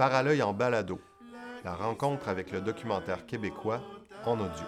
Paralœil 0.00 0.40
en 0.40 0.54
balado, 0.54 0.98
la 1.62 1.74
rencontre 1.74 2.30
avec 2.30 2.52
le 2.52 2.62
documentaire 2.62 3.26
québécois 3.26 3.82
en 4.24 4.40
audio. 4.40 4.64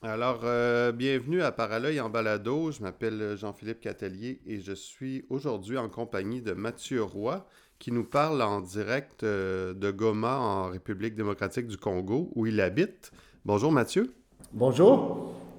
Alors, 0.00 0.42
euh, 0.44 0.92
bienvenue 0.92 1.42
à 1.42 1.50
Paralœil 1.50 2.00
en 2.00 2.08
balado. 2.08 2.70
Je 2.70 2.82
m'appelle 2.82 3.36
Jean-Philippe 3.36 3.80
Catelier 3.80 4.40
et 4.46 4.60
je 4.60 4.72
suis 4.72 5.24
aujourd'hui 5.28 5.76
en 5.76 5.88
compagnie 5.88 6.40
de 6.40 6.52
Mathieu 6.52 7.02
Roy 7.02 7.44
qui 7.80 7.90
nous 7.90 8.04
parle 8.04 8.42
en 8.42 8.60
direct 8.60 9.24
euh, 9.24 9.74
de 9.74 9.90
Goma 9.90 10.38
en 10.38 10.68
République 10.70 11.16
démocratique 11.16 11.66
du 11.66 11.78
Congo 11.78 12.30
où 12.36 12.46
il 12.46 12.60
habite. 12.60 13.10
Bonjour 13.44 13.72
Mathieu. 13.72 14.14
Bonjour. 14.52 15.49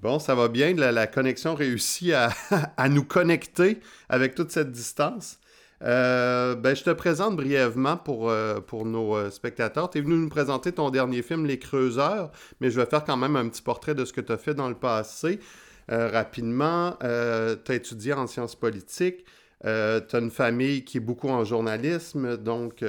Bon, 0.00 0.18
ça 0.18 0.34
va 0.34 0.48
bien. 0.48 0.74
La, 0.74 1.06
connexion 1.06 1.54
réussit 1.54 2.12
à, 2.76 2.88
nous 2.88 3.04
connecter 3.04 3.80
avec 4.08 4.34
toute 4.34 4.50
cette 4.50 4.70
distance. 4.72 5.38
Euh, 5.82 6.54
ben, 6.54 6.74
je 6.74 6.82
te 6.82 6.90
présente 6.90 7.36
brièvement 7.36 7.96
pour, 7.96 8.30
euh, 8.30 8.60
pour 8.60 8.86
nos 8.86 9.16
euh, 9.16 9.30
spectateurs. 9.30 9.90
Tu 9.90 9.98
es 9.98 10.00
venu 10.00 10.16
nous 10.16 10.28
présenter 10.28 10.72
ton 10.72 10.90
dernier 10.90 11.22
film, 11.22 11.46
Les 11.46 11.58
Creuseurs, 11.58 12.30
mais 12.60 12.70
je 12.70 12.80
vais 12.80 12.86
faire 12.86 13.04
quand 13.04 13.16
même 13.16 13.36
un 13.36 13.48
petit 13.48 13.62
portrait 13.62 13.94
de 13.94 14.04
ce 14.04 14.12
que 14.12 14.20
tu 14.20 14.32
as 14.32 14.38
fait 14.38 14.54
dans 14.54 14.68
le 14.68 14.74
passé. 14.74 15.40
Rapidement, 15.86 16.96
tu 17.00 17.06
as 17.06 17.74
étudié 17.74 18.14
en 18.14 18.26
sciences 18.26 18.54
politiques. 18.54 19.26
tu 19.62 19.68
as 19.68 20.18
une 20.18 20.30
famille 20.30 20.82
qui 20.82 20.96
est 20.96 21.00
beaucoup 21.00 21.28
en 21.28 21.44
journalisme, 21.44 22.38
donc 22.38 22.82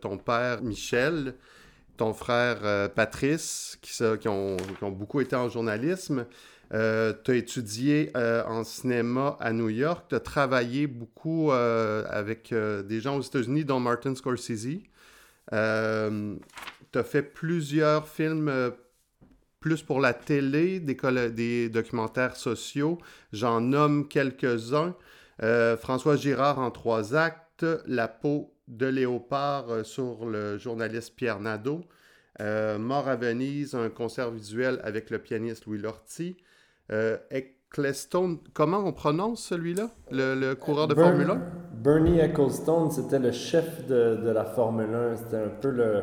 ton 0.00 0.18
père 0.18 0.60
Michel, 0.60 1.34
ton 1.96 2.12
frère 2.12 2.90
Patrice, 2.90 3.78
qui, 3.82 4.26
ont, 4.26 4.56
beaucoup 4.82 5.20
été 5.20 5.36
en 5.36 5.48
journalisme. 5.48 6.26
Euh, 6.72 7.12
tu 7.24 7.32
as 7.32 7.34
étudié 7.34 8.12
euh, 8.16 8.44
en 8.44 8.62
cinéma 8.62 9.36
à 9.40 9.52
New 9.52 9.68
York. 9.68 10.06
Tu 10.08 10.14
as 10.14 10.20
travaillé 10.20 10.86
beaucoup 10.86 11.50
euh, 11.50 12.04
avec 12.08 12.54
des 12.54 13.00
gens 13.00 13.16
aux 13.16 13.22
États-Unis, 13.22 13.64
dont 13.64 13.80
Martin 13.80 14.14
Scorsese. 14.14 14.78
tu 15.50 15.54
as 15.54 17.04
fait 17.04 17.22
plusieurs 17.22 18.08
films 18.08 18.72
plus 19.58 19.82
pour 19.82 20.00
la 20.00 20.14
télé, 20.14 20.80
des, 20.80 21.68
documentaires 21.68 22.36
sociaux. 22.36 22.98
J'en 23.32 23.60
nomme 23.60 24.08
quelques-uns. 24.08 24.94
François 25.78 26.16
Girard 26.16 26.58
en 26.58 26.70
trois 26.70 27.14
actes. 27.14 27.66
La 27.86 28.08
peau 28.08 28.54
de 28.68 28.86
léopard 28.86 29.84
sur 29.84 30.24
le 30.24 30.56
journaliste 30.56 31.14
Pierre 31.16 31.40
Nadeau. 31.40 31.84
Mort 32.38 33.08
à 33.08 33.16
Venise, 33.16 33.74
un 33.74 33.90
concert 33.90 34.30
visuel 34.30 34.80
avec 34.84 35.10
le 35.10 35.18
pianiste 35.18 35.66
Louis 35.66 35.78
Lortie. 35.78 36.36
Euh, 36.92 37.16
Ecclestone, 37.30 38.38
comment 38.52 38.78
on 38.78 38.92
prononce 38.92 39.42
celui-là, 39.44 39.90
le, 40.10 40.54
coureur 40.54 40.88
de 40.88 40.94
Formule 40.94 41.30
1 41.30 41.40
Bernie 41.74 42.18
Ecclestone, 42.18 42.90
c'était 42.90 43.20
le 43.20 43.30
chef 43.30 43.86
de, 43.86 44.16
de, 44.16 44.30
la 44.30 44.44
Formule 44.44 44.92
1. 44.92 45.16
C'était 45.16 45.36
un 45.36 45.52
peu 45.60 45.70
le, 45.70 46.02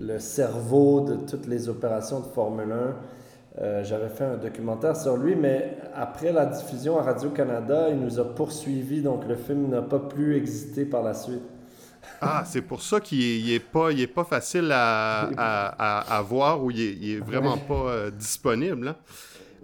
le, 0.00 0.18
cerveau 0.18 1.02
de 1.02 1.16
toutes 1.16 1.46
les 1.46 1.68
opérations 1.68 2.20
de 2.20 2.26
Formule 2.26 2.72
1. 2.72 3.60
Euh, 3.60 3.84
J'avais 3.84 4.08
fait 4.08 4.24
un 4.24 4.36
documentaire 4.36 4.96
sur 4.96 5.16
lui, 5.16 5.34
mais 5.34 5.76
après 5.94 6.32
la 6.32 6.46
diffusion 6.46 6.98
à 6.98 7.02
Radio-Canada, 7.02 7.88
il 7.90 7.98
nous 7.98 8.18
a 8.18 8.24
poursuivis, 8.24 9.02
donc 9.02 9.26
le 9.28 9.34
film 9.34 9.68
n'a 9.68 9.82
pas 9.82 9.98
plus 9.98 10.36
existé 10.36 10.84
par 10.84 11.02
la 11.02 11.12
suite. 11.12 11.42
Ah, 12.20 12.44
c'est 12.46 12.62
pour 12.62 12.82
ça 12.82 13.00
qu'il 13.00 13.46
n'est 13.46 13.60
pas, 13.60 13.92
il 13.92 14.00
est 14.00 14.06
pas 14.06 14.24
facile 14.24 14.70
à, 14.72 15.28
à, 15.36 16.16
à, 16.16 16.22
voir 16.22 16.64
ou 16.64 16.70
il 16.70 16.76
n'est 16.76 17.12
est 17.16 17.20
vraiment 17.20 17.58
pas 17.58 17.74
euh, 17.90 18.10
disponible. 18.10 18.88
Hein? 18.88 18.96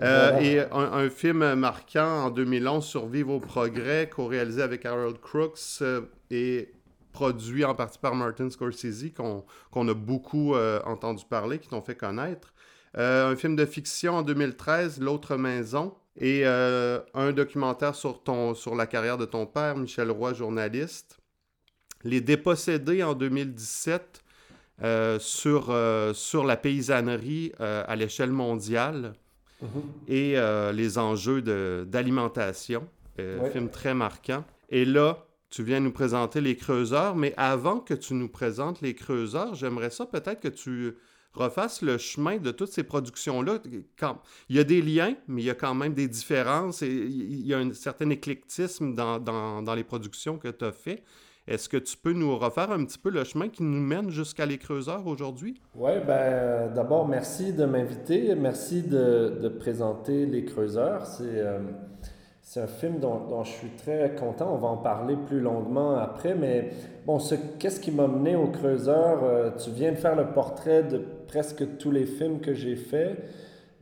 Euh, 0.03 0.39
et 0.41 0.61
un, 0.61 1.09
film 1.09 1.55
marquant 1.55 2.25
en 2.25 2.31
2011, 2.31 2.85
Survivre 2.85 3.35
au 3.35 3.41
progrès, 3.41 4.09
co-réalisé 4.09 4.63
avec 4.63 4.85
Harold 4.87 5.21
Crooks 5.21 5.83
euh, 5.83 6.03
et 6.31 6.73
produit 7.13 7.65
en 7.65 7.75
partie 7.75 7.99
par 7.99 8.15
Martin 8.15 8.51
Scorsese, 8.51 9.13
qu'on 9.15 9.89
a 9.89 9.95
beaucoup 9.95 10.55
euh, 10.55 10.81
entendu 10.85 11.25
parler, 11.29 11.59
qui 11.59 11.69
t'ont 11.69 11.81
fait 11.81 11.95
connaître. 11.95 12.53
un 12.95 13.37
film 13.37 13.55
de 13.55 13.65
fiction 13.67 14.17
en 14.17 14.23
2013, 14.23 15.01
L'autre 15.01 15.37
maison, 15.37 15.95
et 16.21 16.45
un 16.45 17.33
documentaire 17.33 17.95
sur, 17.95 18.23
ton, 18.23 18.55
sur 18.55 18.75
la 18.75 18.87
carrière 18.87 19.19
de 19.19 19.27
ton 19.27 19.47
père, 19.47 19.77
Michel 19.77 20.11
Roy, 20.11 20.33
journaliste. 20.35 21.19
Les 22.03 22.21
Dépossédés 22.21 23.03
en 23.05 23.15
2017 23.15 24.23
sur, 25.19 25.77
sur 26.15 26.45
la 26.45 26.57
paysannerie 26.57 27.53
à 27.61 27.95
l'échelle 27.95 28.33
mondiale. 28.33 29.15
Mhm. 29.63 29.69
et 30.09 30.37
euh, 30.37 30.73
les 30.73 30.99
enjeux 30.99 31.43
d'alimentation. 31.87 32.87
Euh, 33.21 33.49
Film 33.51 33.71
très 33.71 33.95
marquant. 33.95 34.45
Et 34.71 34.85
là, 34.85 35.25
tu 35.51 35.63
viens 35.63 35.79
nous 35.79 35.93
présenter 35.93 36.41
les 36.41 36.57
creuseurs, 36.57 37.15
mais 37.15 37.33
avant 37.37 37.79
que 37.79 37.95
tu 37.95 38.15
nous 38.15 38.29
présentes 38.29 38.81
les 38.81 38.95
creuseurs, 38.95 39.55
j'aimerais 39.55 39.91
ça 39.91 40.05
peut-être 40.05 40.41
que 40.41 40.49
tu 40.49 40.97
refasses 41.33 41.83
le 41.83 41.99
chemin 41.99 42.39
de 42.39 42.51
toutes 42.51 42.73
ces 42.73 42.83
productions-là. 42.83 43.61
Il 44.49 44.57
y 44.57 44.59
a 44.59 44.65
des 44.65 44.83
liens, 44.83 45.17
mais 45.29 45.43
il 45.43 45.45
y 45.45 45.51
a 45.51 45.55
quand 45.55 45.75
même 45.75 45.95
des 45.95 46.09
différences 46.09 46.83
et 46.83 46.89
il 46.89 47.47
y 47.47 47.55
a 47.55 47.59
un 47.59 47.73
certain 47.73 48.11
éclectisme 48.11 48.95
dans, 48.95 49.19
dans, 49.19 49.63
dans 49.63 49.75
les 49.75 49.85
productions 49.85 50.39
que 50.39 50.49
tu 50.49 50.65
as 50.65 50.73
fait. 50.73 51.03
Est-ce 51.47 51.69
que 51.69 51.77
tu 51.77 51.99
peux 51.99 52.15
nous 52.15 52.39
refaire 52.39 52.71
un 52.71 52.83
petit 52.87 52.97
peu 52.97 53.11
le 53.11 53.23
chemin 53.23 53.51
qui 53.51 53.63
nous 53.63 53.81
mène 53.81 54.09
jusqu'à 54.09 54.47
les 54.47 54.57
creuseurs 54.57 55.07
aujourd'hui? 55.07 55.61
Oui, 55.77 55.93
ben 56.07 56.73
d'abord, 56.75 57.07
merci 57.07 57.53
de 57.53 57.67
m'inviter. 57.67 58.35
Merci 58.35 58.81
de, 58.81 59.53
présenter 59.59 60.25
les 60.25 60.47
creuseurs. 60.47 61.05
C'est 61.05 61.25
euh, 61.27 61.59
un 62.57 62.67
film 62.67 62.99
dont, 62.99 63.27
dont, 63.29 63.45
je 63.45 63.53
suis 63.53 63.69
très 63.69 64.17
content. 64.19 64.55
On 64.55 64.57
va 64.57 64.69
en 64.69 64.79
parler 64.79 65.17
plus 65.17 65.41
longuement 65.41 65.97
après. 65.97 66.35
Mais 66.35 66.71
bon, 67.05 67.19
qu'est-ce 67.59 67.79
qui 67.79 67.91
m'a 67.91 68.07
mené 68.07 68.37
aux 68.37 68.49
creuseurs? 68.49 69.23
Euh, 69.23 69.51
tu 69.63 69.71
viens 69.71 69.93
de 69.93 69.97
faire 69.97 70.17
le 70.17 70.29
portrait 70.29 70.83
de 70.83 71.03
presque 71.29 71.77
tous 71.77 71.91
les 71.91 72.07
films 72.07 72.41
que 72.41 72.55
j'ai 72.55 72.77
faits. 72.77 73.23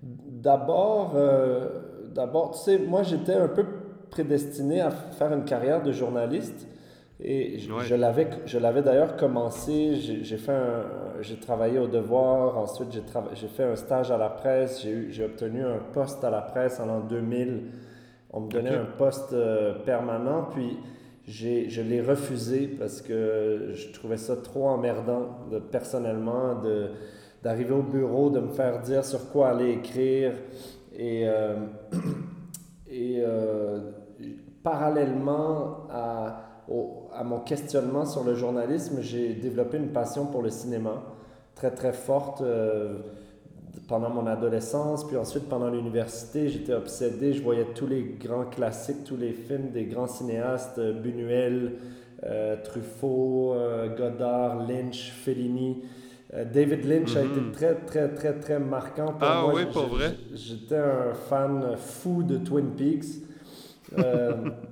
D'abord, 0.03 1.13
euh, 1.15 1.69
d'abord, 2.13 2.51
tu 2.51 2.59
sais, 2.59 2.79
moi 2.79 3.05
j'étais 3.05 3.35
un 3.35 3.47
peu 3.47 3.65
prédestiné 4.11 4.81
à 4.81 4.91
faire 4.91 5.33
une 5.33 5.45
carrière 5.45 5.81
de 5.81 5.93
journaliste. 5.93 6.67
Et 7.25 7.59
je, 7.61 7.71
je 8.47 8.59
l'avais 8.59 8.83
d'ailleurs 8.83 9.17
commencé, 9.17 9.95
j'ai 9.95 10.37
fait 10.37 10.53
j'ai 11.21 11.37
travaillé 11.37 11.79
au 11.79 11.87
devoir, 11.87 12.59
ensuite 12.59 12.89
j'ai 13.35 13.49
fait 13.49 13.65
un 13.65 13.77
stage 13.77 14.11
à 14.11 14.19
la 14.19 14.29
presse, 14.29 14.85
j'ai 15.11 15.25
obtenu 15.25 15.63
un 15.63 15.79
poste 15.93 16.25
à 16.25 16.31
la 16.31 16.43
presse 16.43 16.81
en 16.81 16.87
l'an 16.87 17.01
2000. 17.01 17.63
On 18.33 18.41
me 18.41 18.51
donnait 18.51 18.75
un 18.75 18.87
poste 18.97 19.33
euh, 19.35 19.75
permanent, 19.85 20.49
puis 20.51 20.79
je 21.27 21.83
l'ai 21.83 22.01
refusé 22.01 22.67
parce 22.67 23.03
que 23.03 23.71
je 23.75 23.93
trouvais 23.93 24.17
ça 24.17 24.37
trop 24.37 24.69
emmerdant 24.69 25.39
de, 25.51 25.59
personnellement 25.59 26.61
d'arriver 27.43 27.75
au 27.75 27.83
bureau, 27.83 28.31
de 28.31 28.41
me 28.41 28.51
faire 28.51 28.81
dire 28.81 29.05
sur 29.05 29.31
quoi 29.31 29.51
aller 29.51 29.71
écrire. 29.71 30.33
Et, 30.95 31.29
euh, 31.29 31.57
et 32.91 33.21
euh, 33.21 33.93
parallèlement 34.63 35.87
à 35.91 36.52
à 37.15 37.25
mon 37.25 37.41
questionnement 37.41 38.07
sur 38.07 38.25
le 38.25 38.35
journalisme, 38.35 38.99
j'ai 39.01 39.35
développé 39.35 39.77
une 39.79 39.89
passion 39.89 40.27
pour 40.27 40.43
le 40.43 40.51
cinéma 40.51 41.03
très 41.55 41.71
très 41.71 41.93
forte 41.93 42.41
euh, 42.41 42.99
pendant 43.89 44.11
mon 44.11 44.27
adolescence, 44.27 45.07
puis 45.07 45.17
ensuite 45.17 45.49
pendant 45.49 45.69
l'université, 45.69 46.49
j'étais 46.49 46.73
obsédé, 46.73 47.33
je 47.35 47.43
voyais 47.43 47.67
tous 47.75 47.87
les 47.87 48.03
grands 48.19 48.45
classiques, 48.45 49.05
tous 49.05 49.17
les 49.17 49.33
films 49.33 49.71
des 49.73 49.85
grands 49.85 50.07
cinéastes, 50.07 50.79
euh, 50.79 50.93
Buñuel, 50.93 51.73
euh, 52.25 52.57
Truffaut, 52.63 53.55
Godard, 53.97 54.67
Lynch, 54.67 55.11
Fellini. 55.13 55.83
David 56.55 56.85
Lynch 56.87 57.15
a 57.17 57.25
été 57.25 57.41
Mhm. 57.41 57.53
très, 57.53 57.75
très, 57.75 58.09
très, 58.15 58.33
très 58.41 58.59
marquant 58.59 59.09
pour 59.13 59.19
Ah 59.21 59.43
moi. 59.43 59.53
oui, 59.55 59.63
J- 59.67 59.73
pour 59.75 59.87
vrai? 59.89 60.15
J'étais 60.33 60.77
un 60.79 61.13
fan 61.13 61.77
fou 61.77 62.23
de 62.23 62.39
Twin 62.39 62.71
Peaks. 62.77 63.05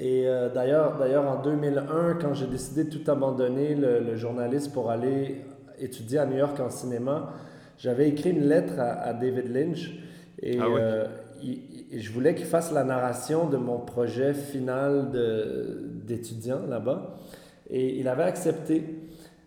Et 0.00 0.26
euh, 0.26 0.48
d'ailleurs, 0.48 0.96
d'ailleurs, 0.98 1.26
en 1.28 1.42
2001, 1.42 2.14
quand 2.20 2.32
j'ai 2.34 2.46
décidé 2.46 2.84
de 2.84 2.90
tout 2.90 3.10
abandonner, 3.10 3.74
le, 3.74 3.98
le 4.00 4.16
journaliste, 4.16 4.72
pour 4.72 4.90
aller 4.90 5.44
étudier 5.80 6.18
à 6.18 6.26
New 6.26 6.36
York 6.36 6.58
en 6.60 6.70
cinéma, 6.70 7.32
j'avais 7.78 8.08
écrit 8.08 8.30
une 8.30 8.44
lettre 8.48 8.74
à, 8.78 8.92
à 9.00 9.12
David 9.12 9.52
Lynch 9.52 9.92
et 10.40 10.58
Ah 10.60 10.68
oui? 10.70 10.80
euh, 10.80 11.06
il- 11.42 11.62
il- 11.92 12.00
je 12.02 12.12
voulais 12.12 12.34
qu'il 12.34 12.46
fasse 12.46 12.70
la 12.72 12.84
narration 12.84 13.48
de 13.48 13.56
mon 13.56 13.78
projet 13.78 14.34
final 14.34 15.10
d'étudiant 16.06 16.60
là-bas. 16.68 17.16
Et 17.70 17.98
il 17.98 18.08
avait 18.08 18.22
accepté. 18.24 18.84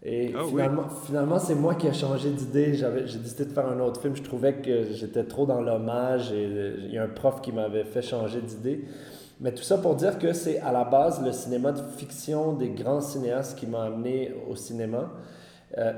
Et 0.03 0.33
Ah 0.35 0.45
oui? 0.45 0.49
finalement, 0.49 0.89
finalement 1.05 1.39
c'est 1.39 1.55
moi 1.55 1.75
qui 1.75 1.87
ai 1.87 1.93
changé 1.93 2.29
d'idée. 2.31 2.73
J'avais, 2.73 3.07
j'ai 3.07 3.19
décidé 3.19 3.45
de 3.45 3.51
faire 3.51 3.67
un 3.67 3.79
autre 3.79 4.01
film. 4.01 4.15
Je 4.15 4.23
trouvais 4.23 4.53
que 4.55 4.85
j'étais 4.91 5.23
trop 5.23 5.45
dans 5.45 5.61
l'hommage 5.61 6.31
et 6.31 6.45
euh, 6.45 6.75
il 6.79 6.91
y 6.93 6.97
a 6.97 7.03
un 7.03 7.07
prof 7.07 7.41
qui 7.41 7.51
m'avait 7.51 7.83
fait 7.83 8.01
changer 8.01 8.41
d'idée. 8.41 8.85
Mais 9.41 9.51
tout 9.51 9.63
ça 9.63 9.79
pour 9.79 9.95
dire 9.95 10.19
que 10.19 10.33
c'est 10.33 10.59
à 10.59 10.71
la 10.71 10.83
base 10.83 11.23
le 11.25 11.31
cinéma 11.31 11.71
de 11.71 11.81
fiction 11.97 12.53
des 12.53 12.69
grands 12.69 13.01
cinéastes 13.01 13.57
qui 13.57 13.65
m'a 13.65 13.85
amené 13.85 14.35
au 14.47 14.55
cinéma. 14.55 15.09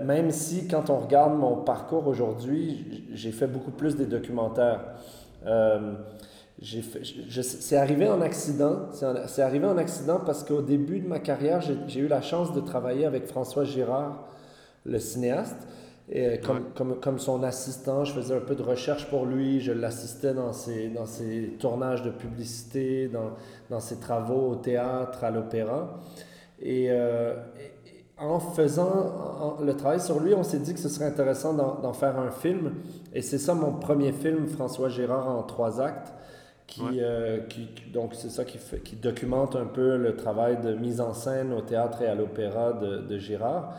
même 0.03 0.31
si 0.31 0.67
quand 0.69 0.89
on 0.89 0.99
regarde 0.99 1.37
mon 1.37 1.57
parcours 1.57 2.07
aujourd'hui, 2.07 3.05
j'ai 3.13 3.33
fait 3.33 3.47
beaucoup 3.47 3.71
plus 3.71 3.97
des 3.97 4.05
documentaires. 4.05 4.79
c'est 6.61 7.75
arrivé 7.75 8.07
en 8.07 8.21
accident. 8.21 8.87
C'est 9.27 9.41
arrivé 9.41 9.67
en 9.67 9.77
accident 9.77 10.21
parce 10.25 10.45
qu'au 10.45 10.61
début 10.61 11.01
de 11.01 11.07
ma 11.07 11.19
carrière, 11.19 11.59
j'ai 11.61 11.99
eu 11.99 12.07
la 12.07 12.21
chance 12.21 12.53
de 12.53 12.61
travailler 12.61 13.05
avec 13.05 13.27
François 13.27 13.65
Girard, 13.65 14.23
le 14.85 14.99
cinéaste. 14.99 15.67
Et 16.09 16.39
comme, 16.39 16.65
comme, 16.75 16.99
comme, 16.99 17.17
son 17.17 17.43
assistant, 17.43 18.03
je 18.03 18.13
faisais 18.13 18.35
un 18.35 18.41
peu 18.41 18.55
de 18.55 18.61
recherche 18.61 19.09
pour 19.09 19.25
lui, 19.25 19.61
je 19.61 19.71
l'assistais 19.71 20.33
dans 20.33 20.51
ses, 20.51 20.89
dans 20.89 21.05
ses 21.05 21.55
tournages 21.59 22.03
de 22.03 22.09
publicité, 22.09 23.07
dans, 23.07 23.31
dans 23.69 23.79
ses 23.79 23.99
travaux 23.99 24.51
au 24.51 24.55
théâtre, 24.55 25.23
à 25.23 25.31
l'opéra. 25.31 25.99
Et, 26.61 26.87
euh, 26.89 27.35
en 28.17 28.39
faisant 28.39 29.57
le 29.61 29.75
travail 29.75 29.99
sur 29.99 30.19
lui, 30.19 30.33
on 30.33 30.43
s'est 30.43 30.59
dit 30.59 30.73
que 30.73 30.79
ce 30.79 30.89
serait 30.89 31.05
intéressant 31.05 31.53
d'en 31.53 31.93
faire 31.93 32.17
un 32.19 32.31
film. 32.31 32.75
Et 33.13 33.21
c'est 33.21 33.39
ça 33.39 33.53
mon 33.53 33.73
premier 33.73 34.11
film, 34.11 34.47
François 34.47 34.89
Gérard, 34.89 35.27
en 35.27 35.43
trois 35.43 35.81
actes. 35.81 36.13
Qui, 36.65 36.81
euh, 37.01 37.41
qui 37.49 37.69
donc 37.93 38.15
c'est 38.15 38.29
ça 38.29 38.45
qui, 38.45 38.57
fait, 38.57 38.79
qui 38.79 38.95
documente 38.95 39.55
un 39.55 39.65
peu 39.65 39.97
le 39.97 40.15
travail 40.15 40.59
de 40.61 40.73
mise 40.73 41.01
en 41.01 41.13
scène 41.13 41.51
au 41.51 41.61
théâtre 41.61 42.01
et 42.01 42.07
à 42.07 42.15
l'opéra 42.15 42.71
de, 42.71 42.99
de 42.99 43.17
Girard. 43.17 43.75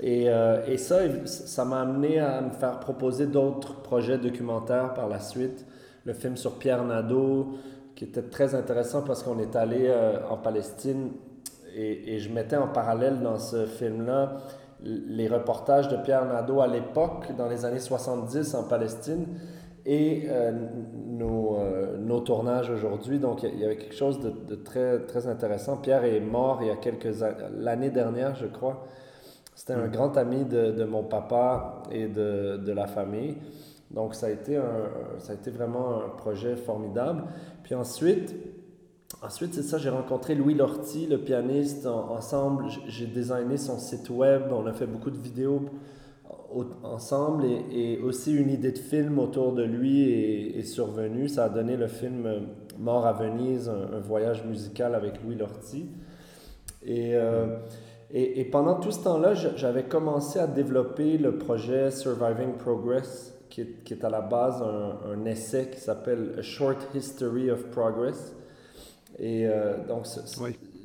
Et, 0.00 0.28
euh, 0.28 0.64
et 0.66 0.76
ça, 0.76 1.00
ça 1.26 1.64
m'a 1.64 1.80
amené 1.80 2.20
à 2.20 2.40
me 2.40 2.50
faire 2.50 2.78
proposer 2.80 3.26
d'autres 3.26 3.82
projets 3.82 4.18
documentaires 4.18 4.94
par 4.94 5.08
la 5.08 5.20
suite. 5.20 5.66
Le 6.04 6.12
film 6.12 6.36
sur 6.36 6.58
Pierre 6.58 6.84
Nadeau, 6.84 7.54
qui 7.94 8.04
était 8.04 8.22
très 8.22 8.54
intéressant 8.54 9.02
parce 9.02 9.22
qu'on 9.22 9.40
est 9.40 9.56
allé 9.56 9.86
euh, 9.88 10.20
en 10.30 10.36
Palestine 10.36 11.10
et, 11.74 12.18
je 12.18 12.32
mettais 12.32 12.56
en 12.56 12.68
parallèle 12.68 13.20
dans 13.20 13.38
ce 13.38 13.66
film-là 13.66 14.38
les 14.82 15.26
reportages 15.28 15.88
de 15.88 15.96
Pierre 15.96 16.24
Nadeau 16.24 16.60
à 16.60 16.68
l'époque, 16.68 17.34
dans 17.36 17.48
les 17.48 17.64
années 17.64 17.80
70 17.80 18.54
en 18.54 18.64
Palestine, 18.64 19.26
et 19.84 20.24
euh, 20.28 20.52
nos, 21.06 22.20
tournages 22.20 22.70
aujourd'hui. 22.70 23.18
Donc 23.18 23.42
il 23.42 23.58
y 23.58 23.64
avait 23.64 23.76
quelque 23.76 23.94
chose 23.94 24.20
de, 24.20 24.54
très, 24.54 25.00
très 25.00 25.26
intéressant. 25.26 25.76
Pierre 25.76 26.04
est 26.04 26.20
mort 26.20 26.58
il 26.62 26.68
y 26.68 26.70
a 26.70 26.76
quelques 26.76 27.16
l'année 27.56 27.90
dernière, 27.90 28.34
je 28.36 28.46
crois. 28.46 28.86
C'était 29.58 29.72
un 29.72 29.88
grand 29.88 30.16
ami 30.16 30.44
de, 30.44 30.70
de, 30.70 30.84
mon 30.84 31.02
papa 31.02 31.82
et 31.90 32.06
de, 32.06 32.58
de, 32.58 32.72
la 32.72 32.86
famille. 32.86 33.34
Donc, 33.90 34.14
ça 34.14 34.26
a, 34.26 34.30
été 34.30 34.56
un, 34.56 34.88
ça 35.18 35.32
a 35.32 35.34
été 35.34 35.50
vraiment 35.50 35.96
un 35.96 36.10
projet 36.10 36.54
formidable. 36.54 37.24
Puis 37.64 37.74
ensuite, 37.74 38.36
ensuite 39.20 39.54
c'est 39.54 39.64
ça, 39.64 39.76
j'ai 39.76 39.88
rencontré 39.88 40.36
Louis 40.36 40.54
Lortie, 40.54 41.08
le 41.08 41.18
pianiste. 41.18 41.86
ensemble, 41.86 42.66
j'ai 42.86 43.08
designé 43.08 43.56
son 43.56 43.80
site 43.80 44.10
web. 44.10 44.42
On 44.52 44.64
a 44.68 44.72
fait 44.72 44.86
beaucoup 44.86 45.10
de 45.10 45.18
vidéos 45.18 45.62
ensemble 46.84 47.44
et, 47.72 47.98
aussi 47.98 48.32
une 48.32 48.50
idée 48.50 48.70
de 48.70 48.78
film 48.78 49.18
autour 49.18 49.54
de 49.54 49.64
lui 49.64 50.08
est, 50.08 50.58
est, 50.60 50.62
survenue. 50.62 51.28
Ça 51.28 51.46
a 51.46 51.48
donné 51.48 51.76
le 51.76 51.88
film 51.88 52.46
Mort 52.78 53.06
à 53.06 53.12
Venise, 53.12 53.68
un, 53.68 53.98
voyage 53.98 54.44
musical 54.44 54.94
avec 54.94 55.20
Louis 55.24 55.34
Lortie. 55.34 55.88
Et... 56.84 57.16
Euh, 57.16 57.56
et, 58.10 58.44
pendant 58.46 58.76
tout 58.76 58.90
ce 58.90 59.04
temps-là, 59.04 59.34
j'avais 59.34 59.82
commencé 59.82 60.38
à 60.38 60.46
développer 60.46 61.18
le 61.18 61.36
projet 61.36 61.90
Surviving 61.90 62.54
Progress, 62.54 63.34
qui 63.50 63.60
est, 63.60 63.84
qui 63.84 63.92
est 63.94 64.04
à 64.04 64.08
la 64.08 64.22
base 64.22 64.62
un, 64.62 65.24
essai 65.26 65.68
qui 65.70 65.78
s'appelle 65.78 66.34
A 66.38 66.42
Short 66.42 66.78
History 66.94 67.50
of 67.50 67.64
Progress. 67.66 68.34
Et 69.18 69.46
euh, 69.46 69.76
donc, 69.86 70.06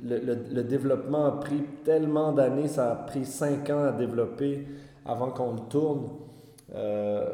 le, 0.03 0.19
le, 0.19 0.63
développement 0.63 1.25
a 1.25 1.31
pris 1.39 1.63
tellement 1.85 2.33
d'années, 2.33 2.67
ça 2.67 2.91
a 2.91 2.95
pris 2.95 3.25
cinq 3.25 3.69
ans 3.69 3.85
à 3.85 3.91
développer 3.93 4.67
avant 5.05 5.29
qu'on 5.29 5.53
le 5.53 5.61
tourne. 5.69 6.09
Euh, 6.75 7.25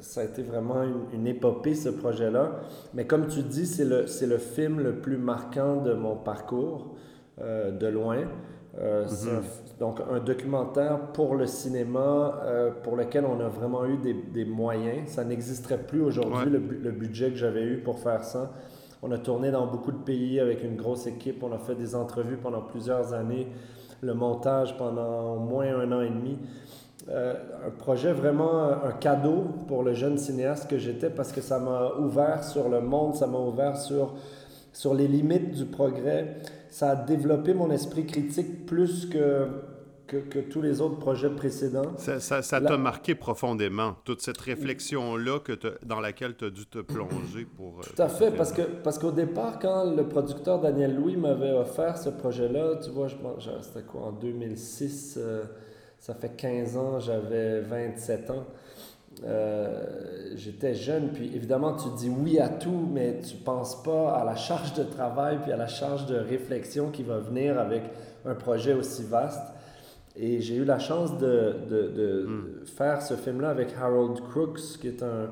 ça 0.00 0.22
a 0.22 0.24
été 0.24 0.42
vraiment 0.42 0.82
une, 0.82 1.04
une 1.12 1.26
épopée, 1.28 1.76
ce 1.76 1.90
projet-là. 1.90 2.60
Mais 2.94 3.06
comme 3.06 3.28
tu 3.28 3.42
dis, 3.42 3.66
c'est 3.66 3.84
le, 3.84 4.06
le 4.26 4.38
film 4.38 4.80
le 4.80 4.96
plus 4.96 5.16
marquant 5.16 5.76
de 5.76 5.92
mon 5.92 6.16
parcours, 6.16 6.96
euh, 7.40 7.70
de 7.70 7.86
loin. 7.86 8.24
Euh, 8.80 9.04
mhm. 9.04 9.42
donc 9.80 10.00
un 10.10 10.18
documentaire 10.18 10.98
pour 11.12 11.34
le 11.34 11.46
cinéma 11.46 12.40
euh, 12.42 12.70
pour 12.82 12.96
lequel 12.96 13.26
on 13.26 13.38
a 13.40 13.48
vraiment 13.48 13.84
eu 13.84 13.98
des, 13.98 14.14
des 14.14 14.46
moyens. 14.46 15.10
Ça 15.10 15.24
n'existerait 15.24 15.82
plus 15.82 16.00
aujourd'hui, 16.00 16.50
le, 16.50 16.58
le, 16.58 16.90
budget 16.90 17.30
que 17.30 17.36
j'avais 17.36 17.64
eu 17.64 17.78
pour 17.78 17.98
faire 17.98 18.24
ça. 18.24 18.50
On 19.02 19.10
a 19.10 19.18
tourné 19.18 19.50
dans 19.50 19.66
beaucoup 19.66 19.92
de 19.92 19.98
pays 19.98 20.40
avec 20.40 20.64
une 20.64 20.76
grosse 20.76 21.06
équipe. 21.06 21.42
On 21.42 21.52
a 21.52 21.58
fait 21.58 21.74
des 21.74 21.94
entrevues 21.94 22.38
pendant 22.38 22.62
plusieurs 22.62 23.12
années, 23.12 23.48
le 24.00 24.14
montage 24.14 24.76
pendant 24.78 25.34
au 25.34 25.40
moins 25.40 25.66
un 25.66 25.92
an 25.92 26.00
et 26.00 26.08
demi. 26.08 26.38
Euh, 27.10 27.34
un 27.66 27.70
projet 27.70 28.12
vraiment 28.12 28.84
un 28.84 28.92
cadeau 28.92 29.46
pour 29.66 29.82
le 29.82 29.92
jeune 29.92 30.18
cinéaste 30.18 30.70
que 30.70 30.78
j'étais 30.78 31.10
parce 31.10 31.32
que 31.32 31.40
ça 31.40 31.58
m'a 31.58 31.94
ouvert 31.98 32.44
sur 32.44 32.68
le 32.68 32.80
monde, 32.80 33.16
ça 33.16 33.26
m'a 33.26 33.38
ouvert 33.38 33.76
sur, 33.76 34.14
sur 34.72 34.94
les 34.94 35.08
limites 35.08 35.50
du 35.50 35.64
progrès 35.64 36.36
ça 36.72 36.90
a 36.90 36.96
développé 36.96 37.52
mon 37.52 37.70
esprit 37.70 38.06
critique 38.06 38.64
plus 38.64 39.04
que, 39.04 39.46
que, 40.06 40.16
que 40.16 40.38
tous 40.38 40.62
les 40.62 40.80
autres 40.80 40.98
projets 40.98 41.28
précédents. 41.28 41.98
Ça 41.98 42.40
t'a 42.40 42.78
marqué 42.78 43.14
profondément, 43.14 43.96
toute 44.04 44.22
cette 44.22 44.38
réflexion-là 44.38 45.38
dans 45.84 46.00
laquelle 46.00 46.34
tu 46.34 46.46
as 46.46 46.50
dû 46.50 46.64
te 46.64 46.78
plonger 46.78 47.44
pour... 47.44 47.80
Euh, 47.80 47.82
Tout 47.94 48.02
à 48.02 48.08
fait, 48.08 48.30
parce 48.30 48.52
que 48.52 48.62
parce 48.62 48.98
qu'au 48.98 49.10
départ, 49.12 49.58
quand 49.58 49.94
le 49.94 50.08
producteur 50.08 50.60
Daniel 50.60 50.96
Louis 50.96 51.16
m'avait 51.16 51.52
offert 51.52 51.98
ce 51.98 52.08
projet-là, 52.08 52.76
tu 52.82 52.88
vois, 52.88 53.08
je 53.08 53.16
c'était 53.60 53.84
quoi, 53.86 54.06
en 54.06 54.12
2006, 54.12 55.18
euh, 55.18 55.44
ça 55.98 56.14
fait 56.14 56.34
15 56.34 56.76
ans, 56.78 57.00
j'avais 57.00 57.60
27 57.60 58.30
ans. 58.30 58.46
Euh, 59.24 60.32
j'étais 60.34 60.74
jeune, 60.74 61.10
puis 61.12 61.30
évidemment, 61.34 61.76
tu 61.76 61.88
dis 61.96 62.08
oui 62.08 62.40
à 62.40 62.48
tout, 62.48 62.88
mais 62.92 63.20
tu 63.20 63.36
penses 63.36 63.82
pas 63.82 64.14
à 64.14 64.24
la 64.24 64.34
charge 64.34 64.74
de 64.74 64.82
travail 64.82 65.38
puis 65.42 65.52
à 65.52 65.56
la 65.56 65.68
charge 65.68 66.06
de 66.06 66.16
réflexion 66.16 66.90
qui 66.90 67.02
va 67.02 67.18
venir 67.18 67.58
avec 67.58 67.82
un 68.24 68.34
projet 68.34 68.72
aussi 68.72 69.04
vaste. 69.04 69.42
Et 70.16 70.40
j'ai 70.40 70.56
eu 70.56 70.64
la 70.64 70.78
chance 70.78 71.16
de, 71.18 71.54
de, 71.70 71.88
de 71.88 72.26
hmm. 72.26 72.66
faire 72.66 73.00
ce 73.00 73.14
film-là 73.14 73.50
avec 73.50 73.68
Harold 73.80 74.20
Crooks, 74.28 74.78
qui 74.80 74.88
est 74.88 75.02
un, 75.02 75.30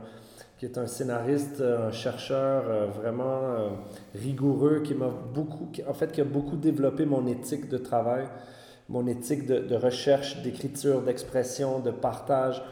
qui 0.59 0.67
est 0.67 0.79
un 0.79 0.87
scénariste, 0.87 1.63
un 1.63 1.91
chercheur 1.91 2.65
euh, 2.69 2.87
vraiment 2.87 3.41
euh, 3.43 3.69
rigoureux, 4.15 4.81
qui 4.85 4.95
m'a 4.95 5.09
beaucoup, 5.09 5.71
en 5.89 5.95
fait, 5.95 6.13
qui 6.13 6.21
a 6.21 6.25
beaucoup 6.25 6.57
développé 6.57 7.07
mon 7.07 7.27
éthique 7.27 7.69
de 7.69 7.79
travail, 7.79 8.27
mon 8.89 9.07
éthique 9.07 9.47
de, 9.47 9.59
de 9.59 9.75
recherche, 9.75 10.43
d'écriture, 10.43 11.03
d'expression, 11.03 11.81
de 11.81 11.91
partage 11.91 12.63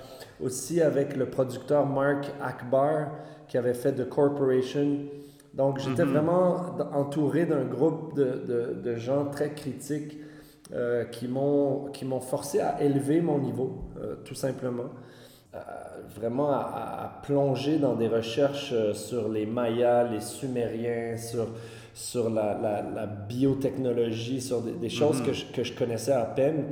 aussi 0.43 0.81
avec 0.81 1.17
le 1.17 1.27
producteur 1.27 1.87
Mark 1.87 2.31
Akbar 2.43 3.11
qui 3.49 3.59
avait 3.59 3.75
fait 3.75 3.93
The 3.93 4.09
Corporation. 4.09 4.99
Donc 5.55 5.79
j'étais 5.79 6.05
mhm. 6.05 6.13
vraiment 6.13 6.57
entouré 6.93 7.47
d'un 7.47 7.65
groupe 7.65 8.15
de, 8.15 8.43
de, 8.47 8.81
de, 8.83 8.97
gens 8.97 9.27
très 9.27 9.55
critiques 9.55 10.19
euh, 10.73 11.05
qui 11.05 11.27
m'ont 11.27 12.21
forcé 12.21 12.61
à 12.61 12.83
élever 12.83 13.21
mon 13.21 13.39
niveau, 13.39 13.85
euh, 13.99 14.17
tout 14.25 14.35
simplement. 14.35 14.91
Euh, 15.55 15.59
vraiment 16.15 16.51
à, 16.51 16.59
à, 16.59 17.21
plonger 17.23 17.79
dans 17.79 17.95
des 17.95 18.09
recherches 18.09 18.71
euh, 18.73 18.93
sur 18.93 19.29
les 19.29 19.47
Mayas, 19.47 20.05
les 20.05 20.21
Sumériens, 20.21 21.17
sur, 21.17 21.47
sur 21.95 22.29
la, 22.29 22.59
la, 22.61 22.83
la 22.83 23.07
biotechnologie, 23.07 24.41
sur 24.41 24.61
des, 24.61 24.73
des 24.73 24.91
choses 24.91 25.21
mhm. 25.21 25.27
que, 25.27 25.33
je, 25.33 25.47
que 25.47 25.65
je 25.65 25.73
connaissais 25.73 26.13
à 26.13 26.25
peine. 26.25 26.67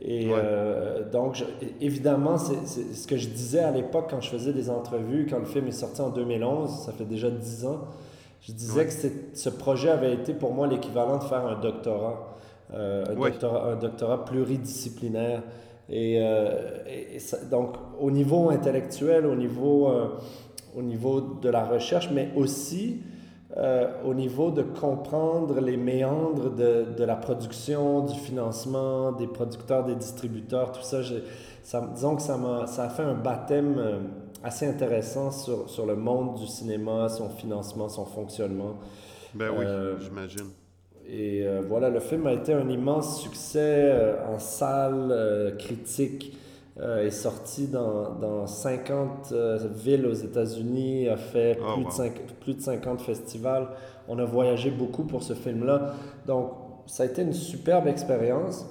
Et 0.00 0.28
euh, 0.30 1.08
donc, 1.10 1.44
évidemment, 1.80 2.38
c'est 2.38 2.94
ce 2.94 3.06
que 3.06 3.16
je 3.16 3.28
disais 3.28 3.60
à 3.60 3.72
l'époque 3.72 4.06
quand 4.10 4.20
je 4.20 4.30
faisais 4.30 4.52
des 4.52 4.70
entrevues, 4.70 5.26
quand 5.28 5.40
le 5.40 5.44
film 5.44 5.66
est 5.66 5.72
sorti 5.72 6.00
en 6.00 6.10
2011, 6.10 6.70
ça 6.86 6.92
fait 6.92 7.04
déjà 7.04 7.30
10 7.30 7.66
ans, 7.66 7.80
je 8.42 8.52
disais 8.52 8.86
que 8.86 8.92
ce 9.34 9.48
projet 9.48 9.90
avait 9.90 10.14
été 10.14 10.34
pour 10.34 10.52
moi 10.52 10.68
l'équivalent 10.68 11.18
de 11.18 11.24
faire 11.24 11.44
un 11.44 11.58
doctorat, 11.60 12.36
euh, 12.72 13.04
un, 13.08 13.14
doctorat 13.14 13.72
un, 13.72 13.76
doctorat 13.76 14.24
pluridisciplinaire. 14.24 15.42
Et, 15.90 16.18
euh, 16.20 16.78
donc, 17.50 17.74
au 17.98 18.12
niveau 18.12 18.50
intellectuel, 18.50 19.26
au 19.26 19.34
niveau, 19.34 19.90
au 20.76 20.82
niveau 20.82 21.20
de 21.20 21.48
la 21.48 21.64
recherche, 21.64 22.10
mais 22.12 22.28
aussi 22.36 23.00
euh, 23.56 23.90
au 24.04 24.12
niveau 24.12 24.50
de 24.50 24.60
comprendre 24.60 25.58
les 25.60 25.78
méandres 25.78 26.50
de, 26.50 26.84
de, 26.96 27.04
la 27.04 27.16
production, 27.16 28.04
du 28.04 28.14
financement, 28.14 29.12
des 29.12 29.26
producteurs, 29.26 29.86
des 29.86 29.94
distributeurs, 29.94 30.70
tout 30.70 30.82
ça. 30.82 31.00
ça 31.62 31.88
disons 31.94 32.16
que 32.16 32.20
ça, 32.20 32.34
a, 32.34 32.66
ça 32.66 32.84
a 32.84 32.88
fait 32.90 33.04
un 33.04 33.14
baptême 33.14 33.76
euh, 33.78 34.00
assez 34.44 34.66
intéressant 34.66 35.30
sur, 35.30 35.70
sur 35.70 35.86
le 35.86 35.96
monde 35.96 36.34
du 36.34 36.46
cinéma, 36.46 37.08
son 37.08 37.30
financement, 37.30 37.88
son 37.88 38.04
fonctionnement. 38.04 38.74
Ben 39.34 39.50
oui, 39.50 39.64
euh, 39.64 39.98
j'imagine. 39.98 40.48
Et 41.10 41.46
voilà, 41.66 41.88
le 41.88 42.00
film 42.00 42.26
a 42.26 42.34
été 42.34 42.52
un 42.52 42.68
immense 42.68 43.22
succès 43.22 44.14
en 44.30 44.38
salle, 44.38 45.54
critique. 45.58 46.36
Euh, 46.80 47.04
est 47.04 47.10
sorti 47.10 47.66
dans, 47.66 48.14
dans 48.20 48.46
50 48.46 49.32
euh, 49.32 49.58
villes 49.74 50.06
aux 50.06 50.14
États-Unis, 50.14 51.08
a 51.08 51.16
fait 51.16 51.58
ah, 51.60 51.74
plus, 51.74 51.84
de 51.84 51.90
5, 51.90 52.12
plus 52.38 52.54
de 52.54 52.60
50 52.60 53.00
festivals. 53.00 53.70
On 54.06 54.16
a 54.20 54.24
voyagé 54.24 54.70
beaucoup 54.70 55.02
pour 55.02 55.24
ce 55.24 55.34
film-là. 55.34 55.94
Donc, 56.28 56.52
ça 56.86 57.02
a 57.02 57.06
été 57.06 57.22
une 57.22 57.32
superbe 57.32 57.88
expérience. 57.88 58.64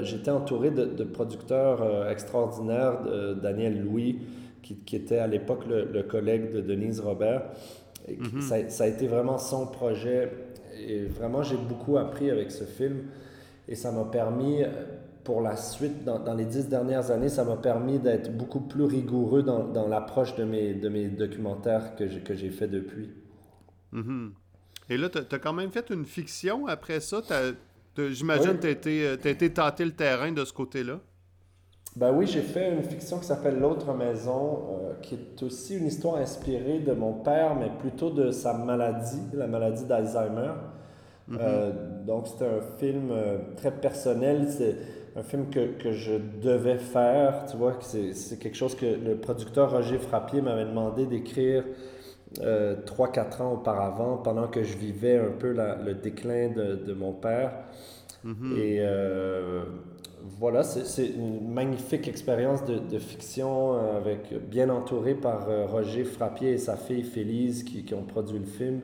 j'étais 0.00 0.32
entouré 0.32 0.72
de, 0.72 1.04
producteurs 1.04 2.08
extraordinaires, 2.10 2.98
Daniel 3.40 3.80
Louis, 3.80 4.18
qui, 4.60 4.74
qui, 4.74 4.96
était 4.96 5.18
à 5.18 5.28
l'époque 5.28 5.64
le, 5.68 6.02
collègue 6.02 6.52
de 6.52 6.60
Denise 6.60 6.98
Robert. 6.98 7.42
Et 8.08 8.16
mhm. 8.16 8.40
ça, 8.40 8.68
ça, 8.68 8.84
a 8.84 8.86
été 8.88 9.06
vraiment 9.06 9.38
son 9.38 9.68
projet. 9.68 10.28
Et 10.88 11.04
vraiment, 11.04 11.44
j'ai 11.44 11.56
beaucoup 11.56 11.98
appris 11.98 12.30
avec 12.30 12.50
ce 12.50 12.64
film. 12.64 13.04
Et 13.68 13.76
ça 13.76 13.92
m'a 13.92 14.04
permis, 14.04 14.62
pour 15.24 15.40
la 15.40 15.56
suite, 15.56 16.04
dans, 16.04 16.18
dans 16.18 16.34
les 16.34 16.44
dix 16.44 16.68
dernières 16.68 17.10
années, 17.10 17.30
ça 17.30 17.44
m'a 17.44 17.56
permis 17.56 17.98
d'être 17.98 18.36
beaucoup 18.36 18.60
plus 18.60 18.84
rigoureux 18.84 19.42
dans, 19.42 19.64
dans 19.64 19.88
l'approche 19.88 20.36
de 20.36 20.44
mes, 20.44 20.74
de 20.74 20.88
mes 20.88 21.08
documentaires 21.08 21.96
que 21.96 22.06
j'ai 22.06 22.50
fait 22.50 22.68
depuis. 22.68 23.10
Mhm. 23.92 24.34
Et 24.90 24.98
là, 24.98 25.08
tu 25.08 25.18
as, 25.18 25.38
quand 25.38 25.52
même 25.54 25.70
fait 25.70 25.90
une 25.90 26.04
fiction 26.04 26.66
après 26.66 27.00
ça? 27.00 27.22
J'imagine 27.96 28.58
que 28.58 28.60
tu 28.60 28.66
as, 28.66 28.70
été, 28.70 29.30
été 29.30 29.52
tâter 29.52 29.84
le 29.84 29.92
terrain 29.92 30.30
de 30.30 30.44
ce 30.44 30.52
côté-là. 30.52 31.00
Ben 31.96 32.12
oui, 32.12 32.26
j'ai 32.26 32.42
fait 32.42 32.72
une 32.72 32.82
fiction 32.82 33.18
qui 33.20 33.26
s'appelle 33.26 33.60
L'autre 33.60 33.94
maison, 33.94 34.80
euh, 34.82 34.94
qui 35.00 35.14
est 35.14 35.42
aussi 35.44 35.76
une 35.76 35.86
histoire 35.86 36.16
inspirée 36.16 36.80
de 36.80 36.92
mon 36.92 37.12
père, 37.12 37.54
mais 37.54 37.70
plutôt 37.78 38.10
de 38.10 38.32
sa 38.32 38.52
maladie, 38.52 39.22
la 39.32 39.46
maladie 39.46 39.84
d'Alzheimer. 39.84 40.52
Mhm. 41.28 41.38
Euh, 41.40 41.72
donc 42.04 42.26
c'est 42.26 42.44
un 42.44 42.60
film 42.78 43.10
euh, 43.12 43.38
très 43.56 43.70
personnel, 43.70 44.48
c'est 44.50 44.76
un 45.16 45.22
film 45.22 45.48
que, 45.50 45.72
que, 45.78 45.92
je 45.92 46.14
devais 46.42 46.78
faire, 46.78 47.46
tu 47.48 47.56
vois, 47.56 47.78
c'est 47.80 48.38
quelque 48.38 48.56
chose 48.56 48.74
que 48.74 48.86
le 48.86 49.16
producteur 49.16 49.70
Roger 49.70 49.98
Frappier 49.98 50.40
m'avait 50.40 50.64
demandé 50.64 51.06
d'écrire 51.06 51.64
euh, 52.40 52.76
3-4 52.84 53.42
ans 53.42 53.52
auparavant, 53.52 54.16
pendant 54.16 54.48
que 54.48 54.64
je 54.64 54.76
vivais 54.76 55.18
un 55.18 55.30
peu 55.30 55.52
le 55.52 55.94
déclin 55.94 56.48
de, 56.48 56.74
de 56.74 56.92
mon 56.92 57.12
père. 57.12 57.52
Mhm. 58.24 58.56
Et 58.58 58.82
voilà, 60.38 60.62
c'est 60.62 61.06
une 61.06 61.52
magnifique 61.52 62.08
expérience 62.08 62.64
de, 62.64 62.78
de, 62.78 62.98
fiction 62.98 63.74
avec, 63.96 64.32
bien 64.48 64.70
entouré 64.70 65.14
par 65.14 65.46
Roger 65.70 66.04
Frappier 66.04 66.52
et 66.52 66.58
sa 66.58 66.76
fille 66.76 67.02
Félise 67.02 67.62
qui, 67.62 67.84
qui 67.84 67.94
ont 67.94 68.04
produit 68.04 68.38
le 68.38 68.46
film. 68.46 68.80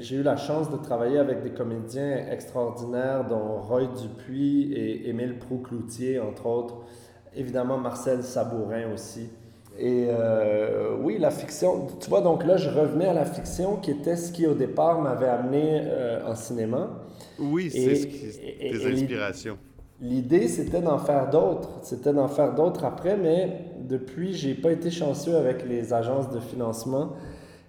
J'ai 0.00 0.16
eu 0.16 0.22
la 0.22 0.36
chance 0.36 0.70
de 0.70 0.78
travailler 0.78 1.18
avec 1.18 1.42
des 1.42 1.50
comédiens 1.50 2.24
extraordinaires, 2.30 3.26
dont 3.28 3.60
Roy 3.60 3.82
Dupuis 4.00 4.72
et 4.72 5.10
Émile 5.10 5.38
Proux-Cloutier, 5.38 6.18
entre 6.18 6.46
autres. 6.46 6.78
Évidemment, 7.36 7.76
Marcel 7.76 8.22
Sabourin 8.22 8.92
aussi. 8.94 9.28
Et 9.78 10.08
euh, 10.08 10.96
oui, 11.02 11.18
la 11.18 11.30
fiction, 11.30 11.86
tu 12.00 12.08
vois, 12.08 12.22
donc 12.22 12.46
là, 12.46 12.56
je 12.56 12.70
revenais 12.70 13.06
à 13.06 13.12
la 13.12 13.26
fiction 13.26 13.76
qui 13.76 13.90
était 13.90 14.16
ce 14.16 14.32
qui, 14.32 14.46
au 14.46 14.54
départ, 14.54 15.02
m'avait 15.02 15.28
amené 15.28 15.82
euh, 15.84 16.26
en 16.26 16.34
cinéma. 16.34 16.90
Oui, 17.38 17.70
c'est 17.70 17.94
ce 17.94 18.06
qui, 18.06 18.26
tes 18.58 18.92
inspirations. 18.92 19.58
L'idée, 20.00 20.48
c'était 20.48 20.80
d'en 20.80 20.98
faire 20.98 21.28
d'autres. 21.28 21.78
C'était 21.82 22.14
d'en 22.14 22.28
faire 22.28 22.54
d'autres 22.54 22.84
après, 22.84 23.18
mais 23.18 23.66
depuis, 23.86 24.32
j'ai 24.32 24.54
pas 24.54 24.72
été 24.72 24.90
chanceux 24.90 25.36
avec 25.36 25.68
les 25.68 25.92
agences 25.92 26.30
de 26.30 26.40
financement. 26.40 27.10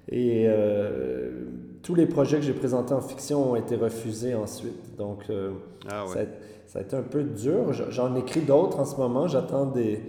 Et 0.09 0.45
euh, 0.47 1.45
tous 1.83 1.95
les 1.95 2.05
projets 2.05 2.37
que 2.37 2.43
j'ai 2.43 2.53
présentés 2.53 2.93
en 2.93 3.01
fiction 3.01 3.51
ont 3.51 3.55
été 3.55 3.75
refusés 3.75 4.35
ensuite. 4.35 4.95
Donc, 4.97 5.23
euh, 5.29 5.51
ah 5.89 6.05
ça, 6.07 6.79
a, 6.79 6.81
été 6.81 6.95
un 6.95 7.01
peu 7.01 7.23
dur. 7.23 7.73
J'en 7.89 8.15
écris 8.15 8.41
d'autres 8.41 8.79
en 8.79 8.85
ce 8.85 8.95
moment. 8.97 9.27
J'attends 9.27 9.65
des, 9.65 10.01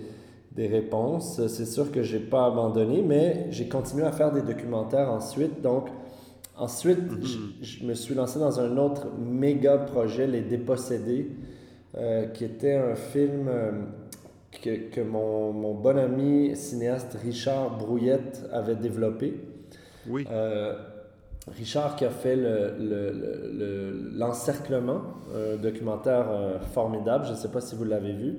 des, 0.52 0.66
réponses. 0.66 1.46
C'est 1.46 1.66
sûr 1.66 1.90
que 1.90 2.02
je 2.02 2.16
n'ai 2.16 2.22
pas 2.22 2.46
abandonné, 2.46 3.02
mais 3.02 3.46
j'ai 3.50 3.68
continué 3.68 4.04
à 4.04 4.12
faire 4.12 4.32
des 4.32 4.42
documentaires 4.42 5.10
ensuite. 5.10 5.62
Donc, 5.62 5.88
ensuite, 6.56 7.00
mm-hmm. 7.00 7.62
je, 7.62 7.86
me 7.86 7.94
suis 7.94 8.14
lancé 8.14 8.38
dans 8.38 8.60
un 8.60 8.76
autre 8.76 9.06
méga 9.18 9.78
projet, 9.78 10.26
Les 10.26 10.42
Dépossédés, 10.42 11.30
euh, 11.96 12.26
qui 12.26 12.44
était 12.44 12.74
un 12.74 12.94
film 12.94 13.48
euh, 13.48 13.70
que, 14.62 14.90
que 14.90 15.00
mon, 15.00 15.52
mon, 15.52 15.74
bon 15.74 15.98
ami 15.98 16.54
cinéaste 16.54 17.16
Richard 17.22 17.78
Brouillette 17.78 18.42
avait 18.52 18.76
développé. 18.76 19.40
Oui. 20.06 20.26
Richard 21.50 21.96
qui 21.96 22.04
a 22.04 22.10
fait 22.10 22.36
L'Encerclement, 24.14 25.02
le, 25.34 25.54
un 25.54 25.56
documentaire 25.56 26.26
euh, 26.30 26.60
formidable. 26.60 27.24
Je 27.26 27.32
ne 27.32 27.36
sais 27.36 27.50
pas 27.50 27.60
si 27.60 27.74
vous 27.74 27.82
l'avez 27.84 28.12
vu. 28.12 28.36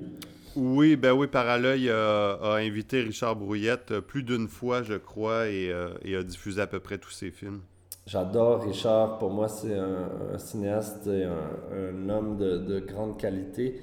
Oui, 0.56 0.96
ben 0.96 1.12
oui, 1.12 1.26
a, 1.34 2.38
a 2.40 2.56
invité 2.60 3.00
Richard 3.02 3.36
Brouillette 3.36 3.90
euh, 3.90 4.00
plus 4.00 4.22
d'une 4.22 4.48
fois, 4.48 4.82
je 4.82 4.94
crois, 4.94 5.44
euh, 5.46 5.92
et, 6.02 6.16
a 6.16 6.22
diffusé 6.22 6.62
à 6.62 6.66
peu 6.66 6.80
près 6.80 6.96
tous 6.98 7.10
ses 7.10 7.30
films. 7.30 7.60
J'adore 8.06 8.62
Richard. 8.62 9.18
Pour 9.18 9.30
moi, 9.30 9.48
c'est 9.48 9.74
un, 9.74 10.38
cinéaste 10.38 11.06
et 11.06 11.24
un, 11.24 12.08
homme 12.08 12.36
de, 12.38 12.80
grande 12.80 13.18
qualité. 13.18 13.80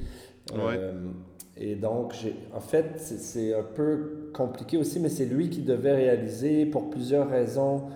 et 1.57 1.75
donc, 1.75 2.13
en 2.53 2.59
fait, 2.59 2.99
c'est 2.99 3.53
un 3.55 3.63
peu 3.63 4.29
compliqué 4.33 4.77
aussi, 4.77 4.99
mais 4.99 5.09
c'est 5.09 5.25
lui 5.25 5.49
qui 5.49 5.61
devait 5.61 5.95
réaliser 5.95 6.67
pour 6.67 6.91
plusieurs 6.91 7.29
raisons 7.29 7.89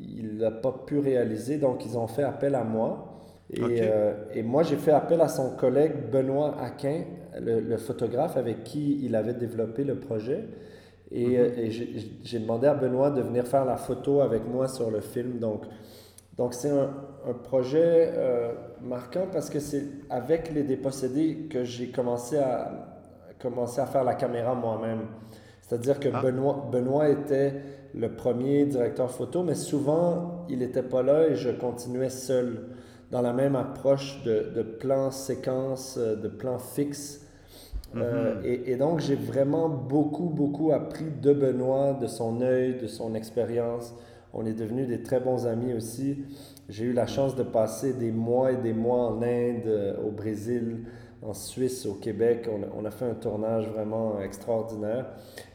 il 0.00 0.38
n'a 0.38 0.50
pas 0.50 0.72
pu 0.86 0.98
réaliser, 0.98 1.58
donc 1.58 1.84
ils 1.84 1.96
ont 1.98 2.06
fait 2.06 2.22
appel 2.22 2.54
à 2.54 2.64
moi. 2.64 3.06
Et, 3.52 3.80
euh, 3.82 4.14
et 4.32 4.42
moi, 4.42 4.62
j'ai 4.62 4.76
fait 4.76 4.92
appel 4.92 5.20
à 5.20 5.28
son 5.28 5.56
collègue 5.56 5.92
Benoît 6.12 6.56
Aquin, 6.60 7.02
le, 7.40 7.76
photographe 7.78 8.36
avec 8.36 8.62
qui 8.64 9.04
il 9.04 9.16
avait 9.16 9.34
développé 9.34 9.82
le 9.82 9.96
projet. 9.96 10.44
Et, 11.10 11.26
mhm. 11.26 11.34
euh, 11.36 11.70
j'ai 12.22 12.38
demandé 12.38 12.68
à 12.68 12.74
Benoît 12.74 13.10
de 13.10 13.22
venir 13.22 13.46
faire 13.46 13.64
la 13.64 13.76
photo 13.76 14.20
avec 14.20 14.46
moi 14.46 14.68
sur 14.68 14.90
le 14.90 15.00
film. 15.00 15.38
Donc, 15.38 15.64
donc 16.38 16.54
c'est 16.54 16.70
un, 16.70 16.90
un, 17.28 17.34
projet 17.34 18.12
euh, 18.14 18.52
marquant 18.80 19.26
parce 19.32 19.50
que 19.50 19.58
c'est 19.58 19.84
avec 20.08 20.54
les 20.54 20.62
dépossédés 20.62 21.48
que 21.50 21.64
j'ai 21.64 21.88
commencé 21.88 22.38
à, 22.38 22.98
commencé 23.40 23.80
à 23.80 23.86
faire 23.86 24.04
la 24.04 24.14
caméra 24.14 24.54
moi-même. 24.54 25.06
C'est-à-dire 25.62 25.98
que 25.98 26.08
ah. 26.12 26.22
Benoît, 26.22 26.68
Benoît 26.70 27.08
était 27.08 27.54
le 27.94 28.08
premier 28.08 28.64
directeur 28.66 29.10
photo, 29.10 29.42
mais 29.42 29.54
souvent, 29.54 30.46
il 30.48 30.58
n'était 30.60 30.82
pas 30.82 31.02
là 31.02 31.26
et 31.28 31.36
je 31.36 31.50
continuais 31.50 32.10
seul 32.10 32.68
dans 33.10 33.22
la 33.22 33.32
même 33.32 33.56
approche 33.56 34.22
de, 34.24 34.52
de 34.54 34.62
plan 34.62 35.10
séquence, 35.10 35.96
euh, 35.98 36.16
de 36.16 36.28
plan 36.28 36.58
fixe. 36.58 37.26
Euh, 37.96 38.36
mhm. 38.36 38.44
et, 38.44 38.72
et, 38.72 38.76
donc, 38.76 39.00
j'ai 39.00 39.16
vraiment 39.16 39.68
beaucoup, 39.68 40.28
beaucoup 40.28 40.70
appris 40.70 41.06
de 41.20 41.32
Benoît, 41.32 41.98
de 42.00 42.06
son 42.06 42.40
œil, 42.40 42.76
de 42.78 42.86
son 42.86 43.14
expérience. 43.16 43.92
On 44.32 44.46
est 44.46 44.52
devenus 44.52 44.86
des 44.86 45.02
très 45.02 45.18
bons 45.18 45.46
amis 45.46 45.74
aussi. 45.74 46.24
J'ai 46.68 46.84
eu 46.84 46.92
la 46.92 47.08
chance 47.08 47.34
de 47.34 47.42
passer 47.42 47.94
des 47.94 48.12
mois 48.12 48.52
et 48.52 48.56
des 48.56 48.72
mois 48.72 49.08
en 49.08 49.22
Inde, 49.22 49.66
euh, 49.66 49.94
au 50.06 50.12
Brésil, 50.12 50.84
en 51.22 51.34
Suisse, 51.34 51.86
au 51.86 51.94
Québec. 51.94 52.48
On 52.76 52.84
a, 52.84 52.90
fait 52.90 53.04
un 53.04 53.14
tournage 53.14 53.68
vraiment 53.68 54.20
extraordinaire. 54.20 55.06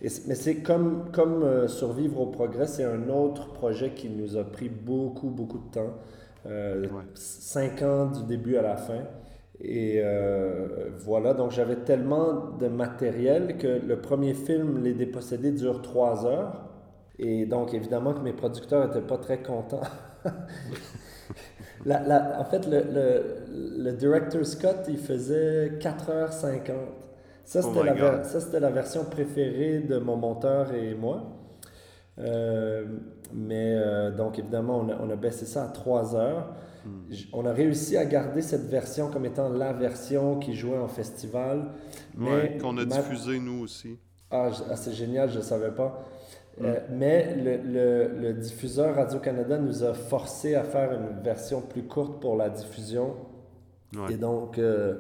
Et, 0.02 0.08
mais 0.28 0.36
c'est 0.36 0.58
comme, 0.58 1.12
comme 1.12 1.44
euh, 1.44 1.68
Survivre 1.68 2.22
au 2.22 2.28
progrès, 2.28 2.68
c'est 2.68 2.84
un 2.84 3.10
autre 3.10 3.54
projet 3.54 3.92
qui 3.92 4.10
nous 4.10 4.38
a 4.38 4.44
pris 4.44 4.70
beaucoup, 4.70 5.30
beaucoup 5.30 5.60
de 5.60 5.72
temps. 5.72 5.94
Euh, 6.46 6.86
cinq 7.16 7.82
ans 7.82 8.06
du 8.06 8.24
début 8.24 8.58
à 8.58 8.62
la 8.62 8.78
fin. 8.78 9.04
Et 9.62 10.02
euh, 10.04 10.90
voilà, 11.00 11.34
donc 11.34 11.52
j'avais 11.52 11.78
tellement 11.78 12.52
de 12.60 12.68
matériel 12.68 13.58
que 13.58 13.68
le 13.68 14.00
premier 14.02 14.34
film, 14.34 14.84
Les 14.84 14.94
Dépossédés, 14.94 15.52
dure 15.52 15.82
trois 15.82 16.26
heures. 16.26 16.70
Et 17.18 17.46
donc, 17.46 17.74
évidemment 17.74 18.14
que 18.14 18.20
mes 18.20 18.34
producteurs 18.34 18.86
n'étaient 18.86 19.06
pas 19.06 19.18
très 19.18 19.42
contents. 19.42 19.82
La, 21.86 22.40
en 22.40 22.46
fait, 22.46 22.68
le, 22.68 22.82
le, 22.82 23.84
le, 23.84 23.92
director 23.94 24.44
Scott, 24.44 24.86
il 24.90 24.98
faisait 24.98 25.78
4h50. 25.80 26.72
Ça, 27.44 27.62
c'était 27.62 27.84
la, 27.84 28.24
ça, 28.24 28.60
la 28.60 28.72
version 28.72 29.06
préférée 29.06 29.80
de 29.82 30.00
mon 30.00 30.16
monteur 30.16 30.74
et 30.74 30.96
moi. 30.96 31.32
Euh, 32.18 32.86
mais 33.34 33.76
euh, 33.76 34.12
donc, 34.12 34.40
évidemment, 34.40 34.80
on 34.80 34.90
a, 34.90 34.98
on 35.00 35.10
a, 35.12 35.16
baissé 35.16 35.46
ça 35.46 35.66
à 35.66 35.68
3 35.68 36.16
heures. 36.16 36.56
Hmm. 36.86 37.14
On 37.34 37.46
a 37.46 37.54
réussi 37.54 37.98
à 37.98 38.06
garder 38.06 38.42
cette 38.42 38.68
version 38.68 39.12
comme 39.12 39.26
étant 39.26 39.50
la 39.50 39.74
version 39.74 40.40
qui 40.40 40.56
jouait 40.56 40.78
en 40.78 40.88
festival. 40.88 41.72
Oui, 42.18 42.58
qu'on 42.60 42.78
a 42.78 42.86
diffusé 42.86 43.40
nous 43.40 43.64
aussi. 43.64 44.00
Ah, 44.32 44.50
ah 44.72 44.76
c'est 44.76 44.94
génial, 44.94 45.30
je 45.30 45.38
ne 45.38 45.44
savais 45.44 45.72
pas. 45.72 46.04
Euh, 46.62 46.80
mais 46.90 47.36
le, 47.36 48.08
le, 48.18 48.34
diffuseur 48.34 48.96
Radio-Canada 48.96 49.58
nous 49.58 49.84
a 49.84 49.94
forcé 49.94 50.56
à 50.56 50.64
faire 50.64 50.94
une 50.94 51.22
version 51.22 51.62
plus 51.62 51.84
courte 51.84 52.22
pour 52.22 52.38
la 52.38 52.50
diffusion. 52.50 53.16
Et 54.10 54.16
donc, 54.16 54.58
euh, 54.58 54.96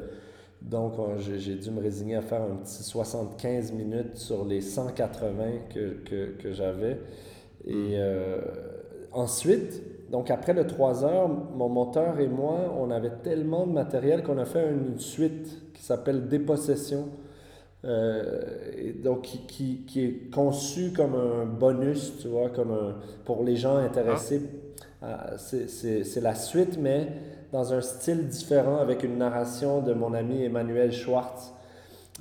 donc 0.62 0.93
j'ai 1.19 1.55
dû 1.55 1.71
me 1.71 1.81
résigner 1.81 2.15
à 2.15 2.21
faire 2.21 2.41
un 2.41 2.57
petit 2.57 2.83
75 2.83 3.71
minutes 3.71 4.17
sur 4.17 4.45
les 4.45 4.62
180 4.62 5.45
que, 5.74 5.93
que, 6.03 6.31
que 6.38 6.51
j'avais. 6.51 7.00
Et 7.65 7.74
mm. 7.74 7.93
euh, 7.93 8.41
ensuite, 9.12 9.81
donc 10.12 10.31
après 10.31 10.53
le 10.53 10.67
3 10.67 11.05
heures, 11.05 11.29
mon 11.29 11.69
monteur 11.69 12.19
et 12.19 12.27
moi, 12.27 12.74
on 12.77 12.91
avait 12.91 13.13
tellement 13.24 13.65
de 13.65 13.71
matériel 13.71 14.24
qu'on 14.24 14.38
a 14.38 14.45
fait 14.45 14.69
une 14.69 15.00
suite 15.00 15.74
qui 15.74 15.83
s'appelle 15.83 16.27
Dépossession 16.27 17.09
euh, 17.86 18.94
donc 19.04 19.22
qui, 19.48 19.84
qui, 19.86 20.04
est 20.04 20.32
conçu 20.32 20.92
comme 20.92 21.15
un 21.15 21.46
bonus, 21.46 22.13
tu 22.20 22.27
vois, 22.27 22.50
comme 22.50 22.72
un, 22.72 22.96
pour 23.25 23.44
les 23.44 23.56
gens 23.56 23.77
intéressés. 23.77 24.42
Ah. 25.01 25.36
C'est 25.38 26.22
la 26.22 26.36
suite, 26.36 26.80
mais 26.80 27.08
dans 27.51 27.74
un 27.74 27.82
style 27.82 28.27
différent 28.27 28.77
avec 28.77 29.04
une 29.04 29.18
narration 29.18 29.82
de 29.82 29.94
mon 29.94 30.13
ami 30.13 30.44
Emmanuel 30.44 30.92
Schwartz. 30.92 31.51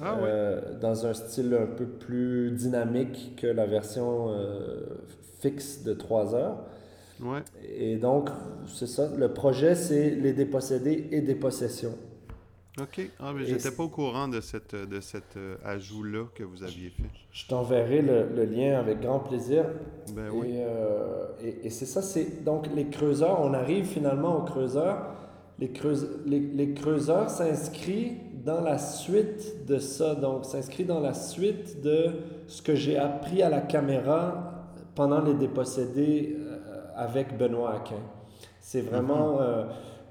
Ah 0.03 0.19
euh, 0.19 0.61
dans 0.81 1.07
un 1.07 1.15
style 1.15 1.55
un 1.55 1.67
peu 1.67 1.87
plus 1.87 2.51
dynamique 2.51 3.37
que 3.41 3.47
la 3.47 3.65
version 3.65 4.27
euh, 4.31 4.81
fixe 5.39 5.85
de 5.85 5.95
3 5.95 6.35
heures. 6.35 6.65
Ouais. 7.23 7.43
Et 7.63 7.97
donc, 7.97 8.29
c'est 8.67 8.89
ça. 8.89 9.09
Le 9.17 9.33
projet, 9.33 9.77
c'est 9.77 10.11
les 10.11 10.33
dépossédés 10.33 11.09
et 11.13 11.21
dépossessions. 11.21 11.95
OK. 12.81 13.09
Ah, 13.21 13.33
mais 13.33 13.45
j'étais 13.45 13.71
pas 13.71 13.85
au 13.85 13.89
courant 13.89 14.27
de, 14.27 14.41
cette, 14.41 14.75
de 14.75 15.01
cet 15.01 15.37
euh, 15.37 15.57
ajout-là 15.65 16.25
que 16.35 16.43
vous 16.43 16.65
aviez 16.65 16.91
fait. 16.91 17.09
Je 17.31 17.47
t'enverrai 17.47 18.03
le, 18.03 18.29
le, 18.35 18.45
lien 18.45 18.79
avec 18.79 19.01
grand 19.01 19.21
plaisir. 19.21 19.67
Ben 20.13 20.29
oui. 20.33 20.49
Et, 20.51 20.65
euh, 20.65 21.27
et, 21.41 21.67
et 21.67 21.71
c'est 21.71 21.87
ça, 21.87 22.03
c'est 22.03 22.43
donc 22.43 22.67
les 22.75 22.87
creuseurs. 22.87 23.41
On 23.41 23.55
arrive 23.55 23.87
finalement 23.87 24.39
aux 24.39 24.43
creuseurs. 24.43 25.07
Les, 25.61 25.71
creuse, 25.71 26.09
les, 26.27 26.41
les 26.41 26.75
creuseurs 26.75 27.31
s'inscrivent 27.31 28.17
dans 28.45 28.61
la 28.61 28.79
suite 28.79 29.65
de 29.67 29.79
ça. 29.79 30.17
Donc, 30.17 30.45
s'inscrit 30.45 30.85
dans 30.85 31.01
la 31.01 31.15
suite 31.15 31.81
de 31.81 32.07
ce 32.49 32.61
que 32.61 32.75
j'ai 32.75 32.99
appris 32.99 33.41
à 33.43 33.51
la 33.51 33.61
caméra 33.61 34.67
pendant 34.97 35.23
les 35.23 35.35
dépossédés 35.35 36.37
euh, 36.37 36.87
avec 36.97 37.39
Benoît 37.39 37.75
Aquin. 37.77 38.03
C'est 38.61 38.81
vraiment. 38.81 39.35
Mhm. 39.35 39.43
euh, 39.43 39.65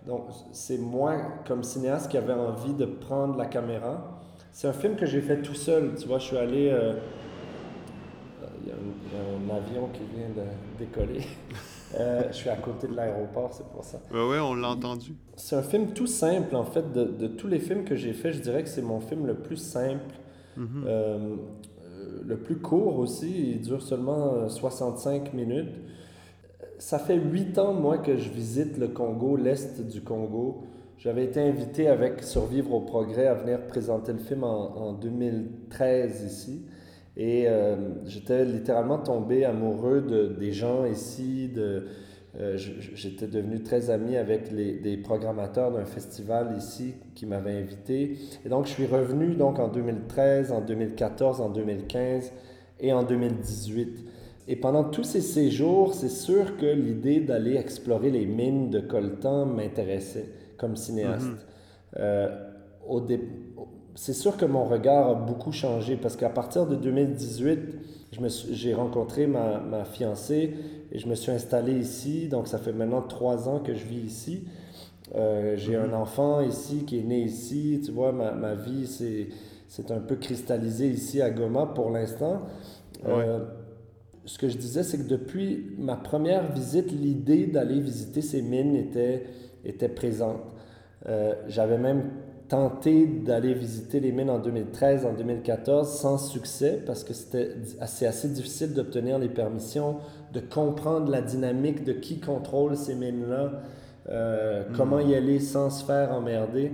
donc, 0.07 0.25
c'est 0.51 0.77
moi, 0.77 1.15
comme 1.47 1.63
cinéaste, 1.63 2.09
qui 2.11 2.17
avait 2.17 2.33
envie 2.33 2.73
de 2.73 2.85
prendre 2.85 3.37
la 3.37 3.45
caméra. 3.45 4.19
C'est 4.51 4.67
un 4.67 4.73
film 4.73 4.95
que 4.95 5.05
j'ai 5.05 5.21
fait 5.21 5.41
tout 5.41 5.55
seul. 5.55 5.95
Tu 5.99 6.07
vois, 6.07 6.19
je 6.19 6.25
suis 6.25 6.37
allé. 6.37 6.69
euh, 6.69 6.93
Il 8.61 8.69
y, 8.69 8.71
a 8.71 8.75
un- 8.75 9.57
avion 9.57 9.87
qui 9.93 10.01
vient 10.15 10.29
de 10.29 10.47
décoller. 10.79 11.21
Euh, 11.95 12.23
je 12.31 12.33
suis 12.37 12.49
à 12.49 12.55
côté 12.55 12.87
de 12.87 12.95
l'aéroport, 12.95 13.53
c'est 13.53 13.67
pour 13.67 13.83
ça. 13.83 13.99
Ouais, 14.11 14.27
ouais, 14.27 14.39
on 14.39 14.55
l'a 14.55 14.69
entendu. 14.69 15.13
C'est 15.35 15.55
un 15.55 15.61
film 15.61 15.93
tout 15.93 16.07
simple, 16.07 16.55
en 16.55 16.63
fait. 16.63 16.91
De, 16.91 17.03
de 17.03 17.27
tous 17.27 17.47
les 17.47 17.59
films 17.59 17.83
que 17.83 17.95
j'ai 17.95 18.13
faits, 18.13 18.33
je 18.33 18.39
dirais 18.39 18.63
que 18.63 18.69
c'est 18.69 18.81
mon 18.81 18.99
film 18.99 19.27
le 19.27 19.35
plus 19.35 19.57
simple. 19.57 20.01
Mhm. 20.57 20.83
Euh, 20.87 21.35
euh, 21.85 22.21
le 22.25 22.37
plus 22.37 22.55
court 22.57 22.97
aussi, 22.97 23.51
il 23.51 23.61
dure 23.61 23.79
seulement 23.83 24.33
euh, 24.33 24.49
65 24.49 25.33
minutes. 25.33 25.69
Ça 26.79 26.99
fait 26.99 27.17
huit 27.17 27.57
ans, 27.57 27.73
moi, 27.73 27.97
que 27.97 28.17
je 28.17 28.29
visite 28.29 28.77
le 28.77 28.89
Congo, 28.89 29.37
l'Est 29.37 29.81
du 29.81 30.01
Congo. 30.01 30.63
J'avais 30.97 31.25
été 31.25 31.41
invité 31.41 31.87
avec 31.87 32.23
Survivre 32.23 32.73
au 32.73 32.81
Progrès 32.81 33.27
à 33.27 33.33
venir 33.33 33.67
présenter 33.67 34.13
le 34.13 34.19
film 34.19 34.43
en, 34.43 34.77
en 34.77 34.93
2013 34.93 36.23
ici. 36.23 36.65
Et 37.15 37.45
euh, 37.47 37.75
j'étais 38.05 38.43
littéralement 38.45 38.97
tombé 38.97 39.45
amoureux 39.45 40.01
de, 40.01 40.27
des 40.27 40.51
gens 40.51 40.85
ici. 40.85 41.51
Euh, 41.57 42.57
j'étais 42.57 43.27
devenu 43.27 43.61
très 43.61 43.91
ami 43.91 44.17
avec 44.17 44.51
les, 44.51 44.73
des 44.79 44.97
programmateurs 44.97 45.71
d'un 45.71 45.85
festival 45.85 46.55
ici 46.57 46.95
qui 47.13 47.25
m'avaient 47.27 47.59
invité. 47.59 48.17
Et 48.43 48.49
donc, 48.49 48.65
je 48.65 48.71
suis 48.71 48.87
revenu 48.87 49.35
donc 49.35 49.59
en 49.59 49.67
2013, 49.67 50.51
en 50.51 50.61
2014, 50.61 51.41
en 51.41 51.49
2015 51.49 52.31
et 52.79 52.91
en 52.91 53.03
2018. 53.03 54.12
Et 54.47 54.55
pendant 54.55 54.83
tous 54.83 55.03
ces 55.03 55.21
séjours, 55.21 55.93
c'est 55.93 56.09
sûr 56.09 56.57
que 56.57 56.65
l'idée 56.65 57.21
d'aller 57.21 57.55
explorer 57.55 58.11
les 58.11 58.25
mines 58.25 58.69
de 58.69 58.79
coltan 58.79 59.45
m'intéressait 59.45 60.27
comme 60.57 60.75
cinéaste. 60.75 61.25
Mhm. 61.27 61.37
Euh, 61.99 62.29
dé- 63.07 63.21
C'est 63.95 64.13
sûr 64.13 64.37
que 64.37 64.45
mon 64.45 64.63
regard 64.65 65.09
a 65.09 65.13
beaucoup 65.13 65.51
changé 65.51 65.95
parce 65.95 66.15
qu'à 66.15 66.29
partir 66.29 66.65
de 66.65 66.75
2018, 66.75 67.59
je 68.11 68.19
me 68.21 68.27
suis- 68.27 68.53
j'ai 68.55 68.73
rencontré 68.73 69.27
ma, 69.27 69.59
ma 69.59 69.85
fiancée 69.85 70.55
et 70.91 70.97
je 70.97 71.07
me 71.07 71.13
suis 71.13 71.31
installé 71.31 71.73
ici. 71.73 72.27
Donc, 72.27 72.47
ça 72.47 72.57
fait 72.57 72.73
maintenant 72.73 73.03
trois 73.03 73.47
ans 73.47 73.59
que 73.59 73.75
je 73.75 73.85
vis 73.85 74.01
ici. 74.01 74.47
Euh, 75.15 75.53
j'ai 75.57 75.75
un 75.75 75.93
enfant 75.93 76.41
ici 76.41 76.85
qui 76.87 76.99
est 76.99 77.03
né 77.03 77.21
ici. 77.21 77.81
Tu 77.85 77.91
vois, 77.91 78.11
ma, 78.11 78.31
ma 78.31 78.55
vie, 78.55 78.87
c'est, 78.87 79.27
c'est 79.67 79.91
un 79.91 79.99
peu 79.99 80.15
cristallisé 80.15 80.87
ici 80.87 81.21
à 81.21 81.29
Goma 81.29 81.67
pour 81.67 81.91
l'instant. 81.91 82.41
Euh, 83.07 83.39
ce 84.25 84.37
que 84.37 84.47
je 84.47 84.57
disais, 84.57 84.83
c'est 84.83 84.97
que 84.97 85.07
depuis 85.07 85.71
ma 85.77 85.95
première 85.95 86.51
visite, 86.51 86.91
l'idée 86.91 87.47
d'aller 87.47 87.79
visiter 87.79 88.21
ces 88.21 88.41
mines 88.41 88.75
était, 88.75 89.23
était 89.65 89.89
présente. 89.89 90.41
Euh, 91.07 91.33
J'avais 91.47 91.77
même 91.77 92.09
tenté 92.47 93.05
d'aller 93.05 93.53
visiter 93.53 93.99
les 93.99 94.11
mines 94.11 94.29
en 94.29 94.39
2013, 94.39 95.05
en 95.05 95.13
2014, 95.13 95.89
sans 95.89 96.17
succès, 96.17 96.81
parce 96.85 97.03
que 97.03 97.13
c'était 97.13 97.55
assez, 97.79 98.05
assez 98.05 98.29
difficile 98.29 98.73
d'obtenir 98.73 99.19
les 99.19 99.29
permissions, 99.29 99.97
de 100.33 100.39
comprendre 100.39 101.09
la 101.09 101.21
dynamique 101.21 101.83
de 101.83 101.93
qui 101.93 102.19
contrôle 102.19 102.77
ces 102.77 102.95
mines-là, 102.95 103.61
euh, 104.09 104.63
comment 104.75 104.99
y 104.99 105.15
aller 105.15 105.39
sans 105.39 105.69
se 105.69 105.83
faire 105.83 106.13
emmerder. 106.13 106.73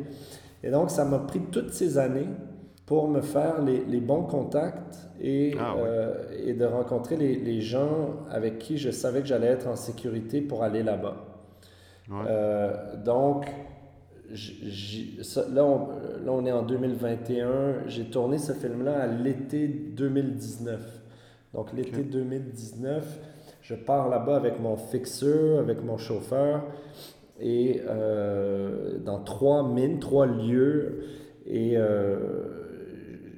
Et 0.63 0.69
donc, 0.69 0.91
ça 0.91 1.05
m'a 1.05 1.19
pris 1.19 1.39
toutes 1.51 1.73
ces 1.73 1.97
années 1.97 2.27
pour 2.85 3.07
me 3.07 3.21
faire 3.21 3.62
les, 3.62 3.85
les 3.85 4.01
bons 4.01 4.23
contacts 4.23 5.09
et, 5.21 5.53
Ah 5.60 5.75
euh, 5.77 6.13
et 6.45 6.53
de 6.53 6.65
rencontrer 6.65 7.15
les, 7.17 7.36
les 7.36 7.62
gens 7.62 8.15
avec 8.29 8.58
qui 8.60 8.77
je 8.77 8.89
savais 8.91 9.21
que 9.21 9.27
j'allais 9.27 9.47
être 9.47 9.67
en 9.67 9.75
sécurité 9.75 10.41
pour 10.41 10.63
aller 10.63 10.84
là-bas. 10.84 11.25
Ouais. 12.10 12.17
Euh, 12.27 12.73
donc, 13.03 13.45
ça- 15.21 15.45
là, 15.51 15.65
on, 15.65 15.88
là, 16.25 16.32
on 16.32 16.45
est 16.45 16.51
en 16.51 16.63
2021. 16.63 17.88
J'ai 17.88 18.05
tourné 18.05 18.38
ce 18.38 18.53
film-là 18.53 18.99
à 19.01 19.08
l'été 19.08 19.67
2019. 19.67 20.79
Donc, 21.53 21.73
l'été 21.73 22.03
2019, 22.03 23.19
je 23.62 23.75
pars 23.75 24.10
là-bas 24.10 24.36
avec 24.36 24.60
mon 24.60 24.77
fixeur, 24.77 25.60
avec 25.60 25.84
mon 25.84 25.97
chauffeur, 25.97 26.63
et 27.39 27.82
euh, 27.88 28.97
dans 28.99 29.19
trois 29.23 29.67
mines, 29.67 29.99
trois 29.99 30.25
lieux. 30.27 31.03
Et 31.47 31.73
euh, 31.75 32.59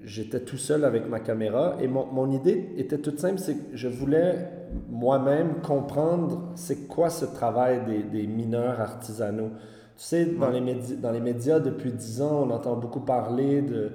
j'étais 0.03 0.39
tout 0.41 0.57
seul 0.57 0.83
avec 0.85 1.07
ma 1.07 1.19
caméra. 1.19 1.75
Et 1.81 1.87
mon, 1.87 2.05
mon 2.07 2.31
idée 2.31 2.69
était 2.77 2.97
toute 2.97 3.19
simple, 3.19 3.39
c'est 3.39 3.55
que 3.55 3.75
je 3.77 3.87
voulais 3.87 4.49
moi-même 4.89 5.55
comprendre 5.61 6.51
c'est 6.55 6.87
quoi 6.87 7.09
ce 7.09 7.25
travail 7.25 7.81
des, 7.85 8.03
des 8.03 8.27
mineurs 8.27 8.79
artisanaux. 8.79 9.49
Tu 9.97 10.03
sais, 10.05 10.25
dans, 10.25 10.47
Ouais. 10.47 10.53
les 10.53 10.61
médias, 10.61 10.95
dans 10.95 11.11
les 11.11 11.19
médias, 11.19 11.59
depuis 11.59 11.91
dix 11.91 12.21
ans, 12.21 12.43
on 12.47 12.49
entend 12.51 12.75
beaucoup 12.75 13.01
parler 13.01 13.61
de, 13.61 13.91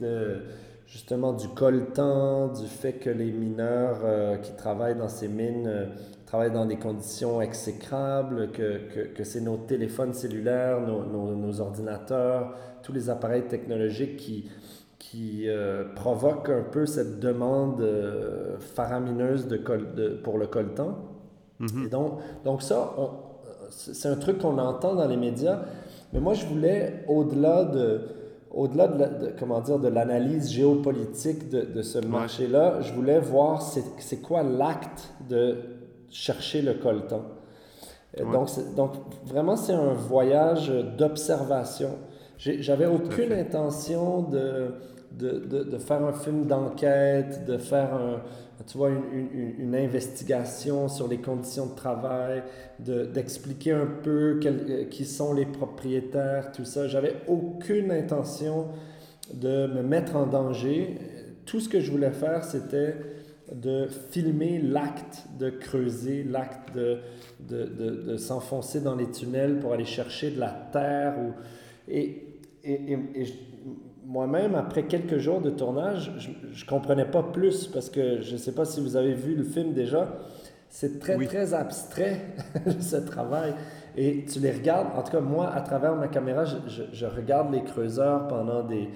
de 0.00 0.42
justement 0.86 1.32
du 1.32 1.48
coltan, 1.48 2.48
du 2.48 2.66
fait 2.66 2.94
que 2.94 3.08
les 3.08 3.32
mineurs 3.32 4.00
euh, 4.04 4.36
qui 4.36 4.52
travaillent 4.52 4.96
dans 4.98 5.08
ces 5.08 5.28
mines 5.28 5.66
euh, 5.66 5.86
travaillent 6.26 6.52
dans 6.52 6.66
des 6.66 6.76
conditions 6.76 7.40
exécrables, 7.40 8.50
que, 8.52 8.78
que, 8.92 9.00
que 9.14 9.24
c'est 9.24 9.40
nos 9.40 9.56
téléphones 9.56 10.12
cellulaires, 10.12 10.80
nos, 10.80 11.04
nos, 11.04 11.34
nos 11.34 11.60
ordinateurs, 11.60 12.54
tous 12.82 12.92
les 12.92 13.08
appareils 13.08 13.46
technologiques 13.48 14.16
qui, 14.18 14.50
qui 15.12 15.46
euh, 15.46 15.84
provoquent 15.94 16.48
un 16.48 16.62
peu 16.62 16.86
cette 16.86 17.20
demande 17.20 17.82
euh, 17.82 18.56
faramineuse 18.58 19.46
de 19.46 19.58
col- 19.58 19.94
de- 19.94 20.14
pour 20.24 20.38
le 20.38 20.46
coltan. 20.46 20.96
Mhm. 21.58 21.84
Et 21.84 21.88
donc, 21.90 22.12
donc 22.44 22.62
ça, 22.62 22.94
c'est 23.68 24.08
un 24.08 24.16
truc 24.16 24.38
qu'on 24.38 24.56
entend 24.56 24.94
dans 24.94 25.06
les 25.06 25.18
médias, 25.18 25.60
mais 26.14 26.20
moi 26.20 26.32
je 26.32 26.46
voulais, 26.46 27.04
au-delà 27.08 27.64
de, 27.64 28.00
au-delà 28.50 28.88
de, 28.88 28.98
la- 28.98 29.08
de- 29.08 29.32
comment 29.38 29.60
dire, 29.60 29.78
de 29.78 29.88
l'analyse 29.88 30.50
géopolitique 30.50 31.50
de, 31.50 31.60
de 31.60 31.82
ce 31.82 31.98
marché-là, 31.98 32.80
je 32.80 32.94
voulais 32.94 33.20
voir 33.20 33.60
c'est, 33.60 34.16
quoi 34.22 34.42
l'acte 34.42 35.12
de 35.28 35.56
chercher 36.08 36.62
le 36.62 36.72
coltan. 36.74 37.20
Euh, 38.18 38.24
Ouais. 38.24 38.32
Donc, 38.32 38.48
donc, 38.76 38.90
vraiment, 39.26 39.56
c'est 39.56 39.72
un 39.74 39.92
voyage 39.94 40.72
d'observation. 40.98 41.90
J'avais 42.38 42.86
aucune 42.86 43.32
intention 43.32 44.22
de, 44.22 44.74
de, 45.18 45.30
de, 45.38 45.62
de 45.64 45.78
faire 45.78 46.02
un 46.04 46.12
film 46.12 46.46
d'enquête, 46.46 47.44
de 47.46 47.58
faire 47.58 47.94
un, 47.94 48.22
tu 48.66 48.78
vois, 48.78 48.90
une, 48.90 49.28
une- 49.32 49.54
une 49.58 49.74
investigation 49.74 50.88
sur 50.88 51.08
les 51.08 51.18
conditions 51.18 51.66
de 51.66 51.74
travail, 51.74 52.42
de- 52.78 53.04
d'expliquer 53.04 53.72
un 53.72 53.86
peu 54.02 54.38
quel- 54.40 54.66
euh, 54.68 54.84
qui 54.84 55.04
sont 55.04 55.34
les 55.34 55.46
propriétaires, 55.46 56.52
tout 56.52 56.64
ça. 56.64 56.86
J'avais 56.88 57.16
aucune 57.28 57.90
intention 57.90 58.66
de 59.34 59.66
me 59.66 59.82
mettre 59.82 60.16
en 60.16 60.26
danger. 60.26 60.98
Tout 61.46 61.60
ce 61.60 61.68
que 61.68 61.80
je 61.80 61.90
voulais 61.90 62.12
faire, 62.12 62.44
c'était 62.44 62.94
de 63.52 63.86
filmer 64.10 64.58
l'acte 64.60 65.26
de 65.38 65.50
creuser, 65.50 66.22
l'acte 66.24 66.74
de, 66.74 66.98
de, 67.40 67.64
de, 67.64 67.90
de 68.12 68.16
s'enfoncer 68.16 68.80
dans 68.80 68.94
les 68.94 69.10
tunnels 69.10 69.58
pour 69.58 69.72
aller 69.72 69.84
chercher 69.84 70.30
de 70.30 70.40
la 70.40 70.50
terre. 70.72 71.14
Ou... 71.18 71.32
Et, 71.90 72.38
et, 72.64 72.92
et, 72.92 72.98
et 73.16 73.26
moi-même, 74.04 74.54
après 74.54 74.84
quelques 74.84 75.18
jours 75.18 75.40
de 75.40 75.50
tournage, 75.50 76.12
je 76.18 76.28
ne 76.64 76.68
comprenais 76.68 77.04
pas 77.04 77.22
plus 77.22 77.66
parce 77.68 77.88
que 77.90 78.20
je 78.20 78.32
ne 78.32 78.38
sais 78.38 78.52
pas 78.52 78.64
si 78.64 78.80
vous 78.80 78.96
avez 78.96 79.14
vu 79.14 79.34
le 79.34 79.44
film 79.44 79.72
déjà. 79.72 80.18
C'est 80.68 80.98
très, 80.98 81.16
Oui. 81.16 81.26
très 81.26 81.52
abstrait, 81.52 82.34
ce 82.80 82.96
travail. 82.96 83.54
Et 83.96 84.24
tu 84.24 84.40
les 84.40 84.52
regardes, 84.52 84.88
en 84.96 85.02
tout 85.02 85.12
cas, 85.12 85.20
moi, 85.20 85.48
à 85.52 85.60
travers 85.60 85.94
ma 85.96 86.08
caméra, 86.08 86.44
je, 86.46 86.56
je- 86.66 86.82
je 86.92 87.04
regarde 87.06 87.52
les 87.52 87.62
creuseurs 87.62 88.26
pendant 88.26 88.62
des, 88.62 88.88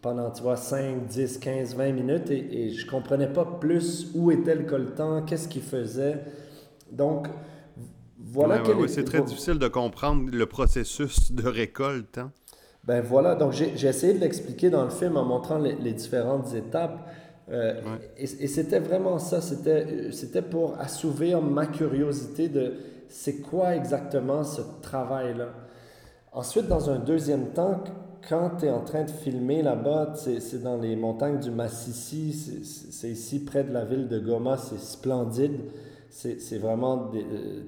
pendant, 0.00 0.30
tu 0.32 0.42
vois, 0.42 0.56
5, 0.56 1.06
10, 1.06 1.38
15, 1.38 1.76
20 1.76 1.92
minutes 1.92 2.30
et, 2.32 2.64
et 2.66 2.70
je 2.70 2.84
comprenais 2.90 3.28
pas 3.32 3.44
plus 3.60 4.10
où 4.14 4.32
était 4.32 4.56
le 4.56 4.64
coltan, 4.64 5.22
qu'est-ce 5.22 5.46
qu'il 5.46 5.62
faisait. 5.62 6.24
Donc, 6.90 7.28
voilà 8.18 8.62
C'est 8.88 9.04
très 9.04 9.22
difficile 9.22 9.58
de 9.60 9.68
comprendre 9.68 10.28
le 10.32 10.46
processus 10.46 11.30
de 11.32 11.46
récolte. 11.46 12.18
Hein? 12.18 12.32
Ben 12.84 13.00
voilà, 13.00 13.36
donc 13.36 13.52
j'ai 13.52 13.86
essayé 13.86 14.12
de 14.12 14.18
l'expliquer 14.18 14.68
dans 14.68 14.82
le 14.82 14.90
film 14.90 15.16
en 15.16 15.24
montrant 15.24 15.58
les, 15.58 15.92
différentes 15.92 16.52
étapes. 16.52 16.98
Euh, 17.50 17.80
et, 18.16 18.26
c'était 18.26 18.80
vraiment 18.80 19.18
ça, 19.18 19.40
c'était 19.40 20.42
pour 20.42 20.78
assouvir 20.80 21.40
ma 21.40 21.66
curiosité 21.66 22.48
de 22.48 22.74
c'est 23.08 23.40
quoi 23.40 23.76
exactement 23.76 24.42
ce 24.42 24.62
travail-là. 24.80 25.48
Ensuite, 26.32 26.66
dans 26.66 26.90
un 26.90 26.98
deuxième 26.98 27.50
temps, 27.50 27.84
quand 28.28 28.52
tu 28.58 28.66
es 28.66 28.70
en 28.70 28.80
train 28.80 29.04
de 29.04 29.10
filmer 29.10 29.62
là-bas, 29.62 30.14
c'est 30.16 30.62
dans 30.62 30.78
les 30.78 30.96
montagnes 30.96 31.38
du 31.38 31.50
Massissi, 31.50 32.32
c'est 32.90 33.10
ici 33.10 33.44
près 33.44 33.62
de 33.62 33.72
la 33.72 33.84
ville 33.84 34.08
de 34.08 34.18
Goma, 34.18 34.56
c'est 34.56 34.78
splendide. 34.78 35.60
C'est 36.10 36.58
vraiment, 36.58 37.10
euh, 37.14 37.62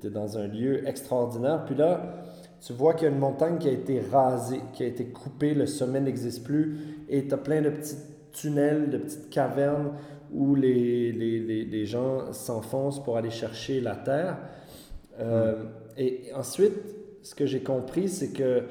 tu 0.00 0.06
es 0.06 0.10
dans 0.10 0.36
un 0.36 0.46
lieu 0.46 0.86
extraordinaire. 0.86 1.64
Puis 1.64 1.74
là, 1.74 2.25
tu 2.60 2.72
vois 2.72 2.94
qu'il 2.94 3.06
y 3.06 3.10
a 3.10 3.12
une 3.12 3.20
montagne 3.20 3.58
qui 3.58 3.68
a 3.68 3.72
été 3.72 4.00
rasée, 4.00 4.60
qui 4.72 4.82
a 4.82 4.86
été 4.86 5.06
coupée, 5.06 5.54
le 5.54 5.66
sommet 5.66 6.00
n'existe 6.00 6.44
plus, 6.44 6.78
et 7.08 7.26
tu 7.26 7.34
as 7.34 7.38
plein 7.38 7.62
de 7.62 7.70
petits 7.70 7.96
tunnels, 8.32 8.90
de 8.90 8.98
petites 8.98 9.30
cavernes 9.30 9.92
où 10.32 10.54
les, 10.54 11.12
les, 11.12 11.64
les, 11.64 11.86
gens 11.86 12.32
s'enfoncent 12.32 13.02
pour 13.02 13.16
aller 13.16 13.30
chercher 13.30 13.80
la 13.80 13.94
terre. 13.94 14.38
Euh, 15.20 15.62
et 15.96 16.30
ensuite, 16.34 16.74
ce 17.22 17.34
que 17.34 17.46
j'ai 17.46 17.60
compris, 17.60 18.08
c'est 18.08 18.32
que 18.32 18.64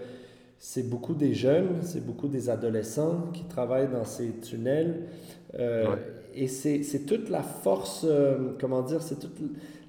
c'est 0.59 0.89
beaucoup 0.89 1.13
des 1.13 1.33
jeunes, 1.33 1.81
c'est 1.81 2.05
beaucoup 2.05 2.27
des 2.27 2.49
adolescents 2.49 3.29
qui 3.33 3.43
travaillent 3.45 3.91
dans 3.91 4.03
ces 4.03 4.31
tunnels. 4.39 5.07
Euh, 5.59 5.95
et 6.35 6.47
c'est 6.47 7.05
toute 7.05 7.29
la 7.29 7.41
force, 7.41 8.05
euh, 8.07 8.55
comment 8.59 8.81
dire, 8.81 9.01
c'est 9.01 9.19
toute 9.19 9.39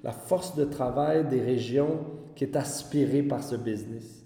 la 0.03 0.11
force 0.11 0.55
de 0.55 0.63
travail 0.65 1.27
des 1.27 1.41
régions 1.41 1.99
qui 2.35 2.43
est 2.43 2.55
aspirée 2.55 3.23
par 3.23 3.43
ce 3.43 3.55
business. 3.55 4.23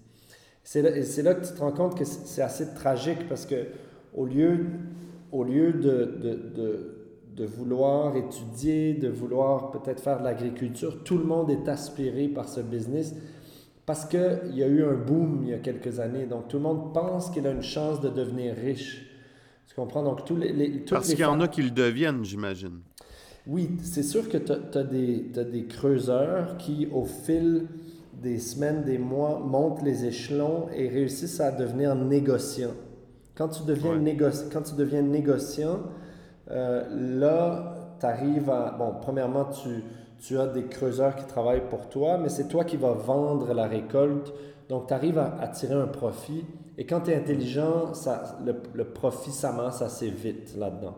C'est 0.63 0.81
là, 0.81 1.33
que 1.33 1.45
tu 1.45 1.53
te 1.53 1.59
rends 1.59 1.71
compte 1.71 1.97
que 1.97 2.05
c'est 2.05 2.41
assez 2.41 2.73
tragique 2.73 3.27
parce 3.27 3.45
que 3.45 3.65
au 4.15 4.25
lieu, 4.25 4.65
au 5.31 5.43
lieu 5.43 5.73
de, 5.73 6.95
de 7.35 7.45
vouloir 7.45 8.15
étudier, 8.15 8.93
de 8.93 9.09
vouloir 9.09 9.71
peut-être 9.71 10.01
faire 10.01 10.19
de 10.19 10.23
l'agriculture, 10.23 11.03
tout 11.03 11.17
le 11.17 11.23
monde 11.23 11.49
est 11.49 11.67
aspiré 11.67 12.27
par 12.27 12.47
ce 12.47 12.61
business 12.61 13.15
parce 13.85 14.05
qu'il 14.05 14.53
y 14.53 14.63
a 14.63 14.67
eu 14.67 14.83
un 14.83 14.93
boom 14.93 15.41
il 15.43 15.49
y 15.49 15.53
a 15.53 15.57
quelques 15.57 15.99
années. 15.99 16.25
Donc 16.25 16.47
tout 16.47 16.57
le 16.57 16.63
monde 16.63 16.93
pense 16.93 17.29
qu'il 17.29 17.47
a 17.47 17.51
une 17.51 17.63
chance 17.63 18.01
de 18.01 18.09
devenir 18.09 18.55
riche. 18.55 19.07
Tu 19.71 19.75
comprends? 19.75 20.03
Donc, 20.03 20.25
tous 20.25 20.35
les, 20.35 20.83
Parce 20.89 21.07
qu'il 21.07 21.19
y 21.19 21.23
en 21.23 21.39
a 21.39 21.47
qui 21.47 21.61
le 21.61 21.71
deviennent, 21.71 22.25
j'imagine. 22.25 22.81
Oui, 23.47 23.69
c'est 23.81 24.03
sûr 24.03 24.27
que 24.27 24.37
tu 24.37 24.51
as, 24.51 24.83
des 24.83 25.65
creuseurs 25.69 26.57
qui, 26.57 26.89
au 26.91 27.05
fil 27.05 27.67
des 28.21 28.37
semaines, 28.37 28.83
des 28.83 28.97
mois, 28.97 29.39
montent 29.39 29.81
les 29.81 30.03
échelons 30.05 30.67
et 30.75 30.89
réussissent 30.89 31.39
à 31.39 31.53
devenir 31.53 31.95
négociants. 31.95 32.73
Quand 33.33 33.47
tu 33.47 33.63
deviens, 33.63 33.97
quand 34.51 34.61
tu 34.61 34.75
deviens 34.75 35.03
négociant, 35.03 35.79
euh, 36.49 37.19
là, 37.19 37.95
tu 37.97 38.05
arrives 38.05 38.49
à... 38.49 38.75
Bon, 38.77 38.95
premièrement, 38.99 39.45
tu, 39.45 39.85
tu 40.19 40.37
as 40.37 40.47
des 40.47 40.65
creuseurs 40.65 41.15
qui 41.15 41.25
travaillent 41.27 41.69
pour 41.69 41.87
toi, 41.87 42.17
mais 42.17 42.27
c'est 42.27 42.49
toi 42.49 42.65
qui 42.65 42.75
vas 42.75 42.91
vendre 42.91 43.53
la 43.53 43.67
récolte. 43.67 44.33
Donc, 44.67 44.87
tu 44.87 44.93
arrives 44.93 45.17
à, 45.17 45.37
à 45.39 45.47
tirer 45.47 45.75
un 45.75 45.87
profit. 45.87 46.43
Et 46.81 46.85
quand 46.85 47.01
tu 47.01 47.11
es 47.11 47.15
intelligent, 47.15 47.93
ça, 47.93 48.39
le, 48.43 48.55
le, 48.73 48.85
profit 48.85 49.29
s'amasse 49.29 49.83
assez 49.83 50.09
vite 50.09 50.55
là-dedans. 50.57 50.95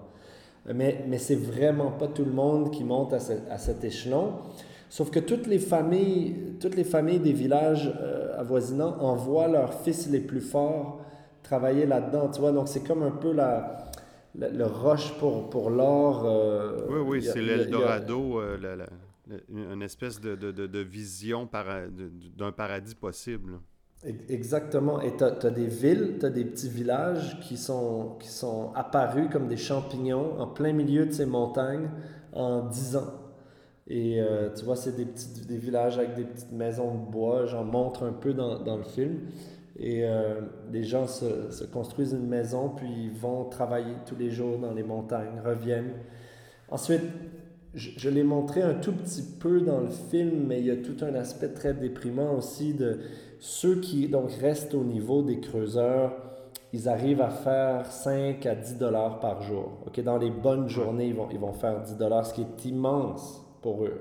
Mais, 0.73 1.03
mais 1.09 1.17
c'est 1.17 1.35
vraiment 1.35 1.91
pas 1.91 2.07
tout 2.07 2.23
le 2.23 2.31
monde 2.31 2.71
qui 2.71 2.85
monte 2.85 3.11
à, 3.11 3.17
à, 3.49 3.57
cet 3.57 3.83
échelon. 3.83 4.35
Sauf 4.89 5.11
que 5.11 5.19
toutes 5.19 5.45
les 5.45 5.59
familles, 5.59 6.55
toutes 6.61 6.77
les 6.77 6.85
familles 6.85 7.19
des 7.19 7.33
villages 7.33 7.93
euh, 7.99 8.39
avoisinants 8.39 8.95
envoient 9.01 9.49
leurs 9.49 9.73
fils 9.73 10.09
les 10.09 10.21
plus 10.21 10.39
forts 10.39 11.01
travailler 11.43 11.85
là-dedans, 11.85 12.29
tu 12.29 12.39
vois. 12.39 12.53
Donc 12.53 12.69
c'est 12.69 12.87
comme 12.87 13.03
un 13.03 13.11
peu 13.11 13.33
la, 13.33 13.89
le 14.35 14.63
roche 14.65 15.11
pour, 15.19 15.49
pour 15.49 15.69
l'or. 15.69 16.23
Euh, 16.25 16.87
oui, 16.87 16.99
oui, 17.05 17.23
c'est 17.23 17.41
l'Eldorado, 17.41 18.39
euh, 18.39 18.85
une 19.49 19.81
espèce 19.81 20.21
de, 20.21 20.35
de, 20.35 20.51
de 20.53 20.79
vision 20.79 21.49
d'un 22.37 22.53
paradis 22.53 22.95
possible. 22.95 23.59
Exactement. 24.05 24.99
Et 25.01 25.15
tu 25.15 25.23
as, 25.23 25.49
des 25.49 25.67
villes, 25.67 26.17
tu 26.19 26.25
as 26.25 26.29
des 26.29 26.43
petits 26.43 26.69
villages 26.69 27.39
qui 27.39 27.55
sont, 27.55 28.15
qui 28.19 28.27
sont 28.27 28.71
apparus 28.75 29.29
comme 29.31 29.47
des 29.47 29.57
champignons 29.57 30.39
en 30.39 30.47
plein 30.47 30.73
milieu 30.73 31.05
de 31.05 31.11
ces 31.11 31.25
montagnes 31.25 31.89
en 32.33 32.67
10 32.67 32.97
ans. 32.97 33.13
Et 33.87 34.21
euh, 34.21 34.49
tu 34.53 34.65
vois, 34.65 34.75
c'est 34.75 34.95
des, 34.95 35.05
petits, 35.05 35.45
des 35.45 35.57
villages 35.57 35.97
avec 35.97 36.15
des 36.15 36.23
petites 36.23 36.51
maisons 36.51 36.95
de 36.95 37.11
bois. 37.11 37.45
J'en 37.45 37.63
montre 37.63 38.03
un 38.03 38.13
peu 38.13 38.33
dans, 38.33 38.59
dans 38.59 38.77
le 38.77 38.83
film. 38.83 39.19
Et 39.77 40.05
euh, 40.05 40.41
les 40.71 40.83
gens 40.83 41.07
se, 41.07 41.51
se, 41.51 41.63
construisent 41.63 42.13
une 42.13 42.27
maison, 42.27 42.69
puis 42.69 42.87
ils 43.05 43.11
vont 43.11 43.45
travailler 43.45 43.95
tous 44.05 44.15
les 44.15 44.29
jours 44.29 44.57
dans 44.59 44.73
les 44.73 44.83
montagnes, 44.83 45.41
reviennent. 45.43 45.93
Ensuite, 46.69 47.01
je, 47.73 47.89
je 47.97 48.09
l'ai 48.09 48.23
montré 48.23 48.61
un 48.61 48.75
tout 48.75 48.91
petit 48.91 49.23
peu 49.39 49.61
dans 49.61 49.79
le 49.79 49.89
film, 49.89 50.45
mais 50.45 50.59
il 50.59 50.67
y 50.67 50.71
a 50.71 50.77
tout 50.77 51.03
un 51.03 51.15
aspect 51.15 51.49
très 51.49 51.73
déprimant 51.73 52.35
aussi 52.35 52.75
de 52.75 52.99
ceux 53.43 53.81
qui 53.81 54.07
donc 54.07 54.31
restent 54.39 54.73
au 54.73 54.85
niveau 54.85 55.21
des 55.21 55.41
creuseurs, 55.41 56.13
ils 56.71 56.87
arrivent 56.87 57.19
à 57.19 57.29
faire 57.29 57.85
5 57.85 58.45
à 58.45 58.55
10 58.55 58.77
dollars 58.77 59.19
par 59.19 59.41
jour. 59.41 59.79
Ok, 59.85 59.99
Dans 59.99 60.17
les 60.17 60.31
bonnes 60.31 60.69
journées, 60.69 61.07
ils 61.07 61.13
vont, 61.13 61.27
ils 61.29 61.39
vont 61.39 61.51
faire 61.51 61.81
10 61.81 61.97
dollars, 61.97 62.25
ce 62.25 62.35
qui 62.35 62.39
est 62.39 62.65
immense 62.65 63.45
pour 63.61 63.83
eux. 63.83 63.99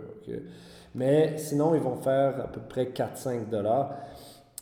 Mais 0.94 1.36
sinon, 1.38 1.74
ils 1.74 1.80
vont 1.80 1.96
faire 1.96 2.40
à 2.40 2.46
peu 2.46 2.60
près 2.60 2.92
4-5 2.94 3.48
dollars. 3.48 3.90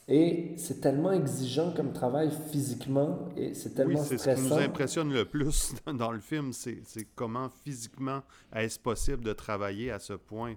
Et 0.08 0.54
c'est 0.56 0.80
tellement 0.80 1.12
exigeant 1.12 1.74
comme 1.76 1.92
travail 1.92 2.30
physiquement 2.50 3.18
et 3.36 3.52
c'est 3.52 3.74
tellement 3.74 4.00
oui, 4.00 4.18
stressant. 4.18 4.34
Ce 4.34 4.48
qui 4.48 4.54
nous 4.54 4.60
impressionne 4.60 5.12
le 5.12 5.26
plus 5.26 5.74
dans 5.94 6.10
le 6.10 6.20
film, 6.20 6.54
c'est 6.54 6.80
comment 7.14 7.50
physiquement 7.64 8.22
est-ce 8.54 8.78
possible 8.78 9.22
de 9.24 9.34
travailler 9.34 9.90
à 9.90 9.98
ce 9.98 10.14
point 10.14 10.54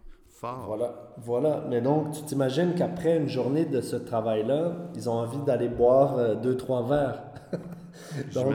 voilà, 0.65 0.93
voilà. 1.17 1.63
Mais 1.69 1.79
donc, 1.79 2.12
tu 2.12 2.21
t'imagines 2.23 2.73
qu'après 2.75 3.17
une 3.17 3.29
journée 3.29 3.65
de 3.65 3.79
ce 3.79 3.95
travail-là, 3.95 4.73
ils 4.95 5.10
ont 5.10 5.13
envie 5.13 5.41
d'aller 5.45 5.69
boire 5.69 6.17
euh, 6.17 6.36
deux, 6.36 6.58
trois 6.58 6.86
verres. 6.86 7.23
donc, 8.34 8.53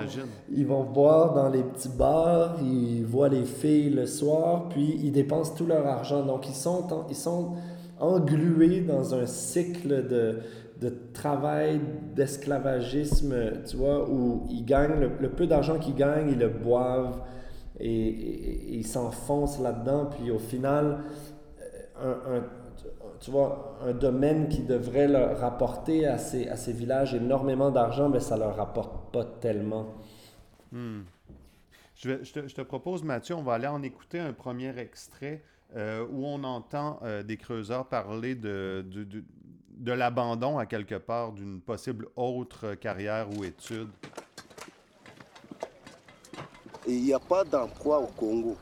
ils 0.50 0.66
vont 0.66 0.84
boire 0.84 1.32
dans 1.32 1.48
les 1.48 1.62
petits 1.62 1.88
bars, 1.88 2.56
ils 2.62 3.04
voient 3.04 3.30
les 3.30 3.44
filles 3.44 3.90
le 3.90 4.04
soir, 4.04 4.68
puis 4.68 4.98
ils 5.02 5.12
dépensent 5.12 5.54
tout 5.54 5.64
leur 5.64 5.86
argent. 5.86 6.22
Donc, 6.24 6.46
ils 6.48 6.54
sont, 6.54 6.86
ils 7.08 7.16
sont 7.16 7.54
englués 7.98 8.82
dans 8.82 9.14
un 9.14 9.24
cycle 9.24 10.06
de, 10.06 10.40
de 10.82 10.94
travail, 11.14 11.80
d'esclavagisme, 12.14 13.34
tu 13.66 13.78
vois, 13.78 14.06
où 14.10 14.46
ils 14.50 14.64
gagnent, 14.64 15.08
le, 15.18 15.30
peu 15.30 15.46
d'argent 15.46 15.78
qu'ils 15.78 15.94
gagnent, 15.94 16.32
ils 16.32 16.38
le 16.38 16.48
boivent 16.48 17.22
et, 17.80 18.08
et 18.08 18.76
ils 18.76 18.86
s'enfoncent 18.86 19.60
là-dedans, 19.60 20.10
puis 20.10 20.30
au 20.30 20.38
final, 20.38 20.98
un, 22.02 22.42
tu 23.20 23.30
vois, 23.30 23.78
un 23.82 23.92
domaine 23.92 24.48
qui 24.48 24.62
devrait 24.62 25.08
leur 25.08 25.38
rapporter 25.38 26.06
à 26.06 26.18
ces, 26.18 26.48
à 26.48 26.56
ces 26.56 26.72
villages 26.72 27.14
énormément 27.14 27.70
d'argent, 27.70 28.08
mais 28.08 28.20
ça 28.20 28.36
ne 28.36 28.40
leur 28.40 28.56
rapporte 28.56 29.12
pas 29.12 29.24
tellement. 29.24 29.94
Hmm. 30.72 31.02
Je, 31.96 32.12
te, 32.12 32.62
propose, 32.62 33.02
Mathieu, 33.02 33.34
on 33.34 33.42
va 33.42 33.54
aller 33.54 33.66
en 33.66 33.82
écouter 33.82 34.20
un 34.20 34.32
premier 34.32 34.78
extrait 34.78 35.42
euh, 35.74 36.06
où 36.08 36.24
on 36.26 36.44
entend 36.44 37.00
euh, 37.02 37.24
des 37.24 37.36
creuseurs 37.36 37.86
parler 37.86 38.36
de, 38.36 38.84
de, 38.88 39.02
de, 39.02 39.24
de 39.70 39.92
l'abandon 39.92 40.58
à 40.58 40.66
quelque 40.66 40.94
part 40.94 41.32
d'une 41.32 41.60
possible 41.60 42.06
autre 42.14 42.74
carrière 42.74 43.26
ou 43.36 43.42
étude. 43.42 43.88
Il 46.86 47.02
n'y 47.02 47.12
a 47.12 47.18
pas 47.18 47.44
d'emploi 47.44 47.98
au 47.98 48.06
Congo. 48.06 48.56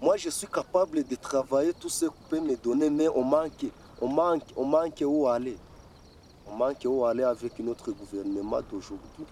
Moi, 0.00 0.16
je 0.16 0.30
suis 0.30 0.46
capable 0.46 1.04
de 1.04 1.14
travailler 1.16 1.74
tout 1.74 1.90
ce 1.90 2.06
que 2.06 2.12
peut 2.30 2.40
me 2.40 2.56
donner, 2.56 2.88
mais 2.88 3.08
on 3.08 3.22
manque, 3.22 3.66
on 4.00 4.08
manque, 4.08 4.44
on 4.56 4.64
manque 4.64 5.04
où 5.04 5.28
aller? 5.28 5.58
On 6.46 6.56
manque 6.56 6.86
où 6.86 7.04
aller 7.04 7.22
avec 7.22 7.58
notre 7.58 7.92
gouvernement 7.92 8.60
d'aujourd'hui? 8.62 9.26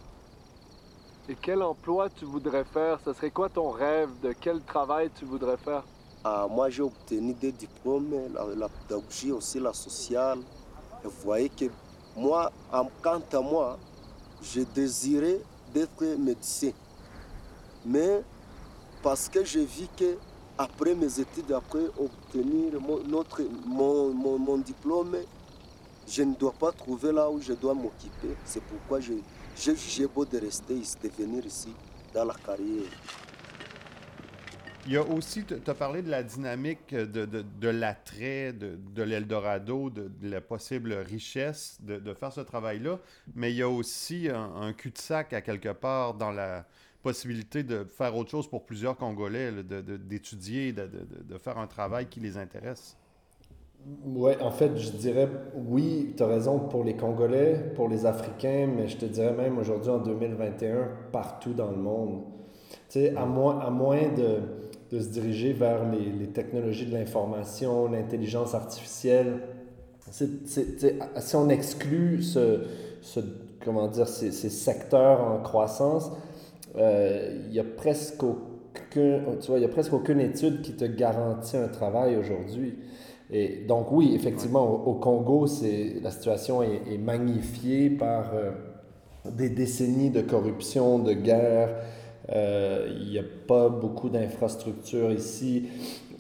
Et 1.27 1.35
quel 1.41 1.63
emploi 1.63 2.11
tu 2.11 2.27
voudrais 2.27 2.65
faire? 2.65 3.01
Ce 3.03 3.15
serait 3.15 3.31
quoi 3.31 3.49
ton 3.49 3.71
rêve? 3.71 4.11
De 4.23 4.35
quel 4.39 4.61
travail 4.63 5.11
tu 5.19 5.25
voudrais 5.25 5.57
faire? 5.57 5.85
Ah, 6.23 6.47
Moi, 6.51 6.69
j'ai 6.69 6.83
obtenu 6.83 7.33
des 7.33 7.53
diplômes, 7.53 8.15
la, 8.35 8.69
pédagogie, 8.69 9.33
aussi 9.33 9.59
la 9.59 9.73
sociale. 9.73 10.41
Et 11.03 11.07
vous 11.07 11.23
voyez 11.23 11.49
que 11.49 11.65
moi, 12.15 12.53
quant 13.03 13.23
à 13.33 13.41
moi, 13.41 13.79
je 14.43 14.61
désirais 14.61 15.41
d'être 15.73 16.05
médecin. 16.19 16.73
Mais 17.87 18.23
parce 19.03 19.31
que 19.31 19.43
je 19.45 19.61
vis 19.61 19.89
que 19.97 20.19
après 20.59 20.95
mes 20.95 21.21
études, 21.21 21.53
après 21.53 21.87
obtenir 21.97 22.81
mon, 22.81 23.03
notre, 23.05 23.43
mon, 23.65 24.13
mon, 24.13 24.59
diplôme, 24.59 25.17
je 26.07 26.23
ne 26.23 26.35
dois 26.35 26.53
pas 26.53 26.73
trouver 26.73 27.13
là 27.13 27.31
où 27.31 27.41
je 27.41 27.53
dois 27.53 27.75
m'occuper. 27.75 28.35
C'est 28.45 28.63
pourquoi 28.63 28.99
j'ai 29.01 29.23
jugé 29.57 30.07
beau 30.07 30.25
de 30.25 30.39
rester 30.39 30.75
ici, 30.75 30.97
de 31.03 31.09
venir 31.09 31.47
ici 31.47 31.73
dans 32.13 32.25
la 32.25 32.35
carrière. 32.35 32.91
Il 34.87 34.95
y 34.95 34.97
a 34.97 35.03
aussi, 35.03 35.45
tu 35.45 35.55
as 35.67 35.75
parlé 35.75 36.01
de 36.01 36.11
la 36.11 36.23
dynamique 36.23 36.95
de, 36.95 37.27
de, 37.27 37.43
de 37.43 37.69
l'attrait 37.69 38.55
de, 38.55 38.79
de 38.95 39.03
l'Eldorado, 39.03 39.91
de, 39.91 40.11
la 40.23 40.41
possible 40.41 40.95
richesse 40.95 41.77
de, 41.83 41.99
de 41.99 42.15
faire 42.15 42.33
ce 42.33 42.41
travail-là, 42.41 42.99
mais 43.35 43.53
il 43.53 43.59
y 43.59 43.63
a 43.63 43.69
aussi 43.69 44.31
un, 44.31 44.63
un 44.63 44.73
cul-de-sac 44.73 45.35
à 45.35 45.43
quelque 45.43 45.69
part 45.69 46.15
dans 46.15 46.31
la 46.31 46.65
possibilité 47.03 47.63
de 47.63 47.85
faire 47.85 48.17
autre 48.17 48.31
chose 48.31 48.49
pour 48.49 48.65
plusieurs 48.65 48.97
Congolais, 48.97 49.53
d'étudier, 49.63 50.73
de, 50.73 50.89
de, 51.29 51.39
faire 51.39 51.59
un 51.59 51.67
travail 51.67 52.07
qui 52.07 52.21
les 52.21 52.37
intéresse? 52.37 52.97
Oui, 54.05 54.33
en 54.41 54.51
fait, 54.51 54.77
je 54.77 54.91
dirais 54.91 55.29
oui, 55.55 56.15
tu 56.17 56.23
as 56.23 56.27
raison 56.27 56.59
pour 56.59 56.85
les 56.85 56.97
Congolais, 56.97 57.73
pour 57.77 57.89
les 57.89 58.07
Africains, 58.07 58.67
mais 58.67 58.89
je 58.89 58.97
te 58.97 59.07
dirais 59.07 59.33
même 59.33 59.59
aujourd'hui 59.59 59.91
en 59.91 59.99
2021, 59.99 60.89
partout 61.13 61.53
dans 61.53 61.71
le 61.71 61.77
monde. 61.77 62.23
Tu 62.89 63.01
sais, 63.01 63.17
à 63.17 63.25
moins, 63.25 63.61
à 63.61 63.71
moins 63.71 64.09
de, 64.09 64.41
de 64.91 65.01
se 65.01 65.09
diriger 65.09 65.53
vers 65.53 65.89
les, 65.89 66.11
les 66.11 66.29
technologies 66.29 66.87
de 66.87 66.93
l'information, 66.93 67.89
l'intelligence 67.89 68.55
artificielle, 68.55 69.41
si 70.11 71.37
on 71.37 71.49
exclut 71.49 72.23
ce, 72.23 72.61
comment 73.65 73.89
dire, 73.89 74.09
ces, 74.09 74.31
secteurs 74.33 75.21
en 75.23 75.41
croissance, 75.41 76.11
il 76.79 77.53
y 77.53 77.59
a 77.59 77.65
presque 77.65 78.23
aucun, 78.23 79.21
tu 79.41 79.49
vois, 79.49 79.59
il 79.59 79.63
y 79.63 79.65
a 79.65 79.69
presque 79.69 79.93
aucune 79.93 80.21
étude 80.21 80.63
qui 80.63 80.73
te 80.73 80.85
garantit 80.85 81.57
un 81.57 81.69
travail 81.69 82.17
aujourd'hui. 82.17 82.75
Et 83.31 83.65
donc 83.67 83.93
oui, 83.93 84.13
effectivement, 84.15 84.87
au, 84.87 84.95
Congo, 84.95 85.47
c'est, 85.47 85.97
la 86.03 86.11
situation 86.11 86.63
est, 86.63 86.83
est 86.91 86.99
magnifiée 86.99 87.91
par 87.91 88.31
euh, 88.35 88.53
des 89.31 89.51
décennies 89.51 90.11
de 90.11 90.23
corruption, 90.23 90.99
de 90.99 91.13
guerre, 91.13 91.71
euh, 92.31 92.89
il 93.01 93.11
n'y 93.11 93.19
a 93.19 93.25
pas 93.47 93.69
beaucoup 93.69 94.09
d'infrastructures 94.09 95.13
ici. 95.13 95.65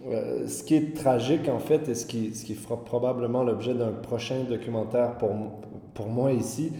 Euh, 0.06 0.46
ce 0.46 0.62
qui 0.62 0.74
est 0.74 0.96
tragique, 0.96 1.48
en 1.48 1.58
fait, 1.58 1.88
et 1.88 1.94
ce 1.94 2.06
qui, 2.06 2.34
ce 2.34 2.44
qui 2.44 2.54
fera 2.54 2.82
probablement 2.82 3.42
l'objet 3.42 3.74
d'un 3.74 3.92
prochain 3.92 4.44
documentaire 4.48 5.18
pour, 5.18 5.30
pour 5.94 6.06
moi 6.06 6.32
ici, 6.32 6.72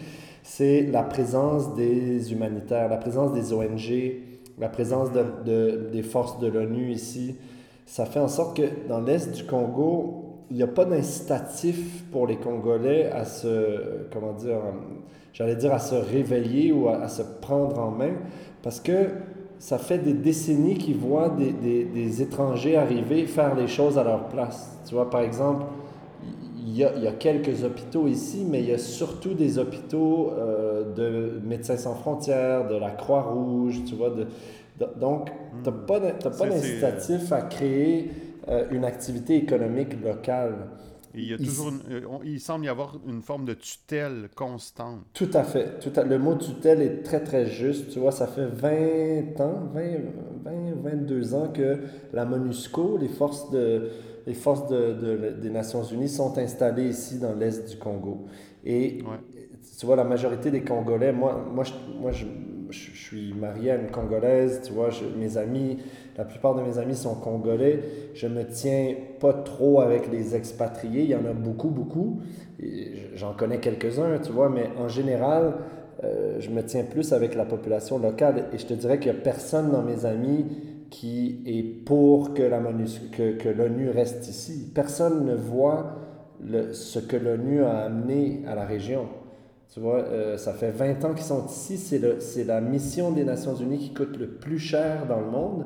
c'est 0.50 0.80
la 0.90 1.02
présence 1.02 1.74
des 1.74 2.32
humanitaires, 2.32 2.88
la 2.88 2.96
présence 2.96 3.34
des 3.34 3.52
ONG, 3.52 4.14
la 4.58 4.70
présence 4.70 5.12
de, 5.12 5.22
de, 5.44 5.90
des 5.92 6.02
forces 6.02 6.40
de 6.40 6.46
l'ONU 6.46 6.90
ici. 6.90 7.37
Ça 7.84 8.06
fait 8.06 8.18
en 8.18 8.28
sorte 8.28 8.56
que 8.56 8.62
dans 8.88 9.00
l'Est 9.00 9.30
du 9.30 9.44
Congo, 9.44 10.24
il 10.50 10.56
n'y 10.56 10.62
a 10.62 10.66
pas 10.66 10.87
d'incitatif 10.87 12.02
pour 12.11 12.26
les 12.26 12.37
Congolais 12.37 13.11
à 13.11 13.26
se, 13.26 14.06
comment 14.11 14.32
dire, 14.32 14.56
j'allais 15.34 15.54
dire 15.54 15.74
à 15.74 15.78
se 15.78 15.94
réveiller 15.94 16.72
ou 16.72 16.88
à, 16.88 17.08
se 17.08 17.22
prendre 17.42 17.78
en 17.78 17.90
main 17.90 18.14
parce 18.62 18.80
que 18.80 19.11
ça 19.58 19.76
fait 19.76 19.98
des 19.98 20.14
décennies 20.14 20.78
qu'ils 20.78 20.96
voient 20.96 21.28
des, 21.28 21.52
des, 21.52 21.84
des, 21.84 22.22
étrangers 22.22 22.76
arriver 22.76 23.26
faire 23.26 23.54
les 23.54 23.68
choses 23.68 23.98
à 23.98 24.02
leur 24.02 24.28
place. 24.28 24.78
Tu 24.87 24.94
vois, 24.94 25.11
par 25.11 25.20
exemple, 25.20 25.66
il 26.68 26.76
y 26.76 26.85
a, 26.85 26.92
il 26.96 27.02
y 27.02 27.07
a 27.07 27.12
quelques 27.12 27.64
hôpitaux 27.64 28.07
ici, 28.09 28.44
mais 28.46 28.61
il 28.61 28.68
y 28.68 28.72
a 28.72 28.78
surtout 28.78 29.33
des 29.33 29.59
hôpitaux 29.59 30.33
euh, 30.33 30.92
de 30.92 31.40
Médecins 31.42 31.78
sans 31.78 31.94
frontières, 31.94 32.68
de 32.68 32.76
la 32.76 32.90
Croix-Rouge, 32.90 33.85
tu 33.87 33.94
vois. 33.94 34.11
De, 34.11 34.26
de, 34.78 34.87
donc, 35.00 35.31
tu 35.64 35.70
n'as 35.70 35.76
pas 36.31 36.46
d'incitatif 36.46 37.33
à 37.33 37.42
créer 37.42 38.11
euh, 38.48 38.66
une 38.70 38.85
activité 38.85 39.37
économique 39.37 40.00
locale. 40.04 40.68
Il, 41.14 41.31
y 41.31 41.33
a 41.33 41.38
toujours 41.38 41.72
euh, 41.90 42.00
il 42.22 42.38
semble 42.38 42.66
y 42.66 42.68
avoir 42.68 42.96
une 43.09 43.22
forme 43.22 43.46
de 43.46 43.54
tutelle 43.54 44.28
constante. 44.35 45.00
Tout 45.14 45.31
à 45.33 45.44
fait. 45.44 45.81
Tout 45.81 45.98
à, 45.98 46.04
le 46.04 46.18
mot 46.18 46.35
tutelle 46.35 46.83
est 46.83 47.02
très, 47.02 47.24
très 47.24 47.46
juste. 47.46 47.88
Tu 47.90 47.98
vois, 47.98 48.12
ça 48.12 48.26
fait 48.26 48.46
20 48.46 49.40
ans, 49.40 49.70
20, 49.72 49.83
20 50.44 50.52
22 50.83 51.35
ans 51.35 51.48
que 51.48 51.78
la 52.12 52.26
MONUSCO, 52.26 52.98
les 52.98 53.09
forces, 53.09 53.50
de, 53.50 53.88
les 54.28 54.34
forces 54.34 54.68
de, 54.68 54.92
de, 54.92 55.30
des 55.40 55.50
Nations 55.50 55.82
Unies, 55.82 56.08
sont 56.08 56.38
installées 56.38 56.88
ici 56.88 57.18
dans 57.18 57.34
l'Est 57.34 57.68
du 57.68 57.76
Congo. 57.78 58.26
Et 58.64 59.02
tu 59.78 59.86
vois, 59.86 59.96
la 59.96 60.04
majorité 60.04 60.50
des 60.50 60.60
Congolais, 60.60 61.12
moi, 61.12 61.44
moi, 61.52 61.64
je, 61.64 61.72
moi 62.00 62.12
je, 62.12 62.26
je, 62.70 62.90
suis 62.90 63.32
marié 63.32 63.70
à 63.70 63.76
une 63.76 63.90
Congolaise, 63.90 64.60
tu 64.62 64.72
vois, 64.72 64.90
mes 65.18 65.36
amis 65.38 65.78
la 66.18 66.24
plupart 66.24 66.56
de 66.56 66.62
mes 66.62 66.78
amis 66.78 66.96
sont 66.96 67.14
congolais. 67.14 67.80
Je 68.14 68.26
me 68.26 68.44
tiens 68.44 68.92
pas 69.20 69.32
trop 69.32 69.80
avec 69.80 70.10
les 70.10 70.34
expatriés. 70.34 71.04
Il 71.04 71.10
y 71.10 71.14
en 71.14 71.24
a 71.24 71.32
beaucoup, 71.32 71.68
beaucoup. 71.68 72.20
J'en 73.14 73.34
connais 73.34 73.60
quelques-uns, 73.60 74.18
tu 74.18 74.32
vois, 74.32 74.48
mais 74.50 74.68
en 74.76 74.88
général, 74.88 75.54
euh, 76.02 76.40
je 76.40 76.50
me 76.50 76.64
tiens 76.64 76.82
plus 76.82 77.12
avec 77.12 77.36
la 77.36 77.44
population 77.44 78.00
locale. 78.00 78.46
Et 78.52 78.58
je 78.58 78.66
te 78.66 78.74
dirais 78.74 78.98
qu'il 78.98 79.12
n'y 79.12 79.18
a 79.18 79.20
personne 79.20 79.70
dans 79.70 79.82
mes 79.82 80.06
amis 80.06 80.44
qui 80.90 81.42
est 81.46 81.62
pour 81.85 82.35
que 82.35 82.42
l'ONU 82.42 82.87
que, 83.12 83.37
que 83.37 83.96
reste 83.96 84.29
ici. 84.29 84.70
Personne 84.74 85.24
ne 85.24 85.35
voit 85.35 85.96
le, 86.44 86.72
ce 86.72 86.98
que 86.98 87.16
l'ONU 87.16 87.62
a 87.62 87.85
amené 87.85 88.42
à 88.46 88.55
la 88.55 88.64
région. 88.64 89.07
Tu 89.72 89.81
vois, 89.81 89.98
euh, 89.98 90.38
ça 90.38 90.55
fait 90.55 90.70
20 90.70 91.05
ans 91.05 91.14
qu'ils 91.14 91.24
sont 91.24 91.44
ici. 91.46 91.77
C'est 91.77 92.44
la 92.44 92.61
mission 92.61 93.11
des 93.11 93.24
Nations 93.24 93.55
Unies 93.55 93.79
qui 93.79 93.92
coûte 93.92 94.16
le 94.16 94.29
plus 94.29 94.59
cher 94.59 95.07
dans 95.07 95.20
le 95.20 95.31
monde. 95.31 95.64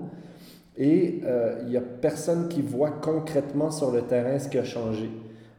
Et 0.77 1.21
euh, 1.25 1.61
il 1.63 1.69
n'y 1.69 1.77
a 1.77 1.83
personne 1.83 2.49
qui 2.49 2.63
voit 2.63 2.91
concrètement 2.91 3.71
sur 3.71 3.91
le 3.91 4.03
terrain 4.03 4.39
ce 4.39 4.49
qui 4.49 4.59
a 4.59 4.65
changé. 4.65 5.11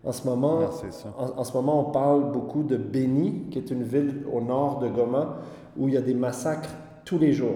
En 0.04 0.12
ce 0.12 0.28
moment, 0.28 0.70
en, 1.18 1.40
en, 1.40 1.44
ce 1.46 1.54
moment, 1.54 1.88
on 1.88 1.92
parle 1.92 2.32
beaucoup 2.34 2.64
de 2.64 2.76
Beni, 2.76 3.46
qui 3.50 3.60
est 3.60 3.72
une 3.72 3.84
ville 3.84 4.24
au 4.34 4.42
nord 4.42 4.80
de 4.80 4.90
Goma, 4.90 5.38
où 5.78 5.88
il 5.88 5.94
y 5.94 5.98
a 5.98 6.02
des 6.02 6.14
massacres 6.14 6.72
tous 7.06 7.18
les 7.18 7.32
jours. 7.32 7.56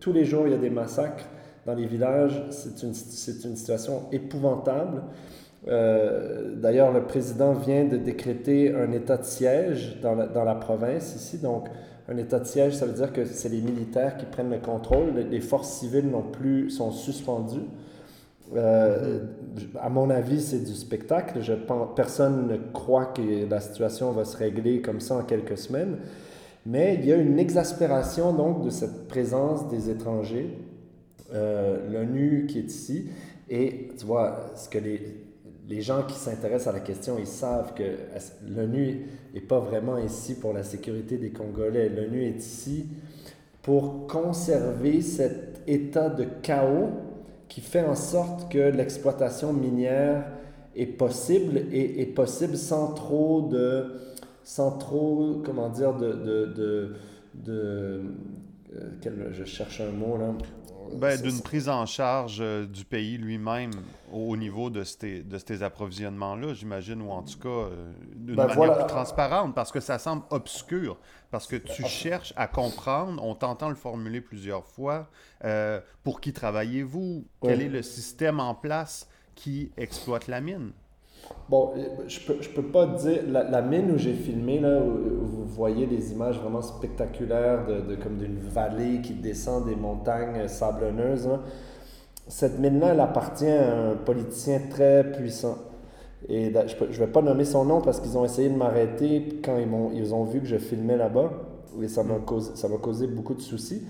Tous 0.00 0.12
les 0.12 0.24
jours, 0.24 0.46
il 0.46 0.52
y 0.52 0.56
a 0.56 0.58
des 0.58 0.70
massacres 0.70 1.24
dans 1.66 1.74
les 1.74 1.86
villages. 1.86 2.42
C'est 2.50 2.82
une, 2.82 2.90
une, 2.90 3.56
situation 3.56 4.02
épouvantable. 4.12 5.02
Euh, 5.68 6.54
D'ailleurs, 6.56 6.92
le 6.92 7.04
président 7.04 7.52
vient 7.52 7.84
de 7.84 7.96
décréter 7.96 8.74
un 8.74 8.92
état 8.92 9.16
de 9.16 9.24
siège 9.24 9.98
dans 10.02 10.14
la, 10.14 10.26
dans 10.26 10.44
la 10.44 10.54
province 10.54 11.14
ici. 11.16 11.38
Donc, 11.38 11.68
un 12.08 12.16
état 12.18 12.38
de 12.38 12.44
siège, 12.44 12.74
ça 12.74 12.86
veut 12.86 12.92
dire 12.92 13.12
que 13.12 13.24
c'est 13.24 13.48
les 13.48 13.62
militaires 13.62 14.16
qui 14.16 14.26
prennent 14.26 14.50
le 14.50 14.58
contrôle. 14.58 15.14
Les 15.30 15.40
forces 15.40 15.70
civiles 15.70 16.10
non 16.10 16.22
plus 16.22 16.70
sont 16.70 16.90
suspendues. 16.90 17.66
Euh, 18.54 19.20
à 19.80 19.88
mon 19.88 20.10
avis, 20.10 20.42
c'est 20.42 20.64
du 20.64 20.74
spectacle. 20.74 21.40
Je 21.40 21.54
pense, 21.54 21.88
personne 21.96 22.46
ne 22.46 22.56
croit 22.72 23.06
que 23.06 23.48
la 23.48 23.60
situation 23.60 24.12
va 24.12 24.24
se 24.24 24.36
régler 24.36 24.82
comme 24.82 25.00
ça 25.00 25.16
en 25.16 25.22
quelques 25.22 25.56
semaines. 25.56 25.96
Mais 26.66 26.94
il 26.94 27.06
y 27.06 27.12
a 27.12 27.16
une 27.16 27.38
exaspération 27.38 28.32
donc 28.32 28.64
de 28.64 28.70
cette 28.70 29.08
présence 29.08 29.68
des 29.68 29.90
étrangers. 29.90 30.58
Euh, 31.32 31.90
L'ONU 31.90 32.46
qui 32.46 32.58
est 32.58 32.62
ici. 32.62 33.08
Et 33.48 33.88
tu 33.98 34.06
vois, 34.06 34.52
ce 34.56 34.68
que 34.68 34.78
les, 34.78 35.00
les 35.68 35.80
gens 35.80 36.02
qui 36.02 36.14
s'intéressent 36.14 36.68
à 36.68 36.72
la 36.72 36.80
question, 36.80 37.16
ils 37.18 37.26
savent 37.26 37.74
que 37.74 37.82
l'ONU 38.46 39.06
n'est 39.32 39.40
pas 39.40 39.60
vraiment 39.60 39.98
ici 39.98 40.34
pour 40.34 40.52
la 40.52 40.62
sécurité 40.62 41.16
des 41.18 41.30
Congolais. 41.30 41.88
L'ONU 41.88 42.24
est 42.24 42.38
ici 42.38 42.86
pour 43.62 44.06
conserver 44.06 45.00
cet 45.00 45.62
état 45.66 46.10
de 46.10 46.26
chaos 46.42 46.90
qui 47.48 47.60
fait 47.60 47.84
en 47.84 47.94
sorte 47.94 48.50
que 48.52 48.58
l'exploitation 48.58 49.52
minière 49.52 50.24
est 50.76 50.86
possible 50.86 51.62
et 51.72 52.02
est 52.02 52.06
possible 52.06 52.56
sans 52.56 52.92
trop 52.92 53.48
de 53.50 53.86
sans 54.42 54.72
trop 54.72 55.40
comment 55.44 55.70
dire 55.70 55.94
de 55.94 56.12
de, 56.12 56.94
de, 57.34 58.02
euh, 58.76 59.30
je 59.32 59.44
cherche 59.44 59.80
un 59.80 59.92
mot 59.92 60.18
là 60.18 60.34
ben, 60.92 61.20
D'une 61.20 61.40
prise 61.40 61.68
en 61.68 61.86
charge 61.86 62.38
euh, 62.40 62.66
du 62.66 62.84
pays 62.84 63.16
lui-même 63.18 63.72
au, 64.12 64.36
niveau 64.36 64.70
de 64.70 64.84
ces, 64.84 65.22
de 65.22 65.38
ces 65.38 65.62
approvisionnements-là, 65.62 66.54
j'imagine, 66.54 67.02
ou 67.02 67.10
en 67.10 67.22
tout 67.22 67.38
cas 67.38 67.48
euh, 67.48 67.92
d'une 68.14 68.36
ben, 68.36 68.46
manière 68.46 68.78
plus 68.78 68.86
transparente, 68.86 69.54
parce 69.54 69.72
que 69.72 69.80
ça 69.80 69.98
semble 69.98 70.22
obscur, 70.30 70.96
parce 71.30 71.46
que 71.46 71.56
tu 71.56 71.84
cherches 71.84 72.32
à 72.36 72.46
comprendre, 72.46 73.22
on 73.22 73.34
t'entend 73.34 73.68
le 73.68 73.74
formuler 73.74 74.20
plusieurs 74.20 74.66
fois, 74.66 75.08
euh, 75.44 75.80
pour 76.02 76.20
qui 76.20 76.32
travaillez-vous, 76.32 77.24
quel 77.42 77.62
est 77.62 77.68
le 77.68 77.82
système 77.82 78.40
en 78.40 78.54
place 78.54 79.08
qui 79.34 79.72
exploite 79.76 80.28
la 80.28 80.40
mine? 80.40 80.72
Bon, 81.48 81.72
je 82.08 82.20
peux, 82.20 82.36
je 82.40 82.48
peux 82.48 82.62
pas 82.62 82.86
dire. 82.86 83.22
La, 83.28 83.62
mine 83.62 83.90
où 83.90 83.98
j'ai 83.98 84.14
filmé, 84.14 84.60
là, 84.60 84.80
où, 84.80 85.26
vous 85.26 85.44
voyez 85.44 85.86
des 85.86 86.12
images 86.12 86.38
vraiment 86.40 86.62
spectaculaires 86.62 87.66
de, 87.66 87.80
de 87.80 87.96
comme 87.96 88.16
d'une 88.16 88.38
vallée 88.38 89.00
qui 89.02 89.12
descend 89.12 89.66
des 89.66 89.76
montagnes 89.76 90.48
sablonneuses. 90.48 91.28
Cette 92.26 92.58
mine-là, 92.58 92.92
elle 92.94 93.00
appartient 93.00 93.46
à 93.46 93.90
un 93.90 93.96
politicien 93.96 94.60
très 94.70 95.12
puissant. 95.12 95.58
Et 96.28 96.50
je 96.50 96.84
ne 96.84 96.92
vais 96.92 97.06
pas 97.06 97.20
nommer 97.20 97.44
son 97.44 97.66
nom 97.66 97.82
parce 97.82 98.00
qu'ils 98.00 98.16
ont 98.16 98.24
essayé 98.24 98.48
de 98.48 98.56
m'arrêter 98.56 99.40
quand 99.44 99.58
ils, 99.58 99.68
ont, 99.68 99.90
ils 99.92 100.14
ont 100.14 100.24
vu 100.24 100.40
que 100.40 100.46
je 100.46 100.56
filmais 100.56 100.96
là-bas. 100.96 101.30
Et 101.82 101.88
ça 101.88 102.02
m'a 102.02 102.14
causé, 102.14 102.52
ça 102.54 102.68
causé 102.80 103.06
beaucoup 103.06 103.34
de 103.34 103.42
soucis. 103.42 103.82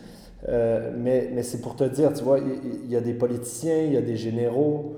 Euh, 0.49 0.93
mais 0.99 1.31
mais 1.33 1.43
c'est 1.43 1.61
pour 1.61 1.77
te 1.77 1.85
dire, 1.85 2.13
tu 2.13 2.25
vois, 2.25 2.39
il, 2.39 2.85
il 2.85 2.91
y 2.91 2.97
a 2.97 3.01
des 3.01 3.15
politiciens, 3.15 3.83
il 3.83 3.93
y 3.93 3.97
a 3.97 4.03
des 4.03 4.17
généraux, 4.17 4.97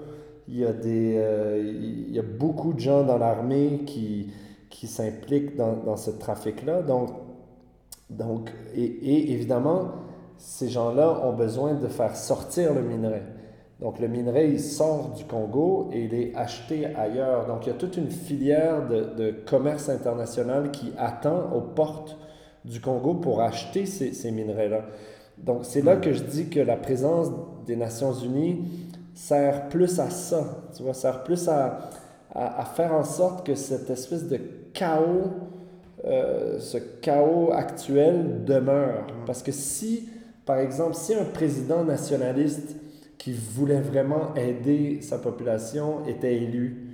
il 0.48 0.58
y 0.58 0.64
a, 0.64 0.72
des, 0.72 1.14
euh, 1.16 1.72
il 2.08 2.14
y 2.14 2.18
a 2.18 2.22
beaucoup 2.22 2.72
de 2.72 2.80
gens 2.80 3.02
dans 3.02 3.18
l'armée 3.18 3.82
qui, 3.86 4.30
qui 4.70 4.86
s'impliquent 4.86 5.56
dans, 5.56 5.74
dans, 5.76 5.96
ce 5.96 6.10
trafic-là. 6.10 6.82
Donc, 6.82 7.10
donc 8.10 8.52
et, 8.74 8.84
et, 8.84 9.32
évidemment, 9.32 9.92
ces 10.38 10.68
gens-là 10.68 11.20
ont 11.24 11.32
besoin 11.32 11.74
de 11.74 11.88
faire 11.88 12.16
sortir 12.16 12.74
le 12.74 12.82
minerai. 12.82 13.22
Donc 13.80 13.98
le 13.98 14.08
minerai, 14.08 14.48
il 14.48 14.60
sort 14.60 15.12
du 15.16 15.24
Congo 15.24 15.90
et 15.92 16.04
il 16.04 16.14
est 16.14 16.34
acheté 16.34 16.86
ailleurs. 16.86 17.46
Donc 17.46 17.66
il 17.66 17.70
y 17.70 17.72
a 17.72 17.76
toute 17.76 17.96
une 17.96 18.10
filière 18.10 18.86
de, 18.88 19.04
de 19.16 19.30
commerce 19.30 19.88
international 19.88 20.70
qui 20.70 20.92
attend 20.96 21.52
aux 21.54 21.60
portes 21.60 22.16
du 22.64 22.80
Congo 22.80 23.14
pour 23.14 23.42
acheter 23.42 23.84
ces, 23.84 24.12
ces 24.12 24.30
minerais-là. 24.30 24.86
Donc 25.38 25.60
c'est 25.64 25.82
là 25.82 25.96
que 25.96 26.12
je 26.12 26.22
dis 26.22 26.48
que 26.48 26.60
la 26.60 26.76
présence 26.76 27.30
des 27.66 27.76
Nations 27.76 28.14
Unies 28.14 28.64
sert 29.16 29.68
plus 29.70 29.98
à 29.98 30.10
ça, 30.10 30.68
tu 30.76 30.82
vois, 30.82 30.94
sert 30.94 31.24
plus 31.24 31.48
à, 31.48 31.90
à, 32.32 32.64
faire 32.64 32.92
en 32.92 33.02
sorte 33.02 33.46
que 33.46 33.54
cette 33.54 33.88
espèce 33.88 34.28
de 34.28 34.38
chaos, 34.74 35.32
euh, 36.04 36.58
ce 36.60 36.76
chaos 37.00 37.50
actuel 37.52 38.44
demeure. 38.44 39.06
Parce 39.24 39.42
que 39.42 39.52
si, 39.52 40.08
par 40.44 40.58
exemple, 40.58 40.94
si 40.94 41.14
un 41.14 41.24
président 41.24 41.82
nationaliste 41.82 42.76
qui 43.16 43.32
voulait 43.32 43.80
vraiment 43.80 44.34
aider 44.34 45.00
sa 45.00 45.18
population 45.18 46.06
était 46.06 46.36
élu, 46.36 46.90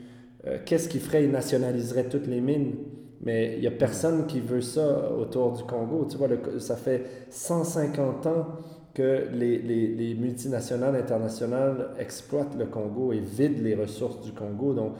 euh, 0.47 0.59
qu'est-ce 0.65 0.89
qu'il 0.89 1.01
ferait? 1.01 1.25
Il 1.25 1.33
nationaliserait 1.33 2.05
toutes 2.05 2.29
les 2.29 2.41
mines. 2.41 2.75
Mais 3.21 3.55
il 3.55 3.61
n'y 3.61 3.67
a 3.67 3.73
personne 3.73 4.27
qui 4.27 4.41
veut 4.41 4.61
ça 4.61 5.13
autour 5.13 5.53
du 5.53 5.65
Congo. 5.65 6.07
Tu 6.09 6.17
vois, 6.17 6.29
ça 6.59 6.77
fait 6.77 7.05
150 7.31 8.27
ans 8.27 8.47
que 8.95 9.29
les, 9.33 9.59
les, 9.59 9.87
les, 9.89 10.15
multinationales 10.15 10.97
internationales 10.97 11.91
exploitent 11.99 12.57
le 12.59 12.67
Congo 12.67 13.13
et 13.13 13.21
vident 13.21 13.63
les 13.63 13.75
ressources 13.75 14.21
du 14.21 14.33
Congo. 14.33 14.75
Donc, 14.75 14.93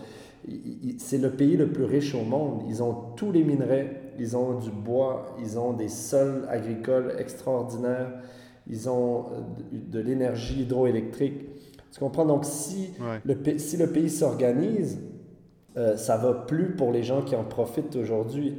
c'est 0.99 1.19
le 1.19 1.31
pays 1.31 1.57
le 1.57 1.69
plus 1.69 1.85
riche 1.85 2.15
au 2.15 2.23
monde. 2.23 2.63
Ils 2.69 2.83
ont 2.83 2.95
tous 3.17 3.31
les 3.33 3.45
minerais, 3.45 4.13
ils 4.19 4.37
ont 4.37 4.59
du 4.59 4.71
bois, 4.71 5.37
ils 5.41 5.59
ont 5.59 5.73
des 5.73 5.89
sols 5.89 6.47
agricoles 6.49 7.15
extraordinaires, 7.19 8.13
ils 8.69 8.89
ont 8.89 9.27
euh, 9.27 9.41
de, 9.73 10.01
l'énergie 10.01 10.63
hydroélectrique. 10.63 11.49
Tu 11.93 12.01
comprends? 12.01 12.25
Donc, 12.25 12.45
si, 12.45 12.91
le, 13.25 13.59
si 13.59 13.77
le 13.77 13.89
pays 13.89 14.09
s'organise, 14.09 14.99
euh, 15.77 15.97
ça 15.97 16.17
va 16.17 16.33
plus 16.33 16.75
pour 16.75 16.93
les 16.93 17.03
gens 17.03 17.23
qui 17.23 17.37
en 17.37 17.45
profitent 17.45 17.97
aujourd'hui. 17.97 18.57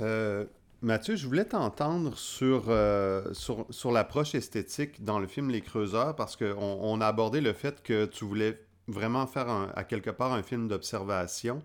Euh, 0.00 0.44
Mathieu, 0.86 1.16
je 1.16 1.26
voulais 1.26 1.46
t'entendre 1.46 2.16
sur, 2.16 2.66
euh, 2.68 3.34
sur, 3.34 3.90
l'approche 3.90 4.36
esthétique 4.36 5.02
dans 5.02 5.18
le 5.18 5.26
film 5.26 5.50
Les 5.50 5.60
Creuseurs, 5.60 6.14
parce 6.14 6.36
qu'on 6.36 6.54
on 6.56 7.00
a 7.00 7.08
abordé 7.08 7.40
le 7.40 7.52
fait 7.54 7.82
que 7.82 8.04
tu 8.04 8.24
voulais 8.24 8.56
vraiment 8.86 9.26
faire 9.26 9.48
à 9.74 9.82
quelque 9.82 10.10
part 10.10 10.32
un 10.32 10.44
film 10.44 10.68
d'observation. 10.68 11.60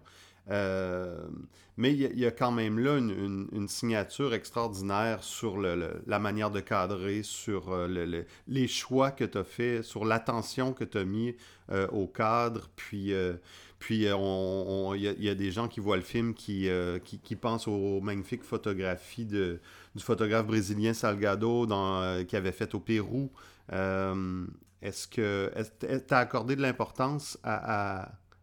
Euh, 0.50 1.20
mais 1.78 1.94
il 1.94 2.18
y, 2.18 2.26
a 2.26 2.32
quand 2.32 2.52
même 2.52 2.80
là 2.80 2.98
une, 2.98 3.68
signature 3.68 4.34
extraordinaire 4.34 5.24
sur 5.24 5.60
la 5.60 6.20
manière 6.20 6.50
de 6.50 6.60
cadrer, 6.60 7.22
sur 7.22 7.72
euh, 7.72 7.88
le, 7.88 8.26
les 8.48 8.68
choix 8.68 9.12
que 9.12 9.24
tu 9.24 9.38
as 9.38 9.44
fait, 9.44 9.84
sur 9.84 10.04
l'attention 10.04 10.74
que 10.74 10.84
tu 10.84 10.98
as 10.98 11.06
mis 11.06 11.36
au 11.92 12.08
cadre, 12.08 12.70
puis 12.76 13.14
puis 13.82 14.06
euh, 14.08 14.16
il 14.96 15.24
y, 15.24 15.30
a 15.30 15.34
des 15.34 15.50
gens 15.50 15.68
qui 15.68 15.80
voient 15.80 15.96
le 15.96 16.04
film 16.04 16.36
qui, 16.36 16.70
euh, 16.70 17.00
qui, 17.00 17.36
pensent 17.36 17.68
aux 17.68 18.00
magnifiques 18.00 18.44
photographies 18.44 19.26
de, 19.26 19.60
du 19.96 20.04
photographe 20.04 20.46
brésilien 20.46 20.94
Salgado 20.94 21.66
dans, 21.66 22.00
euh, 22.00 22.24
qui 22.24 22.36
avait 22.36 22.52
fait 22.52 22.76
au 22.76 22.80
Pérou. 22.80 23.32
Est-ce 23.72 25.08
que 25.08 25.52
tu 25.80 26.14
as 26.14 26.18
accordé 26.18 26.56
de 26.56 26.62
l'importance 26.62 27.40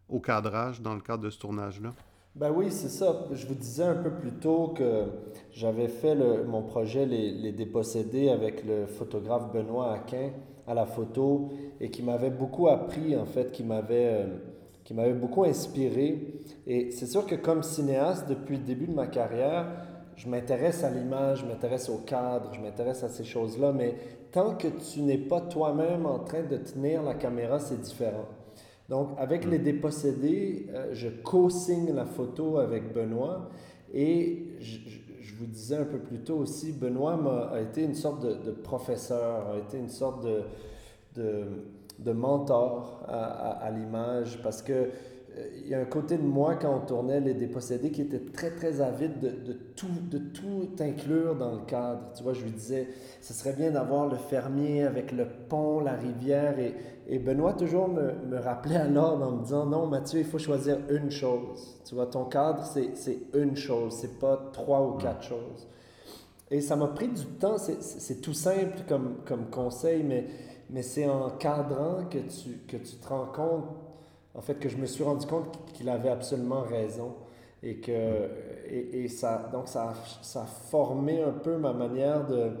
au 0.09 0.19
cadrage 0.19 0.81
dans 0.81 0.93
le 0.93 0.99
cadre 0.99 1.23
de 1.23 1.29
ce 1.29 1.39
tournage-là? 1.39 1.93
Ben 2.35 2.51
oui, 2.53 2.69
c'est 2.69 2.89
ça. 2.89 3.25
Je 3.31 3.47
vous 3.47 3.55
disais 3.55 3.83
un 3.83 3.95
peu 3.95 4.11
plus 4.11 4.33
tôt 4.33 4.73
que 4.75 5.05
j'avais 5.53 5.87
fait 5.87 6.15
mon 6.45 6.63
projet 6.63 7.05
les, 7.05 7.31
les, 7.31 7.53
dépossédés 7.53 8.27
avec 8.27 8.65
le 8.65 8.87
photographe 8.87 9.53
Benoît 9.53 9.93
Aquin 9.93 10.31
à 10.67 10.73
la 10.73 10.85
photo 10.85 11.49
et 11.79 11.89
qui 11.89 12.03
m'avait 12.03 12.29
beaucoup 12.29 12.67
appris, 12.67 13.15
en 13.15 13.25
fait, 13.25 13.53
qui 13.53 13.63
m'avait 13.63 14.25
qui 14.89 14.95
m'avait 14.95 15.13
beaucoup 15.13 15.43
inspiré. 15.43 16.33
Et 16.65 16.89
c'est 16.89 17.05
sûr 17.05 17.27
que 17.27 17.35
comme 17.35 17.61
cinéaste, 17.61 18.27
depuis 18.27 18.57
le 18.57 18.63
début 18.63 18.87
de 18.87 18.93
ma 18.95 19.05
carrière, 19.05 19.67
je 20.15 20.27
m'intéresse 20.27 20.83
à 20.83 20.89
l'image, 20.89 21.41
je 21.41 21.45
m'intéresse 21.45 21.89
au 21.89 21.99
cadre, 21.99 22.51
je 22.55 22.59
m'intéresse 22.59 23.03
à 23.03 23.09
ces 23.09 23.23
choses-là, 23.23 23.71
mais 23.71 23.93
tant 24.31 24.55
que 24.55 24.67
tu 24.67 25.01
n'es 25.01 25.19
pas 25.19 25.41
toi-même 25.41 26.07
en 26.07 26.17
train 26.17 26.41
de 26.41 26.57
tenir 26.57 27.03
la 27.03 27.13
caméra, 27.13 27.59
c'est 27.59 27.79
différent. 27.79 28.25
Donc, 28.89 29.09
avec 29.19 29.45
Les 29.45 29.59
Dépossédés, 29.59 30.65
euh, 30.73 30.87
je 30.93 31.09
co-signe 31.09 31.93
la 31.93 32.05
photo 32.05 32.57
avec 32.57 32.91
Benoît 32.91 33.47
et 33.93 34.43
je, 34.59 34.79
vous 35.37 35.45
disais 35.45 35.77
un 35.77 35.85
peu 35.85 35.99
plus 35.99 36.21
tôt 36.21 36.37
aussi, 36.37 36.71
Benoît 36.71 37.51
a 37.53 37.61
été 37.61 37.83
une 37.83 37.93
sorte 37.93 38.23
de, 38.23 38.51
professeur, 38.51 39.51
a 39.51 39.59
été 39.59 39.77
une 39.77 39.87
sorte 39.87 40.25
de, 40.25 40.41
de 41.15 41.45
de 42.03 42.11
mentor 42.11 43.03
à, 43.07 43.69
l'image 43.71 44.39
parce 44.41 44.61
que 44.61 44.73
euh, 44.73 45.47
il 45.61 45.67
y 45.67 45.75
a 45.75 45.79
un 45.79 45.85
côté 45.85 46.17
de 46.17 46.23
moi 46.23 46.55
quand 46.55 46.75
on 46.75 46.85
tournait 46.85 47.19
Les 47.19 47.33
Dépossédés 47.33 47.91
qui 47.91 48.01
était 48.01 48.19
très 48.31 48.51
très 48.51 48.81
avide 48.81 49.19
de, 49.19 49.53
tout, 49.75 49.87
de 50.09 50.17
tout 50.17 50.69
inclure 50.79 51.35
dans 51.35 51.51
le 51.51 51.61
cadre. 51.65 52.11
Tu 52.15 52.23
vois, 52.23 52.33
je 52.33 52.43
lui 52.43 52.51
disais, 52.51 52.87
ce 53.21 53.33
serait 53.33 53.53
bien 53.53 53.71
d'avoir 53.71 54.07
le 54.07 54.15
fermier 54.15 54.83
avec 54.83 55.11
le 55.11 55.27
pont, 55.27 55.81
la 55.81 55.93
rivière. 55.93 56.57
Et, 56.57 56.73
et 57.07 57.19
Benoît 57.19 57.53
toujours 57.53 57.87
me, 57.87 58.13
me 58.27 58.39
rappelait 58.39 58.77
à 58.77 58.87
l'ordre 58.87 59.27
en 59.27 59.31
me 59.31 59.43
disant, 59.43 59.65
non 59.65 59.85
Mathieu, 59.85 60.19
il 60.19 60.25
faut 60.25 60.39
choisir 60.39 60.79
une 60.89 61.11
chose. 61.11 61.79
Tu 61.85 61.95
vois, 61.95 62.07
ton 62.07 62.25
cadre, 62.25 62.63
c'est 62.65 63.19
une 63.33 63.55
chose, 63.55 63.97
c'est 63.99 64.19
pas 64.19 64.49
trois 64.53 64.81
ou 64.87 64.93
quatre 64.93 65.23
choses. 65.23 65.67
Et 66.51 66.61
ça 66.61 66.75
m'a 66.75 66.87
pris 66.87 67.07
du 67.07 67.25
temps, 67.25 67.57
c'est 67.57 68.21
tout 68.21 68.33
simple 68.33 68.79
comme, 68.87 69.17
comme 69.25 69.49
conseil, 69.51 70.03
mais 70.03 70.25
mais 70.69 70.81
c'est 70.81 71.07
en 71.07 71.29
cadrant 71.31 72.05
que 72.09 72.19
tu, 72.19 72.57
que 72.67 72.77
tu 72.77 72.95
te 72.95 73.07
rends 73.07 73.25
compte, 73.25 73.65
en 74.35 74.41
fait, 74.41 74.55
que 74.55 74.69
je 74.69 74.77
me 74.77 74.85
suis 74.85 75.03
rendu 75.03 75.25
compte 75.25 75.57
qu'il 75.73 75.89
avait 75.89 76.09
absolument 76.09 76.61
raison. 76.61 77.13
Et 77.61 77.75
que 77.75 77.91
et, 78.69 79.03
et 79.03 79.07
ça, 79.07 79.49
donc 79.51 79.67
ça, 79.67 79.93
ça, 80.21 80.43
a 80.43 80.45
formé 80.45 81.21
un 81.21 81.31
peu 81.31 81.57
ma 81.57 81.73
manière 81.73 82.25
de, 82.27 82.51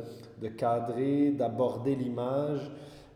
de 0.41 0.47
cadrer, 0.47 1.31
d'aborder 1.31 1.95
l'image. 1.95 2.69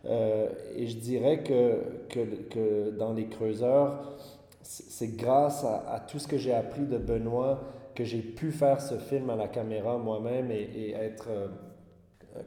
Euh, 0.06 0.48
et 0.76 0.86
je 0.86 0.98
dirais 0.98 1.42
que, 1.42 1.80
que, 2.08 2.20
que, 2.50 2.90
dans 2.90 3.12
les 3.12 3.26
creuseurs, 3.26 4.16
c'est 4.62 5.16
grâce 5.16 5.64
à, 5.64 6.00
tout 6.08 6.18
ce 6.18 6.28
que 6.28 6.38
j'ai 6.38 6.54
appris 6.54 6.82
de 6.82 6.98
Benoît 6.98 7.60
que 7.94 8.04
j'ai 8.04 8.20
pu 8.20 8.50
faire 8.50 8.80
ce 8.80 8.96
film 8.96 9.30
à 9.30 9.36
la 9.36 9.48
caméra 9.48 9.98
moi-même 9.98 10.50
et, 10.50 10.92
être 10.92 11.28
euh, 11.30 11.48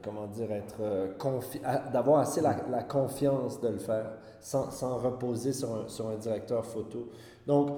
comment 0.02 0.26
dire, 0.26 0.52
être 0.52 0.76
euh, 0.80 1.08
d'avoir 1.92 2.20
assez 2.20 2.40
la, 2.40 2.56
la, 2.70 2.82
confiance 2.82 3.60
de 3.60 3.68
le 3.68 3.78
faire 3.78 4.12
sans, 4.40 4.70
sans 4.70 4.98
reposer 4.98 5.52
sur 5.52 5.74
un, 5.74 5.88
sur 5.88 6.08
un, 6.08 6.16
directeur 6.16 6.64
photo. 6.64 7.08
Donc, 7.46 7.70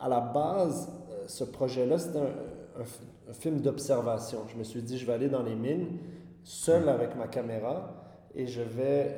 à 0.00 0.08
la 0.08 0.20
base, 0.20 0.88
euh, 1.10 1.24
ce 1.26 1.44
projet-là, 1.44 1.98
c'était 1.98 2.18
un, 2.18 2.80
un, 2.80 3.32
film 3.32 3.60
d'observation. 3.60 4.40
Je 4.48 4.56
me 4.56 4.64
suis 4.64 4.82
dit, 4.82 4.98
je 4.98 5.06
vais 5.06 5.12
aller 5.12 5.28
dans 5.28 5.42
les 5.42 5.54
mines, 5.54 5.98
seul 6.42 6.88
avec 6.88 7.14
ma 7.16 7.28
caméra, 7.28 7.94
et 8.34 8.46
je 8.46 8.62
vais 8.62 9.16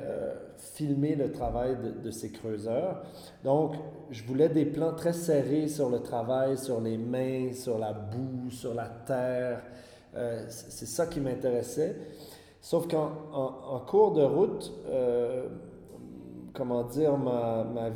filmer 0.57 1.15
le 1.15 1.31
travail 1.31 1.77
de, 1.77 1.91
de, 1.91 2.11
ces 2.11 2.31
creuseurs. 2.31 3.03
Donc, 3.43 3.75
je 4.09 4.23
voulais 4.23 4.49
des 4.49 4.65
plans 4.65 4.93
très 4.93 5.13
serrés 5.13 5.67
sur 5.67 5.89
le 5.89 5.99
travail, 5.99 6.57
sur 6.57 6.81
les 6.81 6.97
mains, 6.97 7.53
sur 7.53 7.77
la 7.77 7.93
boue, 7.93 8.49
sur 8.49 8.73
la 8.73 8.87
terre. 8.87 9.61
c'est 10.49 10.87
ça 10.87 11.05
qui 11.07 11.19
m'intéressait. 11.19 11.95
Sauf 12.61 12.87
qu'en 12.87 13.11
en, 13.33 13.79
cours 13.79 14.13
de 14.13 14.21
route, 14.21 14.71
euh, 14.87 15.47
comment 16.53 16.83
dire, 16.83 17.17
ma, 17.17 17.63
ma 17.63 17.89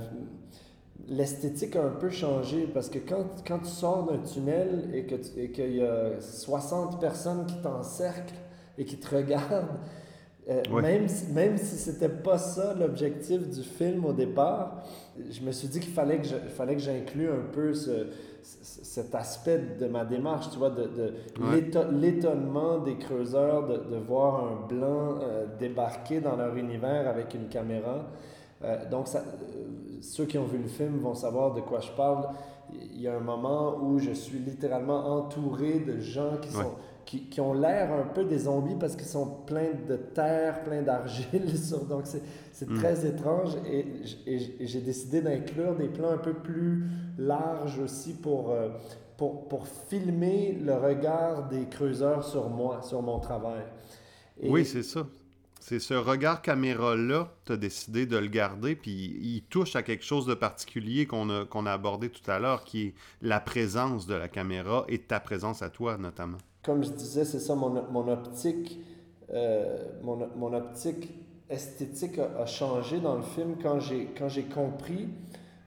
l'esthétique 1.07 1.75
a 1.75 1.83
un 1.83 1.91
peu 1.91 2.09
changé 2.09 2.67
parce 2.73 2.89
que 2.89 2.97
quand, 2.97 3.25
quand 3.45 3.59
tu 3.59 3.69
sors 3.69 4.03
d'un 4.03 4.17
tunnel 4.17 4.89
et 4.93 5.05
qu'il 5.51 5.75
y 5.75 5.83
a 5.83 6.19
60 6.19 6.99
personnes 6.99 7.45
qui 7.45 7.61
t'encerclent 7.61 8.33
et 8.77 8.85
qui 8.85 8.97
te 8.97 9.15
regardent, 9.15 9.79
euh, 10.47 10.81
même, 10.81 11.07
si, 11.07 11.31
même 11.31 11.57
si 11.57 11.75
c'était 11.75 12.09
pas 12.09 12.37
ça 12.37 12.75
l'objectif 12.75 13.49
du 13.49 13.63
film 13.63 14.05
au 14.05 14.13
départ, 14.13 14.83
je 15.17 15.41
me 15.41 15.51
suis 15.51 15.67
dit 15.67 15.79
qu'il 15.79 15.93
fallait 15.93 16.19
que 16.19 16.27
fallait 16.27 16.75
que 16.75 16.81
j'inclue 16.81 17.29
un 17.29 17.51
peu 17.51 17.73
ce, 17.73 18.07
cet 18.43 19.15
aspect 19.15 19.59
de 19.79 19.87
ma 19.87 20.05
démarche, 20.05 20.51
tu 20.51 20.59
vois, 20.59 20.69
de, 20.69 20.83
de 20.83 21.13
l'étonnement 21.99 22.77
des 22.77 22.95
creuseurs 22.97 23.67
de, 23.67 23.77
de, 23.77 23.97
voir 23.97 24.43
un 24.45 24.67
blanc 24.67 25.15
euh, 25.21 25.47
débarquer 25.59 26.19
dans 26.19 26.35
leur 26.35 26.55
univers 26.55 27.07
avec 27.07 27.33
une 27.33 27.47
caméra. 27.47 28.05
Euh, 28.63 28.89
donc, 28.89 29.07
ça, 29.07 29.23
ceux 30.01 30.25
qui 30.25 30.37
ont 30.37 30.45
vu 30.45 30.59
le 30.59 30.67
film 30.67 30.97
vont 30.99 31.15
savoir 31.15 31.53
de 31.53 31.61
quoi 31.61 31.79
je 31.79 31.91
parle. 31.91 32.29
Il 32.71 33.01
y 33.01 33.07
a 33.07 33.15
un 33.15 33.19
moment 33.19 33.77
où 33.81 33.97
je 33.97 34.11
suis 34.11 34.39
littéralement 34.39 35.17
entouré 35.17 35.79
de 35.79 35.99
gens 35.99 36.37
qui 36.41 36.49
sont 36.49 36.73
qui, 37.05 37.29
qui 37.29 37.39
ont 37.39 37.53
l'air 37.53 37.93
un 37.93 38.03
peu 38.03 38.25
des 38.25 38.39
zombies 38.39 38.75
parce 38.79 38.95
qu'ils 38.95 39.07
sont 39.07 39.27
pleins 39.45 39.73
de 39.87 39.95
terre, 39.95 40.63
pleins 40.63 40.81
d'argile. 40.81 41.45
Donc, 41.89 42.05
c'est 42.51 42.69
mm. 42.69 42.77
très 42.77 43.05
étrange. 43.05 43.51
Et, 43.69 43.85
et, 44.25 44.65
j'ai 44.65 44.81
décidé 44.81 45.21
d'inclure 45.21 45.75
des 45.75 45.87
plans 45.87 46.11
un 46.11 46.17
peu 46.17 46.33
plus 46.33 46.83
larges 47.17 47.79
aussi 47.79 48.13
pour, 48.13 48.51
euh, 48.51 48.69
pour, 49.17 49.47
pour, 49.47 49.67
filmer 49.67 50.57
le 50.61 50.73
regard 50.73 51.47
des 51.47 51.65
creuseurs 51.67 52.23
sur 52.23 52.49
moi, 52.49 52.81
sur 52.81 53.01
mon 53.01 53.19
travail. 53.19 53.63
oui, 54.43 54.65
c'est 54.65 54.83
ça. 54.83 55.05
C'est 55.67 55.79
ce 55.79 55.95
regard 55.95 56.43
caméra-là, 56.43 57.33
tu 57.43 57.53
as 57.53 57.57
décidé 57.57 58.05
de 58.05 58.17
le 58.17 58.27
garder, 58.27 58.75
puis 58.75 59.17
il 59.19 59.41
touche 59.49 59.75
à 59.75 59.81
quelque 59.81 60.05
chose 60.05 60.27
de 60.27 60.35
particulier 60.35 61.07
qu'on 61.07 61.27
a, 61.31 61.45
qu'on 61.45 61.65
a 61.65 61.71
abordé 61.71 62.09
tout 62.09 62.29
à 62.29 62.37
l'heure, 62.37 62.63
qui 62.65 62.83
est 62.83 62.93
la 63.23 63.39
présence 63.39 64.05
de 64.05 64.13
la 64.13 64.27
caméra 64.27 64.85
et 64.89 64.99
ta 64.99 65.19
présence 65.19 65.63
à 65.63 65.71
toi, 65.71 65.97
notamment. 65.97 66.37
Comme 66.65 66.83
je 66.83 66.89
disais, 66.89 67.25
c'est 67.25 67.39
ça, 67.39 67.53
mon, 67.53 67.69
mon 67.91 68.07
optique, 68.07 68.79
euh, 69.31 69.77
mon, 70.01 70.27
mon, 70.35 70.53
optique 70.53 71.13
esthétique 71.47 72.17
a, 72.17 72.41
a, 72.41 72.45
changé 72.47 72.99
dans 72.99 73.15
le 73.15 73.21
film 73.21 73.55
quand 73.61 73.79
j'ai, 73.79 74.07
quand 74.17 74.29
j'ai 74.29 74.45
compris 74.45 75.09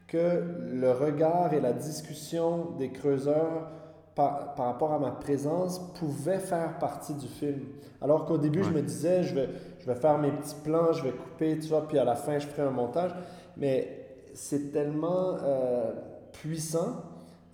que 0.09 0.43
le 0.73 0.91
regard 0.91 1.55
et 1.55 1.61
la 1.61 1.73
discussion 1.73 2.73
des 2.79 2.91
creuseurs 2.91 3.71
par, 4.17 4.55
par, 4.57 4.67
rapport 4.67 4.93
à 4.93 4.99
ma 4.99 5.13
présence 5.13 5.79
pouvait 5.95 6.41
faire 6.41 6.79
partie 6.81 7.15
du 7.15 7.29
film. 7.29 7.61
Alors 8.01 8.25
qu'au 8.25 8.39
début, 8.39 8.61
ouais. 8.61 8.65
je 8.65 8.71
me 8.71 8.83
disais, 8.83 9.23
je 9.23 9.35
vais, 9.35 9.49
je 9.79 9.87
vais 9.87 9.95
faire 9.95 10.19
mes 10.19 10.33
petits 10.33 10.57
plans, 10.65 10.93
je 10.93 11.05
vais 11.05 11.13
couper, 11.13 11.61
tu 11.61 11.69
vois, 11.69 11.87
puis 11.87 11.99
à 11.99 12.05
la 12.05 12.17
fin, 12.17 12.41
je 12.41 12.49
ferai 12.49 12.63
un 12.63 12.73
montage. 12.73 13.13
Mais 13.57 14.09
c'est 14.35 14.73
tellement 14.73 15.37
euh, 15.45 15.93
puissant, 16.33 17.05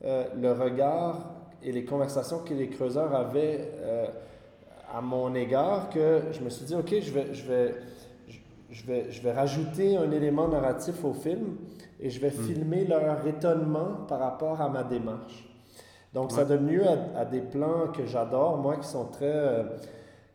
euh, 0.05 0.25
le 0.35 0.53
regard 0.53 1.34
et 1.65 1.73
les 1.73 1.85
conversations 1.85 2.41
que 2.41 2.55
les 2.55 2.69
creuseurs 2.69 3.15
avaient 3.15 3.73
euh, 3.81 4.07
à 4.93 5.01
mon 5.01 5.35
égard, 5.35 5.89
que 5.91 6.23
je 6.33 6.41
me 6.41 6.51
suis 6.51 6.67
dit, 6.67 6.75
OK, 6.75 6.95
je 7.01 7.13
vais, 7.13 7.35
je 7.35 7.45
vais, 7.47 7.75
je 8.71 8.87
vais, 8.87 9.11
je 9.11 9.23
vais 9.23 9.33
rajouter 9.33 9.97
un 9.97 10.11
élément 10.11 10.47
narratif 10.47 11.05
au 11.05 11.15
film 11.15 11.57
et 12.01 12.11
je 12.11 12.21
vais 12.21 12.29
mm. 12.29 12.45
filmer 12.45 12.85
leur 12.85 13.27
étonnement 13.27 14.05
par 14.09 14.21
rapport 14.21 14.61
à 14.61 14.69
ma 14.69 14.85
démarche. 14.85 15.49
Donc, 16.13 16.31
ouais. 16.31 16.37
ça 16.37 16.45
donne 16.45 16.69
lieu 16.69 16.85
à, 16.87 17.21
à, 17.21 17.25
des 17.25 17.41
plans 17.41 17.89
que 17.89 18.07
j'adore, 18.07 18.59
moi, 18.59 18.77
qui 18.77 18.87
sont 18.87 19.07
très, 19.07 19.27
euh, 19.27 19.65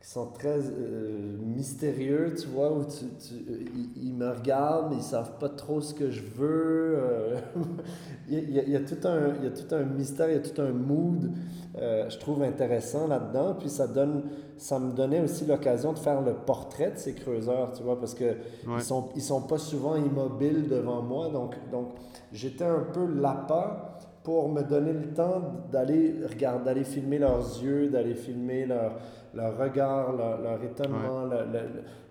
qui 0.01 0.07
sont 0.07 0.27
très 0.27 0.59
euh, 0.59 1.37
mystérieux, 1.41 2.33
tu 2.39 2.47
vois, 2.47 2.71
où 2.71 2.85
tu, 2.85 3.05
tu, 3.19 3.33
ils, 3.75 4.07
ils, 4.07 4.13
me 4.13 4.29
regardent, 4.29 4.93
ils 4.93 5.01
savent 5.01 5.37
pas 5.39 5.49
trop 5.49 5.81
ce 5.81 5.93
que 5.93 6.09
je 6.09 6.21
veux. 6.21 6.95
Euh, 6.97 7.35
il, 8.29 8.49
y 8.49 8.59
a, 8.59 8.63
il, 8.63 8.69
y 8.69 8.75
a, 8.77 8.79
tout 8.79 9.05
un, 9.05 9.35
il 9.39 9.43
y 9.43 9.47
a 9.47 9.51
tout 9.51 9.75
un 9.75 9.83
mystère, 9.83 10.29
il 10.29 10.35
y 10.35 10.37
a 10.37 10.39
tout 10.39 10.61
un 10.61 10.71
mood, 10.71 11.29
euh, 11.77 12.09
je 12.09 12.17
trouve 12.17 12.43
intéressant 12.43 13.07
là-dedans. 13.07 13.55
Puis 13.59 13.67
ça 13.67 13.87
donne, 13.87 14.23
ça 14.55 14.79
me 14.79 14.93
donnait 14.93 15.19
aussi 15.19 15.45
l'occasion 15.45 15.91
de 15.91 15.99
faire 15.99 16.21
le 16.21 16.33
portrait 16.33 16.91
de 16.91 16.97
ces 16.97 17.13
creuseurs, 17.13 17.73
tu 17.73 17.83
vois, 17.83 17.99
parce 17.99 18.13
que 18.13 18.23
ouais. 18.23 18.77
ils 18.77 18.83
sont, 18.83 19.09
ils 19.17 19.21
sont 19.21 19.41
pas 19.41 19.57
souvent 19.57 19.97
immobiles 19.97 20.69
devant 20.69 21.01
moi, 21.01 21.27
donc, 21.27 21.55
donc 21.71 21.89
j'étais 22.31 22.63
un 22.63 22.85
peu 22.93 23.05
l'appât 23.05 23.97
pour 24.23 24.49
me 24.49 24.61
donner 24.61 24.93
le 24.93 25.13
temps 25.13 25.41
d'aller 25.71 26.15
regarder, 26.29 26.65
d'aller 26.65 26.83
filmer 26.83 27.19
leurs 27.19 27.61
yeux, 27.63 27.89
d'aller 27.89 28.15
filmer 28.15 28.65
leur, 28.65 28.99
leur 29.33 29.57
regard, 29.57 30.13
leur, 30.13 30.41
leur 30.41 30.63
étonnement, 30.63 31.23
ouais. 31.23 31.45
le, 31.51 31.59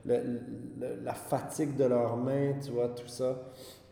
le, 0.06 0.16
le, 0.80 1.04
la 1.04 1.14
fatigue 1.14 1.76
de 1.76 1.84
leurs 1.84 2.16
mains, 2.16 2.54
tu 2.64 2.70
vois, 2.70 2.88
tout 2.88 3.08
ça. 3.08 3.36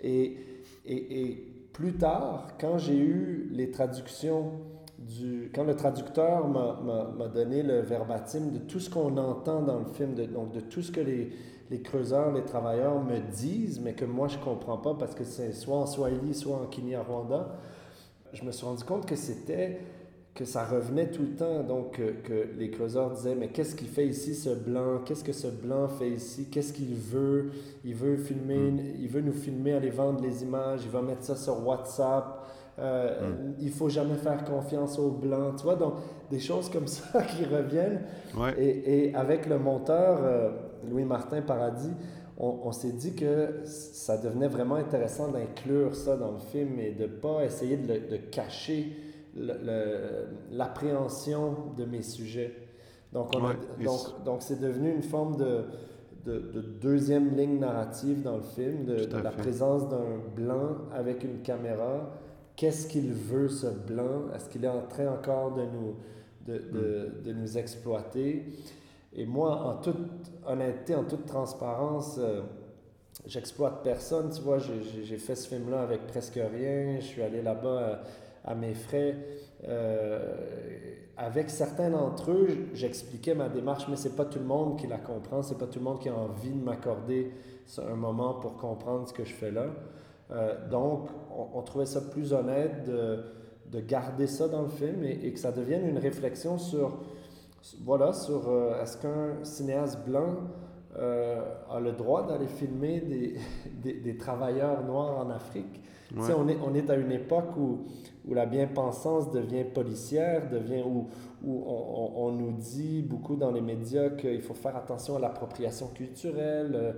Et, 0.00 0.36
et, 0.84 1.20
et 1.22 1.52
plus 1.72 1.94
tard, 1.94 2.48
quand 2.60 2.78
j'ai 2.78 2.96
eu 2.98 3.48
les 3.52 3.70
traductions 3.70 4.52
du... 4.98 5.50
Quand 5.54 5.64
le 5.64 5.76
traducteur 5.76 6.48
m'a 6.48 7.28
donné 7.28 7.62
le 7.62 7.80
verbatim 7.80 8.50
de 8.50 8.58
tout 8.58 8.80
ce 8.80 8.88
qu'on 8.88 9.16
entend 9.16 9.62
dans 9.62 9.78
le 9.80 9.84
film, 9.84 10.14
de, 10.14 10.24
donc 10.24 10.52
de 10.52 10.60
tout 10.60 10.82
ce 10.82 10.90
que 10.90 11.00
les, 11.00 11.30
les 11.70 11.82
creuseurs, 11.82 12.32
les 12.32 12.44
travailleurs 12.44 13.02
me 13.02 13.18
disent, 13.30 13.80
mais 13.80 13.92
que 13.92 14.04
moi 14.04 14.28
je 14.28 14.38
comprends 14.38 14.78
pas 14.78 14.94
parce 14.94 15.14
que 15.14 15.24
c'est 15.24 15.52
soit 15.52 15.76
en 15.76 15.86
Swahili, 15.86 16.34
soit 16.34 16.56
en 16.56 16.66
Kinyarwanda, 16.66 17.56
je 18.32 18.44
me 18.44 18.52
suis 18.52 18.64
rendu 18.64 18.84
compte 18.84 19.06
que 19.06 19.16
c'était 19.16 19.80
que 20.36 20.44
ça 20.44 20.64
revenait 20.64 21.10
tout 21.10 21.22
le 21.22 21.34
temps, 21.34 21.62
donc 21.62 21.92
que, 21.92 22.10
que 22.22 22.48
les 22.58 22.70
creuseurs 22.70 23.10
disaient, 23.10 23.34
mais 23.34 23.48
qu'est-ce 23.48 23.74
qu'il 23.74 23.88
fait 23.88 24.06
ici, 24.06 24.34
ce 24.34 24.50
blanc? 24.50 25.00
Qu'est-ce 25.04 25.24
que 25.24 25.32
ce 25.32 25.48
blanc 25.48 25.88
fait 25.88 26.10
ici? 26.10 26.46
Qu'est-ce 26.50 26.74
qu'il 26.74 26.94
veut? 26.94 27.50
Il 27.84 27.94
veut 27.94 28.18
filmer, 28.18 28.70
mm. 28.70 28.80
il 29.00 29.08
veut 29.08 29.22
nous 29.22 29.32
filmer, 29.32 29.72
aller 29.72 29.90
vendre 29.90 30.22
les 30.22 30.42
images, 30.42 30.80
il 30.84 30.90
va 30.90 31.00
mettre 31.00 31.24
ça 31.24 31.36
sur 31.36 31.66
WhatsApp. 31.66 32.44
Euh, 32.78 33.30
mm. 33.30 33.54
Il 33.60 33.70
faut 33.70 33.88
jamais 33.88 34.16
faire 34.16 34.44
confiance 34.44 34.98
aux 34.98 35.10
blancs, 35.10 35.56
tu 35.56 35.62
vois, 35.62 35.76
donc 35.76 35.94
des 36.30 36.38
choses 36.38 36.68
comme 36.68 36.86
ça 36.86 37.22
qui 37.36 37.46
reviennent. 37.46 38.02
Ouais. 38.36 38.54
Et, 38.58 39.08
et, 39.08 39.14
avec 39.14 39.46
le 39.46 39.58
monteur, 39.58 40.18
euh, 40.22 40.50
Louis-Martin 40.86 41.40
Paradis, 41.40 41.92
on, 42.38 42.58
on 42.64 42.72
s'est 42.72 42.92
dit 42.92 43.14
que 43.14 43.62
ça 43.64 44.18
devenait 44.18 44.48
vraiment 44.48 44.74
intéressant 44.74 45.28
d'inclure 45.28 45.96
ça 45.96 46.18
dans 46.18 46.32
le 46.32 46.38
film 46.38 46.78
et 46.78 46.90
de 46.90 47.04
ne 47.04 47.08
pas 47.08 47.42
essayer 47.42 47.78
de, 47.78 47.90
le, 47.90 48.00
de 48.00 48.16
cacher 48.18 48.92
l'appréhension 50.50 51.56
de 51.76 51.84
mes 51.84 52.02
sujets. 52.02 52.54
Donc, 53.12 53.30
on 53.34 53.44
ouais, 53.44 53.52
a, 53.52 53.84
donc, 53.84 54.24
donc 54.24 54.42
c'est 54.42 54.60
devenu 54.60 54.90
une 54.92 55.02
forme 55.02 55.36
de, 55.36 55.64
de, 56.24 56.38
de, 56.38 56.60
deuxième 56.60 57.36
ligne 57.36 57.58
narrative 57.58 58.22
dans 58.22 58.36
le 58.36 58.42
film, 58.42 58.84
de, 58.84 59.04
de 59.04 59.16
la 59.18 59.30
présence 59.30 59.88
d'un 59.88 60.18
blanc 60.34 60.76
avec 60.92 61.22
une 61.24 61.40
caméra. 61.42 62.10
Qu'est-ce 62.56 62.88
qu'il 62.88 63.12
veut, 63.12 63.48
ce 63.48 63.66
blanc? 63.66 64.30
Est-ce 64.34 64.48
qu'il 64.48 64.64
est 64.64 64.68
en 64.68 64.82
train 64.82 65.08
encore 65.08 65.54
de 65.54 65.62
nous, 65.62 65.96
de, 66.46 66.58
mm. 66.58 67.22
de 67.22 67.32
nous 67.32 67.58
exploiter? 67.58 68.44
Et 69.14 69.24
moi, 69.24 69.62
en 69.62 69.76
toute 69.76 69.96
honnêteté, 70.46 70.94
en 70.94 71.04
toute 71.04 71.26
transparence, 71.26 72.16
euh, 72.18 72.42
j'exploite 73.26 73.82
personne. 73.82 74.30
Tu 74.30 74.42
vois, 74.42 74.58
j'ai 74.58 75.16
fait 75.16 75.34
ce 75.34 75.48
film-là 75.48 75.80
avec 75.82 76.06
presque 76.06 76.38
rien. 76.38 77.00
Je 77.00 77.04
suis 77.04 77.22
allé 77.22 77.40
là-bas 77.40 77.68
euh, 77.68 77.96
à, 78.46 78.54
mes 78.54 78.74
frais. 78.74 79.16
Euh, 79.68 80.34
avec 81.16 81.50
certains 81.50 81.90
d'entre 81.90 82.30
eux, 82.30 82.48
j'expliquais 82.74 83.34
ma 83.34 83.48
démarche, 83.48 83.86
mais 83.88 83.96
c'est 83.96 84.16
pas 84.16 84.24
tout 84.24 84.38
le 84.38 84.44
monde 84.44 84.78
qui 84.78 84.86
la 84.86 84.98
comprend. 84.98 85.42
C'est 85.42 85.58
pas 85.58 85.66
tout 85.66 85.78
le 85.78 85.84
monde 85.84 86.00
qui 86.00 86.08
a 86.08 86.14
envie 86.14 86.50
de 86.50 86.62
m'accorder 86.62 87.32
un 87.78 87.96
moment 87.96 88.34
pour 88.34 88.56
comprendre 88.56 89.08
ce 89.08 89.12
que 89.12 89.24
je 89.24 89.34
fais 89.34 89.50
là. 89.50 89.66
Euh, 90.30 90.68
donc, 90.68 91.08
on, 91.30 91.58
on, 91.58 91.62
trouvait 91.62 91.86
ça 91.86 92.00
plus 92.00 92.32
honnête 92.32 92.84
de, 92.84 93.24
de 93.70 93.80
garder 93.80 94.26
ça 94.26 94.48
dans 94.48 94.62
le 94.62 94.68
film 94.68 95.04
et, 95.04 95.20
et 95.22 95.32
que 95.32 95.38
ça 95.38 95.52
devienne 95.52 95.86
une 95.88 95.98
réflexion 95.98 96.58
sur 96.58 96.98
voilà, 97.84 98.12
sur 98.12 98.48
euh, 98.48 98.82
est-ce 98.82 98.96
qu'un 98.96 99.44
cinéaste 99.44 100.04
blanc 100.06 100.36
euh, 100.96 101.42
a 101.70 101.80
le 101.80 101.92
droit 101.92 102.26
d'aller 102.26 102.46
filmer 102.46 103.00
des, 103.00 103.36
des, 103.82 103.94
des, 103.94 104.16
travailleurs 104.16 104.84
noirs 104.84 105.18
en 105.18 105.30
Afrique? 105.30 105.82
Ouais. 106.16 106.32
On, 106.36 106.48
est, 106.48 106.56
on 106.64 106.74
est 106.74 106.88
à 106.88 106.94
une 106.94 107.10
époque 107.10 107.56
où, 107.56 107.86
où 108.26 108.34
la 108.34 108.46
bien-pensance 108.46 109.30
devient 109.30 109.64
policière, 109.64 110.50
devient, 110.50 110.82
où, 110.84 111.08
où 111.44 111.64
on, 111.66 112.12
on, 112.26 112.32
nous 112.32 112.52
dit 112.52 113.02
beaucoup 113.02 113.36
dans 113.36 113.52
les 113.52 113.60
médias 113.60 114.10
qu'il 114.10 114.42
faut 114.42 114.54
faire 114.54 114.76
attention 114.76 115.16
à 115.16 115.20
l'appropriation 115.20 115.88
culturelle, 115.88 116.72
euh, 116.74 116.92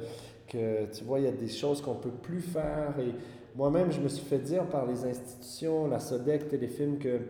que 0.46 0.90
tu 0.90 1.04
vois, 1.04 1.20
il 1.20 1.26
y 1.26 1.28
a 1.28 1.32
des 1.32 1.48
choses 1.48 1.82
qu'on 1.82 1.94
ne 1.94 2.00
peut 2.00 2.10
plus 2.10 2.40
faire. 2.40 2.94
Et 2.98 3.12
moi-même, 3.54 3.92
je 3.92 4.00
me 4.00 4.08
suis 4.08 4.24
fait 4.24 4.38
dire 4.38 4.66
par 4.66 4.86
les 4.86 5.04
institutions, 5.04 5.86
la 5.86 6.00
SODEC, 6.00 6.48
Téléfilm, 6.48 6.98
que 6.98 7.20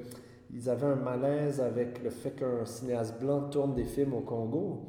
ils 0.55 0.71
avaient 0.71 0.87
un 0.87 0.97
malaise 0.97 1.61
avec 1.61 2.03
le 2.03 2.11
fait 2.11 2.31
qu'un 2.31 2.65
cinéaste 2.65 3.21
blanc 3.21 3.49
tourne 3.51 3.75
des 3.75 3.85
films 3.85 4.15
au 4.15 4.21
Congo. 4.21 4.87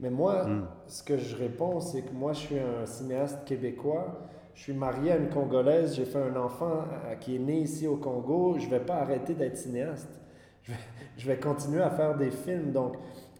Mais 0.00 0.10
moi, 0.10 0.44
mm. 0.44 0.66
ce 0.86 1.02
que 1.02 1.16
je 1.16 1.34
réponds, 1.36 1.80
c'est 1.80 2.02
que 2.02 2.12
moi, 2.12 2.32
je 2.32 2.38
suis 2.38 2.58
un 2.58 2.86
cinéaste 2.86 3.44
québécois. 3.44 4.20
Je 4.58 4.64
suis 4.64 4.72
marié 4.72 5.12
à 5.12 5.16
une 5.16 5.28
Congolaise. 5.28 5.94
J'ai 5.94 6.04
fait 6.04 6.18
un 6.18 6.34
enfant 6.34 6.82
euh, 7.06 7.14
qui 7.14 7.36
est 7.36 7.38
né 7.38 7.60
ici 7.60 7.86
au 7.86 7.94
Congo. 7.94 8.56
Je 8.58 8.64
ne 8.64 8.70
vais 8.70 8.80
pas 8.80 8.96
arrêter 8.96 9.34
d'être 9.34 9.56
cinéaste. 9.56 10.10
Je 10.64 10.72
vais, 10.72 10.78
je 11.16 11.26
vais, 11.28 11.38
continuer 11.38 11.80
à 11.80 11.90
faire 11.90 12.16
des 12.16 12.32
films. 12.32 12.72
Donc, 12.72 12.96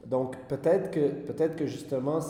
donc 0.06 0.36
peut-être 0.46 0.92
que, 0.92 1.08
peut 1.08 1.48
que 1.56 1.66
justement, 1.66 2.20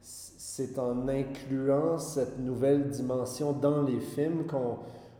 c'est 0.00 0.78
en 0.78 1.08
incluant 1.08 1.98
cette 1.98 2.38
nouvelle 2.38 2.90
dimension 2.90 3.52
dans 3.52 3.82
les 3.82 3.98
films 3.98 4.46
qu'on 4.46 4.78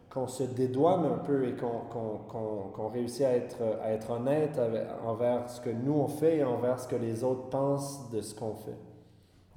qu'on 0.09 0.27
se 0.27 0.43
dédouane 0.43 1.07
un 1.07 1.19
peu 1.25 1.49
et 1.49 1.55
qu'on 1.55 1.81
qu 1.89 2.75
qu 2.75 2.83
réussit 2.93 3.25
à 3.25 3.33
être, 3.33 3.63
à 3.83 3.93
être 3.93 4.11
honnête 4.11 4.61
envers 5.07 5.49
ce 5.49 5.59
que 5.59 5.71
nous 5.71 5.95
on 5.95 6.07
fait 6.07 6.37
et 6.37 6.45
envers 6.45 6.79
ce 6.79 6.87
que 6.87 6.97
les 6.97 7.25
autres 7.25 7.49
pensent 7.49 8.11
de 8.11 8.21
ce 8.21 8.35
qu'on 8.35 8.55
fait. 8.55 8.77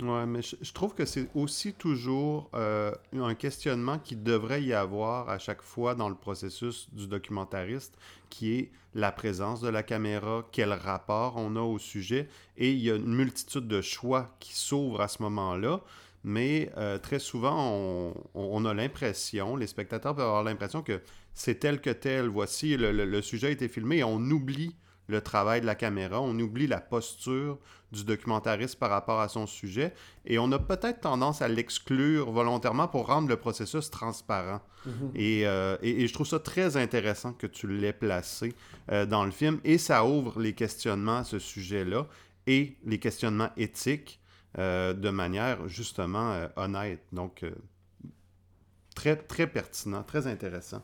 Ouais, 0.02 0.26
mais 0.26 0.42
je, 0.42 0.74
trouve 0.74 0.94
que 0.94 1.06
c'est 1.06 1.30
aussi 1.36 1.74
toujours 1.74 2.50
euh, 2.54 2.92
un 3.14 3.34
questionnement 3.34 3.98
qui 3.98 4.18
devrait 4.18 4.62
y 4.62 4.74
avoir 4.74 5.30
à 5.30 5.40
chaque 5.40 5.62
fois 5.62 5.96
dans 5.96 6.10
le 6.10 6.16
processus 6.16 6.90
du 6.92 7.08
documentariste, 7.08 7.98
qui 8.30 8.54
est 8.56 8.72
la 8.94 9.14
présence 9.14 9.62
de 9.62 9.70
la 9.70 9.84
caméra, 9.84 10.46
quel 10.52 10.74
rapport 10.74 11.36
on 11.38 11.56
a 11.56 11.62
au 11.62 11.80
sujet, 11.80 12.28
et 12.58 12.72
il 12.72 12.80
y 12.80 12.92
a 12.92 12.96
une 12.96 13.16
multitude 13.16 13.70
de 13.70 13.82
choix 13.82 14.36
qui 14.42 14.54
s'ouvrent 14.54 15.02
à 15.02 15.08
ce 15.08 15.22
moment-là 15.24 15.82
mais 16.28 16.72
euh, 16.78 16.98
très 16.98 17.20
souvent, 17.20 18.12
on, 18.34 18.66
a 18.66 18.74
l'impression, 18.74 19.56
les 19.56 19.68
spectateurs 19.68 20.16
peuvent 20.16 20.26
avoir 20.26 20.44
l'impression 20.44 20.82
que 20.82 21.00
c'est 21.36 21.60
tel 21.60 21.80
que 21.80 21.92
tel. 21.92 22.30
Voici, 22.30 22.76
le, 22.78 22.92
le, 22.92 23.22
sujet 23.22 23.48
a 23.48 23.50
été 23.52 23.68
filmé 23.68 23.98
et 23.98 24.04
on 24.04 24.20
oublie 24.32 24.76
le 25.08 25.22
travail 25.22 25.62
de 25.62 25.66
la 25.66 25.76
caméra, 25.76 26.22
on 26.22 26.38
oublie 26.40 26.68
la 26.68 26.80
posture 26.82 27.58
du 27.92 28.04
documentariste 28.04 28.78
par 28.78 28.90
rapport 28.90 29.22
à 29.22 29.30
son 29.30 29.48
sujet 29.48 29.94
et 30.26 30.40
on 30.40 30.52
a 30.52 30.60
peut-être 30.60 31.02
tendance 31.02 31.42
à 31.42 31.48
l'exclure 31.48 32.32
volontairement 32.32 32.88
pour 32.88 33.08
rendre 33.08 33.30
le 33.30 33.38
processus 33.38 33.90
transparent. 33.90 34.62
Mm 34.86 34.92
-hmm. 34.92 35.12
et, 35.16 35.48
euh, 35.48 35.78
et, 35.82 36.04
et, 36.04 36.08
je 36.08 36.14
trouve 36.14 36.28
ça 36.28 36.40
très 36.40 36.78
intéressant 36.78 37.34
que 37.34 37.48
tu 37.48 37.68
l'aies 37.68 38.00
placé 38.08 38.54
euh, 38.92 39.06
dans 39.06 39.26
le 39.26 39.32
film 39.32 39.60
et 39.64 39.78
ça 39.78 40.06
ouvre 40.06 40.40
les 40.40 40.54
questionnements 40.54 41.20
à 41.20 41.24
ce 41.24 41.40
sujet-là 41.40 42.08
et 42.48 42.76
les 42.86 43.00
questionnements 43.00 43.52
éthiques 43.58 44.20
de 44.58 45.10
manière 45.10 45.68
justement 45.68 46.48
honnête. 46.56 47.04
Donc, 47.12 47.44
très, 48.96 49.18
très 49.18 49.48
pertinent, 49.48 50.04
très 50.04 50.28
intéressant. 50.28 50.82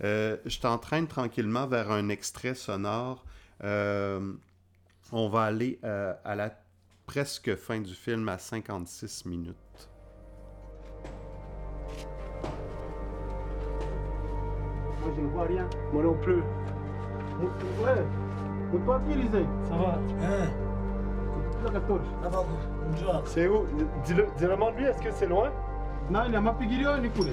je 0.00 0.58
t'entraîne 0.60 1.06
tranquillement 1.06 1.66
vers 1.66 1.90
un 1.90 2.10
extrait 2.10 2.54
sonore. 2.54 3.24
On 3.62 5.28
va 5.28 5.42
aller 5.42 5.78
à 5.82 6.34
la 6.34 6.50
presque 7.06 7.54
fin 7.56 7.80
du 7.80 7.94
film 7.94 8.28
à 8.28 8.38
56 8.38 9.26
minutes. 9.26 9.56
Moi, 15.00 15.12
je 15.14 15.20
ne 15.20 15.26
vois 15.28 15.44
rien. 15.44 15.68
Moi 15.92 16.02
non 16.02 16.14
plus. 16.14 16.42
Ouais. 17.82 18.04
Mais 18.72 18.78
toi 18.84 19.00
qui, 19.06 19.14
Lisée 19.14 19.46
Ça 19.68 19.76
va 19.76 19.98
Hein? 20.22 20.50
La 21.64 21.70
14. 21.70 22.00
Ça 22.22 22.28
va, 22.28 22.44
bonjour. 22.90 23.22
C'est 23.26 23.48
où? 23.48 23.64
Dis-le, 24.04 24.26
dis-le 24.36 24.76
lui, 24.76 24.84
est-ce 24.84 25.00
que 25.00 25.10
c'est 25.12 25.26
loin? 25.26 25.50
Non, 26.10 26.20
il 26.26 26.32
y 26.32 26.36
a 26.36 26.40
ma 26.40 26.52
pigilio, 26.52 26.96
Nicolas. 26.98 27.30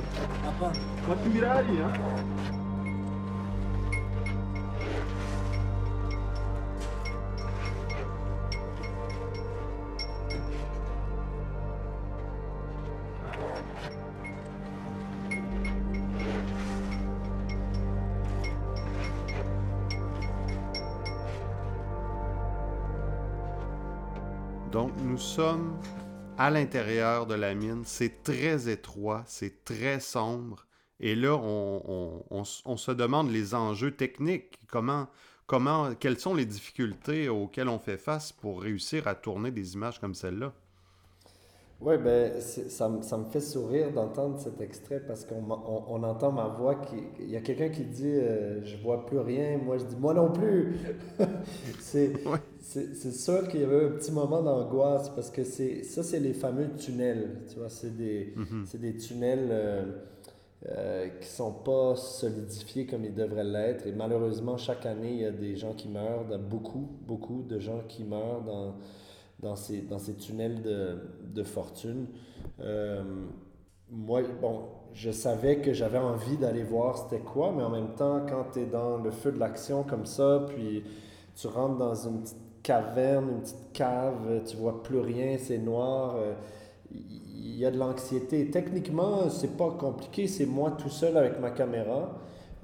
Apa 0.47 0.71
Ma 1.07 1.15
pigilari, 1.15 1.81
hein 1.81 1.91
Donc, 1.93 2.50
nous 2.50 2.50
sommes 25.31 25.77
à 26.37 26.49
l'intérieur 26.49 27.25
de 27.25 27.35
la 27.35 27.53
mine. 27.53 27.83
C'est 27.85 28.21
très 28.21 28.69
étroit, 28.69 29.23
c'est 29.27 29.63
très 29.63 30.01
sombre. 30.01 30.67
Et 30.99 31.15
là, 31.15 31.37
on, 31.37 32.43
se 32.43 32.91
demande 32.91 33.31
les 33.31 33.55
enjeux 33.55 33.91
techniques. 33.91 34.59
Comment, 34.69 35.07
comment, 35.47 35.95
quelles 35.97 36.19
sont 36.19 36.35
les 36.35 36.45
difficultés 36.45 37.29
auxquelles 37.29 37.69
on 37.69 37.79
fait 37.79 37.97
face 37.97 38.33
pour 38.33 38.61
réussir 38.61 39.07
à 39.07 39.15
tourner 39.15 39.51
des 39.51 39.73
images 39.73 40.01
comme 40.01 40.15
celle-là? 40.15 40.51
Oui, 41.79 41.97
ben, 41.97 42.41
ça, 42.41 42.91
ça, 43.01 43.17
me 43.17 43.25
fait 43.29 43.39
sourire 43.39 43.91
d'entendre 43.93 44.37
cet 44.37 44.59
extrait 44.59 44.99
parce 44.99 45.23
qu'on 45.23 45.49
on, 45.49 46.03
entend 46.03 46.33
ma 46.33 46.47
voix. 46.47 46.75
Qui, 46.75 46.97
il 47.21 47.29
y 47.29 47.37
a 47.37 47.41
quelqu'un 47.41 47.69
qui 47.69 47.85
dit 47.85 48.05
euh, 48.05 48.61
Je 48.65 48.75
vois 48.83 49.05
plus 49.05 49.19
rien. 49.19 49.57
Moi, 49.57 49.77
je 49.77 49.85
dis 49.85 49.95
Moi 49.95 50.13
non 50.13 50.29
plus. 50.29 50.75
c'est 51.79 52.13
sûr 52.61 53.47
qu'il 53.47 53.61
y 53.61 53.63
avait 53.63 53.85
un 53.85 53.89
petit 53.89 54.11
moment 54.11 54.41
d'angoisse 54.41 55.09
parce 55.09 55.29
que 55.29 55.43
ça, 55.43 56.03
c'est 56.03 56.19
les 56.19 56.33
fameux 56.33 56.69
tunnels. 56.77 57.41
Tu 57.49 57.59
vois, 57.59 57.69
c'est 57.69 57.95
des, 57.95 58.33
mm-hmm. 58.37 58.77
des 58.79 58.97
tunnels 58.97 59.47
euh, 59.51 59.83
euh, 60.69 61.07
qui 61.19 61.27
sont 61.27 61.51
pas 61.51 61.95
solidifiés 61.95 62.85
comme 62.85 63.03
ils 63.03 63.15
devraient 63.15 63.43
l'être. 63.43 63.87
Et 63.87 63.91
malheureusement, 63.91 64.57
chaque 64.57 64.85
année, 64.85 65.11
il 65.11 65.19
y 65.19 65.25
a 65.25 65.31
des 65.31 65.55
gens 65.55 65.73
qui 65.73 65.89
meurent, 65.89 66.37
beaucoup, 66.39 66.87
beaucoup 67.07 67.43
de 67.43 67.59
gens 67.59 67.81
qui 67.87 68.03
meurent 68.03 68.43
dans 68.43 68.75
dans 69.41 69.55
ces, 69.55 69.81
dans 69.81 69.99
ces 69.99 70.15
tunnels 70.15 70.61
de, 70.61 70.97
de 71.33 71.43
fortune. 71.43 72.07
Euh, 72.61 73.03
moi, 73.89 74.21
bon, 74.41 74.61
je 74.93 75.11
savais 75.11 75.57
que 75.57 75.73
j'avais 75.73 75.97
envie 75.97 76.37
d'aller 76.37 76.63
voir 76.63 76.97
c'était 76.97 77.23
quoi, 77.23 77.53
mais 77.55 77.63
en 77.63 77.69
même 77.69 77.93
temps, 77.95 78.25
quand 78.27 78.45
tu 78.53 78.59
es 78.61 78.65
dans 78.65 78.97
le 78.97 79.11
feu 79.11 79.31
de 79.31 79.39
l'action 79.39 79.83
comme 79.83 80.05
ça, 80.05 80.45
puis 80.49 80.83
tu 81.35 81.47
rentres 81.47 81.77
dans 81.77 81.95
une 82.07 82.21
petite 82.21 82.40
caverne, 82.63 83.29
une 83.29 83.41
petite 83.41 83.73
cave, 83.73 84.41
tu 84.45 84.57
vois 84.57 84.83
plus 84.83 84.99
rien, 84.99 85.37
c'est 85.39 85.57
noir, 85.57 86.15
euh, 86.15 86.33
il 86.91 87.57
y 87.57 87.65
a 87.65 87.71
de 87.71 87.77
l'anxiété. 87.77 88.49
Techniquement, 88.49 89.29
c'est 89.29 89.57
pas 89.57 89.71
compliqué, 89.71 90.27
c'est 90.27 90.45
moi 90.45 90.71
tout 90.71 90.89
seul 90.89 91.17
avec 91.17 91.39
ma 91.39 91.51
caméra. 91.51 92.17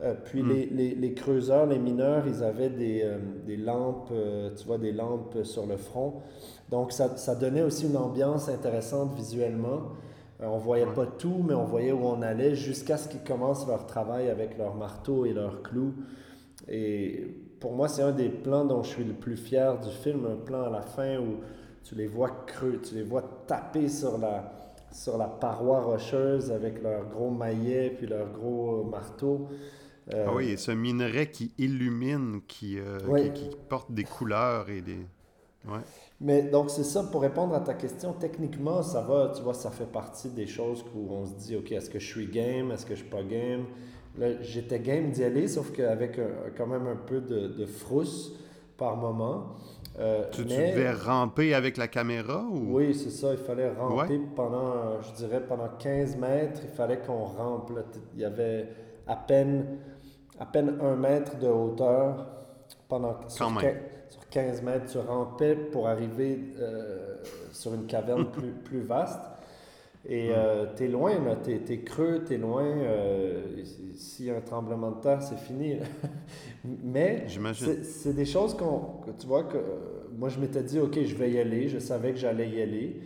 Euh, 0.03 0.13
puis 0.25 0.43
hmm. 0.43 0.49
les, 0.49 0.65
les, 0.67 0.95
les, 0.95 1.13
creuseurs, 1.13 1.65
les 1.65 1.79
mineurs, 1.79 2.25
ils 2.27 2.43
avaient 2.43 2.69
des, 2.69 3.03
des 3.45 3.57
lampes, 3.57 4.11
tu 4.55 4.65
vois, 4.67 4.77
des 4.77 4.91
lampes 4.91 5.43
sur 5.43 5.65
le 5.65 5.77
front. 5.77 6.21
Donc, 6.69 6.91
ça, 6.91 7.17
ça, 7.17 7.35
donnait 7.35 7.63
aussi 7.63 7.85
une 7.87 7.97
ambiance 7.97 8.49
intéressante 8.49 9.15
visuellement. 9.15 9.93
Euh, 10.41 10.45
on 10.47 10.57
voyait 10.57 10.85
pas 10.85 11.05
tout, 11.05 11.43
mais 11.47 11.53
on 11.53 11.65
voyait 11.65 11.91
où 11.91 12.05
on 12.05 12.21
allait 12.21 12.55
jusqu'à 12.55 12.97
ce 12.97 13.07
qu'ils 13.07 13.23
commencent 13.23 13.67
leur 13.67 13.87
travail 13.87 14.29
avec 14.29 14.57
leur 14.57 14.75
marteau 14.75 15.25
et 15.25 15.33
leurs 15.33 15.63
clous. 15.63 15.93
Et 16.67 17.27
pour 17.59 17.73
moi, 17.73 17.87
c'est 17.87 18.01
un 18.01 18.11
des 18.11 18.29
plans 18.29 18.65
dont 18.65 18.83
je 18.83 18.89
suis 18.89 19.03
le 19.03 19.13
plus 19.13 19.37
fier 19.37 19.79
du 19.79 19.89
film, 19.89 20.25
un 20.25 20.35
plan 20.35 20.63
à 20.63 20.69
la 20.69 20.81
fin 20.81 21.17
où 21.17 21.37
tu 21.83 21.95
les 21.95 22.07
vois 22.07 22.43
creux, 22.45 22.79
tu 22.81 22.95
les 22.95 23.03
vois 23.03 23.23
taper 23.47 23.87
sur 23.89 24.17
la, 24.17 24.73
sur 24.91 25.17
la 25.17 25.27
paroi 25.27 25.81
rocheuse 25.81 26.51
avec 26.51 26.81
leurs 26.81 27.07
gros 27.07 27.31
maillets 27.31 27.89
puis 27.97 28.07
leurs 28.07 28.31
gros 28.31 28.83
marteaux. 28.83 29.47
Euh, 30.13 30.25
ah 30.27 30.33
oui, 30.35 30.51
et 30.51 30.57
ce 30.57 30.71
minerai 30.71 31.29
qui 31.31 31.51
illumine, 31.57 32.41
qui, 32.47 32.79
euh, 32.79 32.97
qui, 33.33 33.49
qui, 33.49 33.55
porte 33.67 33.91
des 33.91 34.05
couleurs 34.05 34.69
et 34.69 34.81
des... 34.81 35.05
Ouais. 35.67 35.81
Mais 36.21 36.43
donc, 36.43 36.69
c'est 36.69 36.85
ça, 36.85 37.03
pour 37.03 37.21
répondre 37.21 37.53
à 37.53 37.59
ta 37.59 37.73
question, 37.73 38.13
techniquement, 38.13 38.81
ça 38.83 39.01
va, 39.01 39.33
tu 39.35 39.41
vois, 39.41 39.53
ça 39.53 39.69
fait 39.69 39.91
partie 39.91 40.29
des 40.29 40.47
choses 40.47 40.85
où 40.95 41.11
on 41.11 41.25
se 41.25 41.33
dit, 41.33 41.57
OK, 41.57 41.73
est-ce 41.73 41.89
que 41.89 41.99
je 41.99 42.07
suis 42.07 42.27
game, 42.27 42.71
est-ce 42.71 42.85
que 42.85 42.95
je 42.95 43.01
suis 43.01 43.09
pas 43.09 43.23
game? 43.23 43.65
J'étais 44.41 44.79
game 44.79 45.11
d'y 45.11 45.23
aller, 45.23 45.47
sauf 45.47 45.71
qu'avec 45.71 46.19
quand 46.57 46.67
même 46.67 46.87
un 46.87 46.95
peu 46.95 47.21
de, 47.21 47.47
de 47.47 47.65
frousse 47.65 48.33
par 48.77 48.95
moment. 48.95 49.55
Euh, 49.99 50.25
tu, 50.31 50.45
devais 50.45 50.91
ramper 50.91 51.55
avec 51.55 51.75
la 51.75 51.87
caméra 51.87 52.43
ou? 52.43 52.77
Oui, 52.77 52.93
c'est 52.93 53.09
ça. 53.09 53.31
Il 53.31 53.39
fallait 53.39 53.71
ramper 53.71 54.19
pendant, 54.35 55.01
je 55.01 55.11
dirais, 55.13 55.41
pendant 55.41 55.69
15 55.79 56.17
mètres. 56.17 56.61
Il 56.63 56.69
fallait 56.69 56.99
qu'on 56.99 57.23
rampe. 57.23 57.71
Il 58.13 58.21
y 58.21 58.25
avait 58.25 58.67
à 59.07 59.15
peine, 59.15 59.79
à 60.39 60.45
peine 60.45 60.77
un 60.81 60.95
mètre 60.95 61.39
de 61.39 61.47
hauteur 61.47 62.27
pendant 62.87 63.17
même. 63.39 63.75
15 64.29 64.61
mètres, 64.61 64.91
tu 64.91 64.97
rampais 64.99 65.55
pour 65.55 65.87
arriver 65.87 66.53
euh, 66.59 67.15
sur 67.51 67.73
une 67.73 67.87
caverne 67.87 68.25
plus, 68.31 68.51
plus 68.51 68.81
vaste. 68.81 69.19
Et 70.09 70.29
euh, 70.31 70.67
tu 70.77 70.85
es 70.85 70.87
loin, 70.87 71.11
tu 71.43 71.51
es, 71.51 71.79
creux, 71.79 72.23
tu 72.25 72.35
es 72.35 72.37
loin. 72.37 72.63
Euh, 72.63 73.41
S'il 73.93 74.27
y 74.27 74.31
a 74.31 74.37
un 74.37 74.41
tremblement 74.41 74.91
de 74.91 75.01
terre, 75.01 75.21
c'est 75.21 75.37
fini. 75.37 75.75
Mais 76.63 77.25
c'est 77.53 78.15
des 78.15 78.25
choses 78.25 78.55
qu'on, 78.55 79.01
que 79.05 79.11
tu 79.19 79.27
vois 79.27 79.43
que 79.43 79.57
moi 80.17 80.29
je 80.29 80.39
m'étais 80.39 80.63
dit, 80.63 80.79
OK, 80.79 80.97
je 81.03 81.15
vais 81.15 81.31
y 81.31 81.39
aller, 81.39 81.67
je 81.67 81.79
savais 81.79 82.11
que 82.11 82.17
j'allais 82.17 82.49
y 82.49 82.61
aller. 82.61 83.01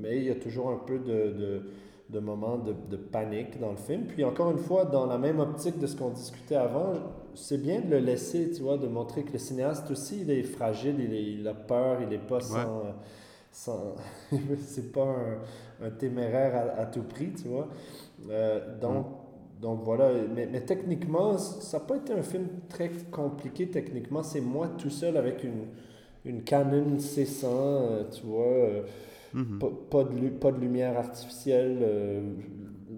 mais 0.00 0.16
il 0.16 0.24
y 0.24 0.30
a 0.30 0.34
toujours 0.34 0.70
un 0.70 0.78
peu 0.78 0.98
de, 0.98 1.30
de, 1.30 1.62
de 2.08 2.18
moments 2.18 2.56
de, 2.56 2.74
de, 2.90 2.96
panique 2.96 3.60
dans 3.60 3.70
le 3.70 3.76
film. 3.76 4.06
Puis 4.06 4.24
encore 4.24 4.50
une 4.50 4.58
fois, 4.58 4.86
dans 4.86 5.06
la 5.06 5.18
même 5.18 5.40
optique 5.40 5.78
de 5.78 5.86
ce 5.86 5.94
qu'on 5.94 6.10
discutait 6.10 6.56
avant, 6.56 6.94
c'est 7.34 7.62
bien 7.62 7.80
de 7.80 7.90
le 7.90 7.98
laisser, 7.98 8.50
tu 8.50 8.62
vois, 8.62 8.78
de 8.78 8.88
montrer 8.88 9.22
que 9.24 9.34
le 9.34 9.38
cinéaste 9.38 9.90
aussi, 9.90 10.22
il 10.22 10.30
est 10.30 10.42
fragile, 10.42 10.96
il, 11.00 11.46
a 11.46 11.54
peur, 11.54 11.98
il 12.02 12.08
n'est 12.08 12.18
pas 12.18 12.40
sans... 12.40 12.56
sans 12.56 12.82
c'est 13.52 14.92
pas 14.92 15.16
un, 15.82 15.90
téméraire 15.90 16.74
à, 16.78 16.86
tout 16.86 17.02
prix, 17.02 17.32
tu 17.32 17.48
vois. 17.48 17.68
Euh, 18.30 18.78
donc, 18.80 19.06
mm. 19.06 19.60
donc 19.60 19.80
voilà, 19.84 20.10
mais, 20.34 20.46
mais 20.46 20.60
techniquement, 20.60 21.36
ça 21.38 21.78
n'a 21.78 21.84
pas 21.84 21.96
été 21.96 22.12
un 22.12 22.22
film 22.22 22.48
très 22.68 22.90
compliqué 23.10 23.68
techniquement. 23.68 24.22
C'est 24.22 24.40
moi 24.40 24.68
tout 24.78 24.90
seul 24.90 25.16
avec 25.16 25.44
une, 25.44 25.66
une 26.24 26.42
Canon 26.42 26.96
C100, 26.96 27.44
euh, 27.44 28.04
tu 28.10 28.26
vois. 28.26 28.46
Euh, 28.46 28.82
mm-hmm. 29.34 29.58
pas, 29.58 29.70
pas, 29.90 30.04
de, 30.04 30.28
pas 30.28 30.52
de 30.52 30.58
lumière 30.58 30.96
artificielle, 30.98 32.22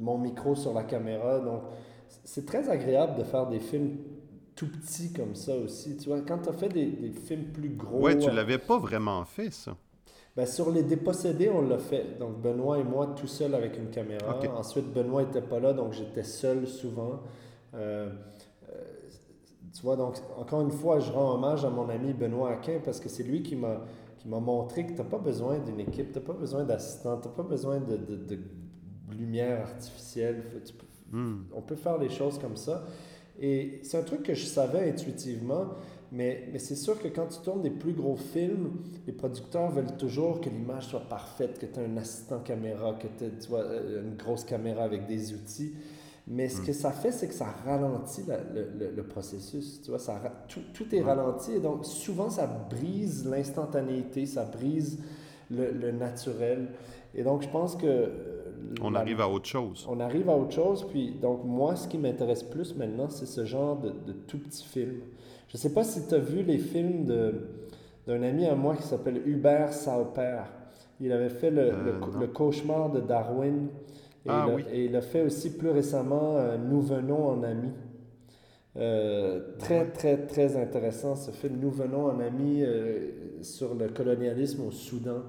mon 0.01 0.19
micro 0.19 0.55
sur 0.55 0.75
la 0.75 0.85
caméra. 0.85 1.41
Donc, 1.41 1.63
c'est 2.25 2.47
très 2.47 2.69
agréable 2.69 3.19
de 3.19 3.25
faire 3.25 3.47
des 3.47 3.61
films 3.61 3.97
tout 4.55 4.69
petit 4.69 5.13
comme 5.13 5.35
ça 5.35 5.57
aussi. 5.57 5.97
Tu 5.97 6.09
vois, 6.09 6.21
quand 6.21 6.39
tu 6.39 6.49
as 6.51 6.53
fait 6.53 6.69
des, 6.69 6.87
des, 6.87 7.13
films 7.13 7.45
plus 7.53 7.71
gros. 7.71 8.01
Ouais, 8.01 8.19
tu 8.19 8.31
l'avais 8.31 8.59
pas 8.59 8.79
vraiment 8.79 9.25
fait, 9.25 9.51
ça. 9.51 9.77
Ben, 10.35 10.47
sur 10.47 10.71
Les 10.71 10.83
Dépossédés, 10.83 11.51
on 11.51 11.63
l'a 11.63 11.79
fait. 11.79 12.19
Donc, 12.19 12.41
Benoît 12.41 12.79
et 12.79 12.85
moi, 12.85 13.15
tout 13.17 13.27
seul 13.27 13.55
avec 13.55 13.77
une 13.77 13.91
caméra. 13.91 14.41
Ensuite, 14.57 14.93
Benoît 14.93 15.25
n'était 15.25 15.43
pas 15.43 15.61
là, 15.61 15.73
donc 15.75 15.93
j'étais 15.93 16.23
seul 16.23 16.67
souvent. 16.67 17.21
Euh, 17.75 18.11
euh, 18.71 18.75
tu 19.75 19.83
vois, 19.83 19.97
donc, 19.97 20.17
encore 20.39 20.63
une 20.63 20.71
fois, 20.71 21.01
je 21.01 21.13
rends 21.13 21.35
hommage 21.35 21.65
à 21.65 21.71
mon 21.71 21.89
ami 21.89 22.15
Benoît 22.15 22.51
Aquin 22.51 22.81
parce 22.83 22.99
que 22.99 23.09
c'est 23.09 23.23
lui 23.23 23.43
qui 23.43 23.57
m'a 23.57 23.81
qui 24.23 24.29
m'a 24.29 24.39
montré 24.39 24.87
que 24.87 24.93
tu 24.93 24.99
n'as 24.99 25.05
pas 25.05 25.19
besoin 25.19 25.59
d'une 25.59 25.81
équipe, 25.81 26.13
tu 26.13 26.19
n'as 26.19 26.25
pas 26.25 26.33
besoin 26.33 26.63
d'assistant, 26.63 27.19
tu 27.19 27.27
n'as 27.27 27.35
pas 27.35 27.43
besoin 27.43 27.81
de, 27.81 27.97
de, 27.97 28.17
de, 28.17 28.39
lumière 29.19 29.63
artificielle. 29.63 30.45
Hmm. 31.11 31.41
On 31.53 31.61
peut 31.61 31.75
faire 31.75 31.99
les 31.99 32.09
choses 32.09 32.39
comme 32.39 32.57
ça. 32.57 32.85
Et 33.41 33.81
c'est 33.83 33.99
un 33.99 34.03
truc 34.05 34.23
que 34.23 34.35
je 34.35 34.47
savais 34.47 34.89
intuitivement, 34.89 35.71
mais, 36.13 36.47
mais 36.53 36.59
c'est 36.59 36.77
sûr 36.77 37.01
que 37.01 37.09
quand 37.09 37.27
tu 37.27 37.41
tournes 37.41 37.63
des 37.63 37.71
plus 37.71 37.95
gros 37.95 38.17
films, 38.17 38.73
les 39.07 39.15
producteurs 39.15 39.71
veulent 39.71 39.97
toujours 39.97 40.43
que 40.43 40.51
l'image 40.51 40.89
soit 40.89 41.09
parfaite, 41.09 41.59
que 41.59 41.65
tu 41.65 41.81
as 41.81 41.83
un 41.83 41.97
assistant 41.97 42.41
caméra, 42.41 42.93
que 42.93 43.07
tu 43.19 43.25
as 43.25 43.57
euh, 43.57 44.03
une 44.03 44.17
grosse 44.17 44.45
caméra 44.45 44.85
avec 44.85 45.07
des 45.07 45.33
outils. 45.33 45.73
Mais 46.29 46.51
ce 46.51 46.61
hmm. 46.61 46.67
que 46.67 46.73
ça 46.75 46.93
fait, 46.93 47.13
c'est 47.13 47.29
que 47.29 47.35
ça 47.35 47.47
ralentit 47.65 48.25
le, 48.29 48.91
le, 48.95 49.03
processus. 49.03 49.81
Tu 49.83 49.89
vois, 49.89 49.99
ça, 49.99 50.21
tout, 50.49 50.61
tout 50.75 50.95
est 50.95 51.01
ralenti. 51.01 51.53
Et 51.53 51.61
donc, 51.61 51.87
souvent, 51.87 52.29
ça 52.29 52.47
brise 52.47 53.27
l'instantanéité, 53.27 54.27
ça 54.27 54.45
brise 54.45 55.03
le, 55.51 55.91
naturel. 55.93 56.69
Et 57.15 57.23
donc, 57.23 57.43
je 57.43 57.49
pense 57.49 57.75
que... 57.75 57.87
euh, 57.87 58.45
On 58.83 58.91
la- 58.91 59.01
arrive 59.01 59.21
à 59.23 59.29
autre 59.29 59.47
chose. 59.47 59.87
on 59.91 59.99
arrive 59.99 60.29
à 60.29 60.37
autre 60.37 60.53
chose. 60.53 60.87
Puis, 60.89 61.13
donc, 61.13 61.43
moi, 61.45 61.75
ce 61.75 61.89
qui 61.89 61.97
m'intéresse 61.97 62.43
plus 62.43 62.77
maintenant, 62.77 63.09
c'est 63.09 63.27
ce 63.27 63.47
genre 63.47 63.79
de, 63.79 63.89
de 63.89 64.13
tout 64.13 64.39
petit 64.39 64.65
film. 64.65 65.01
Je 65.53 65.59
sais 65.59 65.73
pas 65.73 65.85
si 65.85 66.07
tu 66.09 66.15
as 66.15 66.19
vu 66.19 66.43
les 66.43 66.59
films 66.59 67.05
de, 67.05 67.35
d'un 68.07 68.23
ami 68.23 68.47
à 68.47 68.55
moi 68.55 68.75
qui 68.77 68.83
s'appelle 68.85 69.21
Hubert 69.27 69.73
Sauper. 69.73 70.39
Il 71.01 71.13
avait 71.13 71.29
fait 71.29 71.51
le, 71.51 71.63
Euh, 71.73 71.99
le 72.15 72.21
le 72.21 72.27
cauchemar 72.29 72.91
de 72.91 73.01
Darwin. 73.01 73.69
Et, 74.25 74.29
Ah, 74.31 74.45
il 74.47 74.53
a, 74.53 74.55
oui. 74.55 74.65
et 74.73 74.85
il 74.87 74.97
a 74.97 75.03
fait 75.03 75.23
aussi 75.23 75.57
plus 75.57 75.71
récemment 75.71 76.37
euh, 76.37 76.57
Nous 76.57 76.81
venons 76.81 77.29
en 77.29 77.43
amis. 77.43 77.73
Euh, 78.77 79.41
très, 79.59 79.91
très, 79.91 80.17
très 80.27 80.57
intéressant 80.57 81.15
ce 81.17 81.31
film. 81.31 81.59
Nous 81.61 81.71
venons 81.71 82.07
en 82.07 82.21
amis 82.21 82.63
euh, 82.63 83.43
sur 83.43 83.75
le 83.75 83.89
colonialisme 83.89 84.63
au 84.67 84.71
Soudan. 84.71 85.23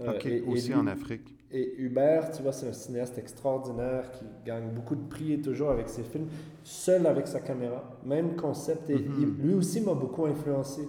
Euh, 0.00 0.12
OK, 0.14 0.26
et- 0.26 0.36
et 0.36 0.40
aussi 0.42 0.68
lui- 0.68 0.74
en 0.76 0.86
Afrique. 0.86 1.26
Et 1.52 1.74
Hubert, 1.78 2.30
tu 2.32 2.42
vois, 2.42 2.52
c'est 2.52 2.68
un 2.68 2.72
cinéaste 2.72 3.18
extraordinaire 3.18 4.10
qui 4.12 4.24
gagne 4.46 4.70
beaucoup 4.74 4.94
de 4.96 5.06
prix 5.08 5.34
et 5.34 5.40
toujours 5.40 5.70
avec 5.70 5.88
ses 5.88 6.02
films, 6.02 6.28
seul 6.64 7.06
avec 7.06 7.26
sa 7.28 7.40
caméra, 7.40 7.98
même 8.04 8.36
concept. 8.36 8.88
Et 8.90 8.94
Mhm. 8.98 9.14
il- 9.40 9.46
lui 9.46 9.54
aussi 9.54 9.80
m'a 9.80 9.94
beaucoup 9.94 10.24
influencé. 10.26 10.88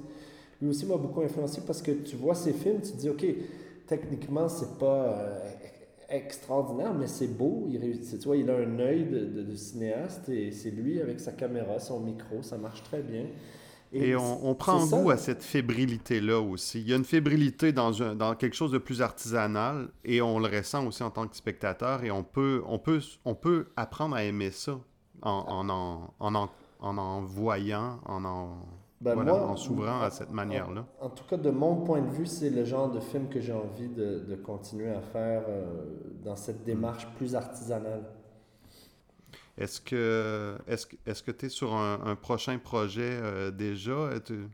Lui 0.62 0.70
aussi 0.70 0.86
m'a 0.86 0.98
beaucoup 0.98 1.22
influencé 1.22 1.62
parce 1.68 1.82
que 1.82 1.92
tu 1.92 2.16
vois 2.16 2.36
ses 2.36 2.54
films, 2.54 2.80
tu 2.82 2.92
te 2.94 2.98
dis, 2.98 3.10
OK, 3.10 3.26
techniquement, 3.88 4.48
c'est 4.48 4.78
pas 4.80 5.20
euh, 5.20 5.50
extraordinaire, 6.10 6.94
mais 6.94 7.08
c'est 7.08 7.28
beau. 7.28 7.68
Il, 7.70 7.78
réussit, 7.80 8.20
tu 8.20 8.26
vois, 8.28 8.38
il 8.38 8.50
a 8.50 8.56
un 8.56 8.80
œil 8.80 9.06
de, 9.06 9.20
de- 9.26 9.44
de 9.44 9.56
cinéaste 9.56 10.30
et 10.30 10.52
c'est 10.52 10.72
lui 10.72 11.02
avec 11.02 11.20
sa 11.20 11.32
caméra, 11.34 11.80
son 11.80 12.00
micro, 12.00 12.42
ça 12.42 12.58
marche 12.58 12.84
très 12.84 13.02
bien. 13.02 13.26
Et 13.94 14.16
on, 14.16 14.46
on 14.48 14.56
prend 14.56 14.80
ça. 14.80 14.98
goût 14.98 15.10
à 15.12 15.18
cette 15.18 15.44
fébrilité-là 15.44 16.40
aussi. 16.40 16.82
Il 16.82 16.90
y 16.90 16.94
a 16.94 16.96
une 16.96 17.06
fébrilité 17.06 17.72
dans, 17.72 18.02
un- 18.02 18.16
dans 18.16 18.36
quelque 18.36 18.56
chose 18.56 18.72
de 18.72 18.78
plus 18.80 19.02
artisanal 19.02 19.90
et 20.04 20.22
on 20.22 20.40
le 20.40 20.48
ressent 20.48 20.86
aussi 20.88 21.04
en 21.04 21.12
tant 21.12 21.28
que 21.28 21.36
spectateur 21.36 22.04
et 22.04 22.12
on 22.12 22.24
peut, 22.24 22.64
on 22.68 22.80
peut, 22.80 23.02
on 23.26 23.36
peut 23.36 23.68
apprendre 23.76 24.16
à 24.16 24.24
aimer 24.24 24.52
ça 24.52 24.80
en 25.22 25.30
en, 25.48 25.70
en, 25.70 26.14
en, 26.20 26.36
en, 26.36 26.50
en 26.80 26.98
en 26.98 27.22
voyant, 27.22 28.00
en 28.06 28.26
en, 28.26 28.58
Ben, 29.02 29.16
voilà, 29.16 29.32
moi, 29.34 29.48
en 29.48 29.56
s'ouvrant 29.56 30.02
à 30.02 30.10
cette 30.12 30.32
manière-là. 30.32 30.86
En 31.00 31.10
tout 31.10 31.26
cas, 31.26 31.38
de 31.38 31.50
mon 31.52 31.78
point 31.84 32.02
de 32.02 32.10
vue, 32.10 32.26
c'est 32.26 32.50
le 32.50 32.64
genre 32.66 32.90
de 32.90 33.00
film 33.00 33.28
que 33.30 33.40
j'ai 33.42 33.54
envie 33.54 33.90
de, 33.90 34.20
de 34.28 34.36
continuer 34.36 34.90
à 34.90 35.02
faire 35.02 35.44
euh, 35.50 35.66
dans 36.24 36.36
cette 36.36 36.64
démarche 36.64 37.08
plus 37.16 37.36
artisanale. 37.36 38.04
Est-ce 39.58 39.80
que 39.82 40.56
est-ce, 40.68 41.22
que 41.24 41.32
tu 41.32 41.46
es 41.46 41.50
sur 41.50 41.74
un, 41.76 42.00
un 42.06 42.16
prochain 42.16 42.58
projet 42.58 43.02
euh, 43.22 43.52
déjà? 43.52 44.10
Es-tu- 44.16 44.48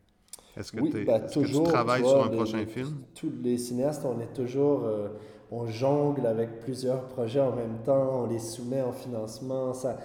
Est-ce 0.58 0.72
que, 0.74 0.82
Oui, 0.82 0.90
t'es- 0.90 1.06
ben, 1.06 1.24
est-ce 1.24 1.40
que 1.40 1.46
tu 1.46 1.64
travailles 1.64 2.04
sur 2.06 2.24
un 2.26 2.30
les- 2.30 2.36
prochain 2.36 2.58
les- 2.60 2.66
film? 2.66 2.94
Tous 3.16 3.32
les 3.42 3.58
cinéastes, 3.58 4.04
on 4.06 4.20
est 4.20 4.34
toujours, 4.34 4.84
euh, 4.84 5.08
on 5.52 5.68
jongle 5.68 6.26
avec 6.26 6.60
plusieurs 6.60 7.04
projets 7.08 7.40
en 7.40 7.56
même 7.56 7.78
temps, 7.86 8.24
on 8.24 8.28
les 8.28 8.40
soumet 8.40 8.82
en 8.82 8.92
financement. 8.92 9.74
Ça, 9.74 9.98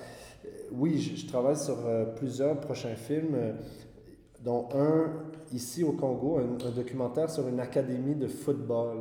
euh, 0.44 0.48
oui, 0.70 1.00
je, 1.00 1.16
je 1.22 1.26
travaille 1.26 1.56
sur 1.56 1.76
euh, 1.86 2.04
plusieurs 2.14 2.60
prochains 2.60 2.94
films, 2.94 3.36
dont 4.44 4.68
un 4.74 5.10
ici 5.52 5.82
au 5.82 5.92
Congo, 5.92 6.38
un, 6.38 6.64
un 6.66 6.70
documentaire 6.70 7.30
sur 7.30 7.48
une 7.48 7.58
académie 7.60 8.14
de 8.14 8.28
football. 8.28 8.98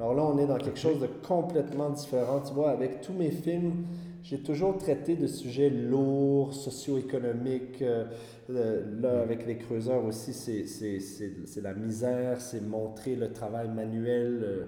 Alors 0.00 0.14
là, 0.14 0.22
on 0.24 0.38
est 0.38 0.46
dans 0.46 0.56
quelque 0.56 0.78
chose 0.78 0.98
de 0.98 1.06
complètement 1.06 1.90
différent. 1.90 2.40
Tu 2.40 2.54
vois, 2.54 2.70
avec 2.70 3.02
tous 3.02 3.12
mes 3.12 3.30
films, 3.30 3.84
j'ai 4.22 4.38
toujours 4.38 4.78
traité 4.78 5.14
de 5.14 5.26
sujets 5.26 5.68
lourds, 5.68 6.54
socio-économiques. 6.54 7.82
euh, 7.82 8.06
là, 8.48 9.20
avec 9.20 9.46
les 9.46 9.58
creuseurs 9.58 10.02
aussi, 10.06 10.32
c'est 10.32 11.60
la 11.60 11.74
misère, 11.74 12.40
c'est 12.40 12.62
montrer 12.62 13.14
le 13.14 13.30
travail 13.30 13.68
manuel 13.68 14.40
euh, 14.42 14.64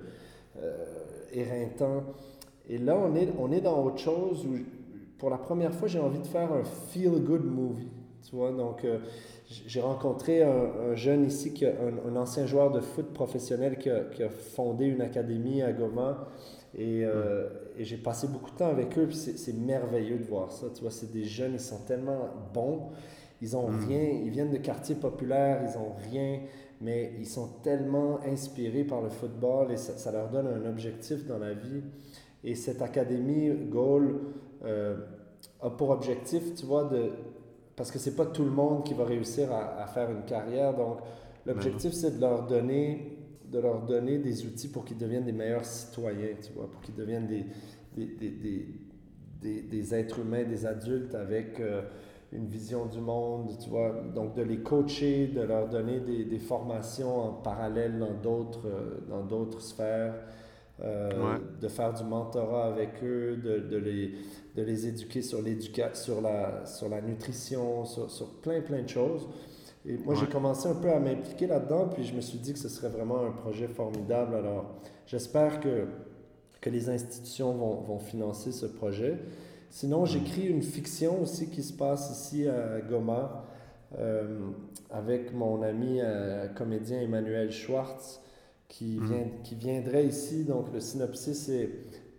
euh, 0.58 0.84
éreintant. 1.32 2.04
Et 2.68 2.76
là, 2.76 2.94
on 2.98 3.16
est, 3.16 3.28
on 3.38 3.50
est 3.52 3.62
dans 3.62 3.82
autre 3.86 4.00
chose 4.00 4.46
où, 4.46 4.58
pour 5.16 5.30
la 5.30 5.38
première 5.38 5.72
fois, 5.72 5.88
j'ai 5.88 5.98
envie 5.98 6.20
de 6.20 6.26
faire 6.26 6.52
un 6.52 6.62
feel-good 6.62 7.46
movie. 7.46 8.01
Tu 8.28 8.36
vois, 8.36 8.52
donc, 8.52 8.84
euh, 8.84 8.98
j'ai 9.48 9.80
rencontré 9.80 10.42
un, 10.42 10.70
un 10.90 10.94
jeune 10.94 11.26
ici, 11.26 11.52
qui 11.52 11.66
a, 11.66 11.70
un, 11.70 12.10
un 12.10 12.16
ancien 12.16 12.46
joueur 12.46 12.70
de 12.70 12.80
foot 12.80 13.12
professionnel 13.12 13.76
qui 13.78 13.90
a, 13.90 14.00
qui 14.04 14.22
a 14.22 14.28
fondé 14.30 14.86
une 14.86 15.00
académie 15.00 15.62
à 15.62 15.72
Goma. 15.72 16.28
Et, 16.74 17.04
euh, 17.04 17.48
et 17.76 17.84
j'ai 17.84 17.98
passé 17.98 18.28
beaucoup 18.28 18.50
de 18.50 18.56
temps 18.56 18.68
avec 18.70 18.96
eux, 18.96 19.06
puis 19.06 19.16
c'est 19.16 19.52
merveilleux 19.54 20.18
de 20.18 20.24
voir 20.24 20.50
ça. 20.52 20.68
Tu 20.74 20.80
vois, 20.80 20.90
c'est 20.90 21.12
des 21.12 21.24
jeunes, 21.24 21.52
ils 21.54 21.60
sont 21.60 21.80
tellement 21.86 22.30
bons. 22.54 22.90
Ils 23.42 23.56
ont 23.56 23.68
Mm. 23.70 23.84
rien, 23.88 24.02
ils 24.24 24.30
viennent 24.30 24.52
de 24.52 24.56
quartiers 24.58 24.94
populaires, 24.94 25.60
ils 25.68 25.76
ont 25.76 25.92
rien, 26.10 26.40
mais 26.80 27.12
ils 27.18 27.26
sont 27.26 27.48
tellement 27.62 28.20
inspirés 28.24 28.84
par 28.84 29.02
le 29.02 29.10
football 29.10 29.72
et 29.72 29.76
ça, 29.76 29.98
ça 29.98 30.12
leur 30.12 30.30
donne 30.30 30.46
un 30.46 30.68
objectif 30.68 31.26
dans 31.26 31.38
la 31.38 31.52
vie. 31.52 31.82
Et 32.44 32.54
cette 32.54 32.80
académie 32.82 33.50
Goal 33.68 34.14
euh, 34.64 34.96
a 35.60 35.70
pour 35.70 35.90
objectif, 35.90 36.54
tu 36.54 36.66
vois, 36.66 36.84
de 36.84 37.10
parce 37.76 37.90
que 37.90 37.98
c'est 37.98 38.16
pas 38.16 38.26
tout 38.26 38.44
le 38.44 38.50
monde 38.50 38.84
qui 38.84 38.94
va 38.94 39.04
réussir 39.04 39.52
à, 39.52 39.82
à 39.82 39.86
faire 39.86 40.10
une 40.10 40.24
carrière. 40.24 40.74
Donc, 40.74 40.98
l'objectif, 41.46 41.92
c'est 41.92 42.16
de 42.16 42.20
leur 42.20 42.46
donner 42.46 43.18
de 43.50 43.58
leur 43.58 43.82
donner 43.82 44.16
des 44.18 44.46
outils 44.46 44.68
pour 44.68 44.82
qu'ils 44.86 44.96
deviennent 44.96 45.26
des 45.26 45.32
meilleurs 45.32 45.66
citoyens, 45.66 46.36
tu 46.42 46.52
vois, 46.54 46.70
pour 46.70 46.80
qu'ils 46.80 46.94
deviennent 46.94 47.26
des, 47.26 47.44
des, 47.94 48.06
des, 48.06 48.30
des, 48.30 48.66
des, 49.42 49.62
des 49.62 49.94
êtres 49.94 50.20
humains, 50.20 50.44
des 50.44 50.64
adultes 50.64 51.14
avec 51.14 51.60
euh, 51.60 51.82
une 52.32 52.46
vision 52.46 52.86
du 52.86 53.00
monde, 53.00 53.50
tu 53.62 53.68
vois. 53.68 53.92
Donc, 54.14 54.34
de 54.34 54.42
les 54.42 54.60
coacher, 54.62 55.26
de 55.26 55.42
leur 55.42 55.68
donner 55.68 56.00
des, 56.00 56.24
des 56.24 56.38
formations 56.38 57.14
en 57.20 57.32
parallèle 57.34 57.98
dans 57.98 58.14
d'autres 58.14 58.66
euh, 58.68 59.00
dans 59.08 59.22
d'autres 59.22 59.60
sphères. 59.60 60.14
euh, 60.82 61.10
Ouais. 61.34 61.38
de 61.60 61.68
faire 61.68 61.92
du 61.92 62.04
mentorat 62.04 62.66
avec 62.66 63.02
eux, 63.04 63.36
de, 63.36 63.58
de 63.60 63.76
les, 63.76 64.14
de 64.57 64.62
les 64.62 64.86
éduquer 64.86 65.22
sur, 65.22 65.40
sur, 65.94 66.20
la, 66.20 66.66
sur 66.66 66.88
la 66.88 67.00
nutrition, 67.00 67.84
sur, 67.84 68.11
sur 68.11 68.28
plein, 68.40 68.61
plein 68.61 68.82
de 68.82 68.88
choses. 68.88 69.28
Et 69.84 69.96
moi, 69.96 70.14
j'ai 70.14 70.26
commencé 70.26 70.68
un 70.68 70.74
peu 70.74 70.90
à 70.92 71.00
m'impliquer 71.00 71.46
là-dedans, 71.46 71.88
puis 71.88 72.05
je 72.05 72.14
me 72.14 72.20
suis 72.20 72.38
dit 72.38 72.53
que 72.53 72.59
ce 72.59 72.68
serait 72.68 72.88
vraiment 72.90 73.24
un 73.26 73.32
projet 73.32 73.66
formidable. 73.66 74.34
Alors, 74.36 74.66
j'espère 75.07 75.59
que, 75.61 75.86
que 76.61 76.70
les 76.70 76.88
institutions 76.88 77.53
vont, 77.55 77.80
vont 77.80 77.98
financer 77.98 78.53
ce 78.53 78.66
projet. 78.66 79.18
Sinon, 79.70 80.05
j'écris 80.05 80.46
une 80.46 80.62
fiction 80.62 81.22
aussi 81.22 81.48
qui 81.48 81.62
se 81.62 81.72
passe 81.72 82.11
ici 82.11 82.46
à 82.46 82.80
Goma 82.82 83.44
euh, 83.98 84.38
avec 84.90 85.32
mon 85.34 85.62
ami 85.62 85.98
euh, 86.00 86.46
comédien 86.48 87.00
Emmanuel 87.00 87.50
Schwartz 87.50 88.20
qui, 88.68 88.98
Mhm. 89.00 89.07
vient, 89.07 89.26
qui 89.42 89.55
viendrait 89.55 90.07
ici. 90.07 90.44
Donc, 90.44 90.66
le 90.72 90.80
synopsis 90.80 91.48
est 91.48 91.70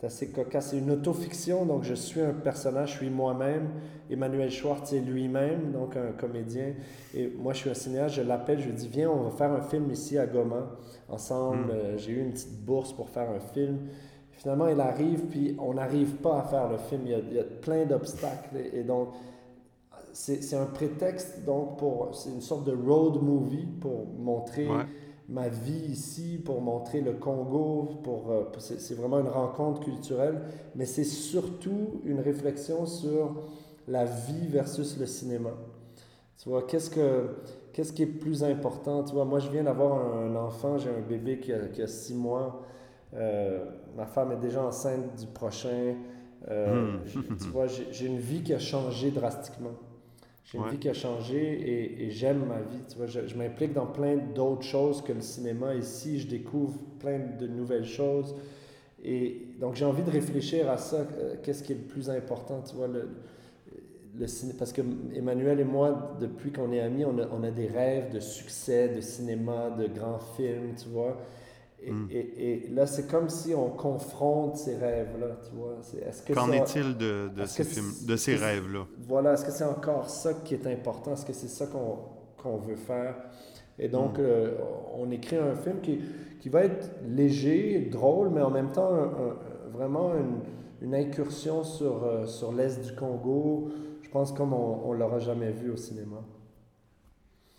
assez 0.04 0.28
cocasse. 0.30 0.70
C'est 0.72 0.78
une 0.78 0.91
autofiction, 0.91 1.66
donc 1.66 1.84
je 1.84 1.93
suis 1.93 2.22
un 2.22 2.34
personnage, 2.34 2.93
je 2.93 2.97
suis 2.97 3.10
moi-même. 3.10 3.70
Emmanuel 4.10 4.51
Schwartz 4.51 4.93
est 4.93 4.99
lui-même, 4.99 5.72
donc 5.72 5.95
un 5.95 6.12
comédien. 6.12 6.74
Et 7.16 7.28
moi, 7.38 7.54
je 7.54 7.60
suis 7.60 7.70
un 7.70 7.74
cinéaste, 7.74 8.16
je 8.16 8.22
l'appelle, 8.22 8.60
je 8.60 8.68
lui 8.68 8.74
dis 8.74 8.88
Viens, 8.88 9.10
on 9.10 9.24
va 9.24 9.32
faire 9.32 9.51
un 9.51 9.62
film 9.62 9.91
ici 9.91 10.18
à 10.18 10.26
Goma, 10.26 10.78
ensemble. 11.10 11.66
Mm. 11.66 11.72
Euh, 11.72 11.97
J'ai 11.97 12.12
eu 12.14 12.22
une 12.22 12.32
petite 12.32 12.64
bourse 12.64 12.93
pour 12.93 13.10
faire 13.10 13.30
un 13.30 13.39
film. 13.39 13.80
Finalement, 14.32 14.68
il 14.68 14.80
arrive, 14.80 15.22
puis 15.28 15.56
on 15.60 15.76
n'arrive 15.76 16.16
pas 16.16 16.39
à 16.39 16.43
faire 16.43 16.70
le 16.70 16.78
film. 16.78 17.01
Il 17.06 17.12
y 17.12 17.16
a, 17.16 17.20
il 17.20 17.34
y 17.34 17.39
a 17.39 17.43
plein 17.43 17.86
d'obstacles. 17.86 18.58
Et, 18.58 18.80
et 18.80 18.84
donc, 18.84 19.10
c'est 20.12 20.43
c'est 20.43 20.58
un 20.58 20.66
prétexte, 20.66 21.43
donc, 21.45 21.78
pour. 21.78 22.14
C'est 22.14 22.30
une 22.30 22.41
sorte 22.41 22.66
de 22.66 22.74
road 22.74 23.22
movie 23.22 23.68
pour 23.80 24.06
montrer 24.20 24.68
Ouais. 24.68 24.86
Ma 25.30 25.48
vie 25.48 25.86
ici, 25.92 26.42
pour 26.44 26.62
montrer 26.62 27.02
le 27.02 27.14
Congo. 27.14 28.00
Pour, 28.04 28.32
euh, 28.32 28.44
c'est 28.60 28.96
vraiment 28.96 29.20
une 29.20 29.28
rencontre 29.30 29.82
culturelle, 29.82 30.42
mais 30.76 30.86
c'est 30.86 31.04
surtout 31.04 32.02
une 32.06 32.20
réflexion 32.20 32.86
sur 32.86 33.36
la 33.88 34.06
vie 34.06 34.48
versus 34.48 34.98
le 34.98 35.06
cinéma. 35.06 35.52
Tu 36.38 36.50
vois, 36.50 36.64
qu'est-ce 36.64 36.90
que 36.90 37.30
qu'est-ce 37.74 37.92
qui 37.94 38.04
est 38.04 38.08
plus 38.08 38.44
important? 38.44 39.04
Tu 39.04 39.14
vois, 39.14 39.26
moi, 39.26 39.40
je 39.40 39.50
viens 39.50 39.64
d'avoir 39.64 39.94
un, 40.18 40.36
enfant, 40.36 40.78
j'ai 40.78 40.90
un 40.90 41.02
bébé 41.02 41.40
qui 41.40 41.52
a, 41.54 41.68
qui 41.68 41.82
a 41.82 41.88
six 41.88 42.14
mois. 42.16 42.62
Euh, 43.16 43.66
ma 43.96 44.06
femme 44.06 44.32
est 44.32 44.38
déjà 44.40 44.64
enceinte 44.64 45.16
du 45.20 45.28
prochain. 45.28 45.96
Euh, 46.50 46.98
Hmm. 47.16 47.38
tu 47.40 47.48
vois, 47.50 47.68
j'ai 47.68 48.06
une 48.06 48.20
vie 48.20 48.44
qui 48.44 48.54
a 48.54 48.60
changé 48.60 49.12
drastiquement. 49.12 49.72
J'ai 50.46 50.58
une 50.60 50.66
Ouais. 50.66 50.70
vie 50.70 50.78
qui 50.78 50.89
a 50.89 50.94
changé 50.94 51.38
et, 51.38 52.04
et 52.06 52.12
j'aime 52.12 52.46
ma 52.46 52.60
vie. 52.60 52.84
Tu 52.89 52.98
vois, 52.98 53.08
je, 53.08 53.28
je 53.28 53.36
m'implique 53.36 53.74
dans 53.74 53.86
plein 53.88 54.18
d'autres 54.18 54.64
choses 54.64 55.02
que 55.02 55.14
le 55.14 55.22
cinéma. 55.22 55.76
Ici, 55.76 56.20
je 56.20 56.28
découvre 56.28 56.78
plein 57.00 57.20
de 57.39 57.48
nouvelles 57.48 57.86
choses. 57.86 58.36
Et 59.04 59.48
donc, 59.60 59.76
j'ai 59.76 59.86
envie 59.86 60.04
de 60.04 60.12
réfléchir 60.12 60.70
à 60.70 60.78
ça. 60.78 60.98
euh, 61.18 61.36
Qu'est-ce 61.44 61.64
qui 61.64 61.74
est 61.74 61.76
le 61.78 61.82
plus 61.84 62.10
important? 62.10 62.62
Tu 62.62 62.76
vois, 62.76 62.88
le, 62.88 63.10
le 64.16 64.28
ciné... 64.28 64.54
Parce 64.58 64.72
que 64.74 64.82
Emmanuel 65.16 65.60
et 65.60 65.64
moi, 65.64 66.18
depuis 66.20 66.52
qu'on 66.52 66.72
est 66.72 66.80
amis, 66.80 67.06
on 67.06 67.18
a, 67.20 67.28
on 67.32 67.44
a 67.44 67.52
des 67.52 67.68
rêves 67.68 68.12
de 68.14 68.20
succès, 68.20 68.89
de 68.89 69.02
cinéma, 69.02 69.72
de 69.72 69.88
grands 69.88 70.20
films, 70.20 70.74
tu 70.82 70.89
vois. 70.89 71.18
Et, 71.86 71.92
Mm. 71.92 72.08
et, 72.10 72.66
et 72.66 72.70
là, 72.70 72.86
c'est 72.88 73.08
comme 73.08 73.30
si 73.30 73.54
on 73.54 73.70
confronte 73.70 74.58
ces 74.58 74.76
rêves-là, 74.78 75.38
tu 75.48 75.56
vois. 75.56 75.78
Est-ce 76.08 76.24
Qu'en 76.32 76.52
est-il 76.52 76.98
de, 76.98 77.32
de 77.34 77.46
ces 77.46 77.64
films, 77.64 77.96
de 78.02 78.16
ces 78.18 78.36
rêves-là? 78.36 78.88
Voilà, 79.08 79.34
est-ce 79.34 79.46
que 79.46 79.52
c'est 79.52 79.64
encore 79.64 80.10
ça 80.10 80.34
qui 80.46 80.54
est 80.54 80.68
important? 80.68 81.14
Est-ce 81.14 81.26
que 81.26 81.34
c'est 81.34 81.48
ça 81.48 81.68
qu'on 81.68 81.98
qu'on 82.38 82.58
veut 82.58 82.76
faire? 82.76 83.16
Et 83.80 83.88
donc, 83.90 84.20
euh, 84.20 84.58
on 84.96 85.10
écrit 85.12 85.38
un 85.38 85.56
film 85.56 85.80
qui, 85.82 86.00
qui 86.40 86.50
va 86.50 86.64
être 86.66 86.92
léger, 87.08 87.80
drôle, 87.92 88.30
mais 88.30 88.42
en 88.42 88.52
même 88.52 88.72
temps 88.72 88.94
un- 88.94 89.04
un- 89.08 89.70
vraiment 89.72 90.14
une, 90.16 90.42
une 90.82 90.94
incursion 90.96 91.64
sur, 91.64 92.04
euh, 92.04 92.26
sur 92.28 92.52
l'Est 92.54 92.82
du 92.86 92.94
Congo. 92.96 93.70
Je 94.04 94.10
pense 94.10 94.32
comme 94.32 94.54
on 94.54 94.94
ne 94.94 95.00
l'aura 95.00 95.20
jamais 95.20 95.52
vu 95.52 95.72
au 95.72 95.78
cinéma. 95.78 96.18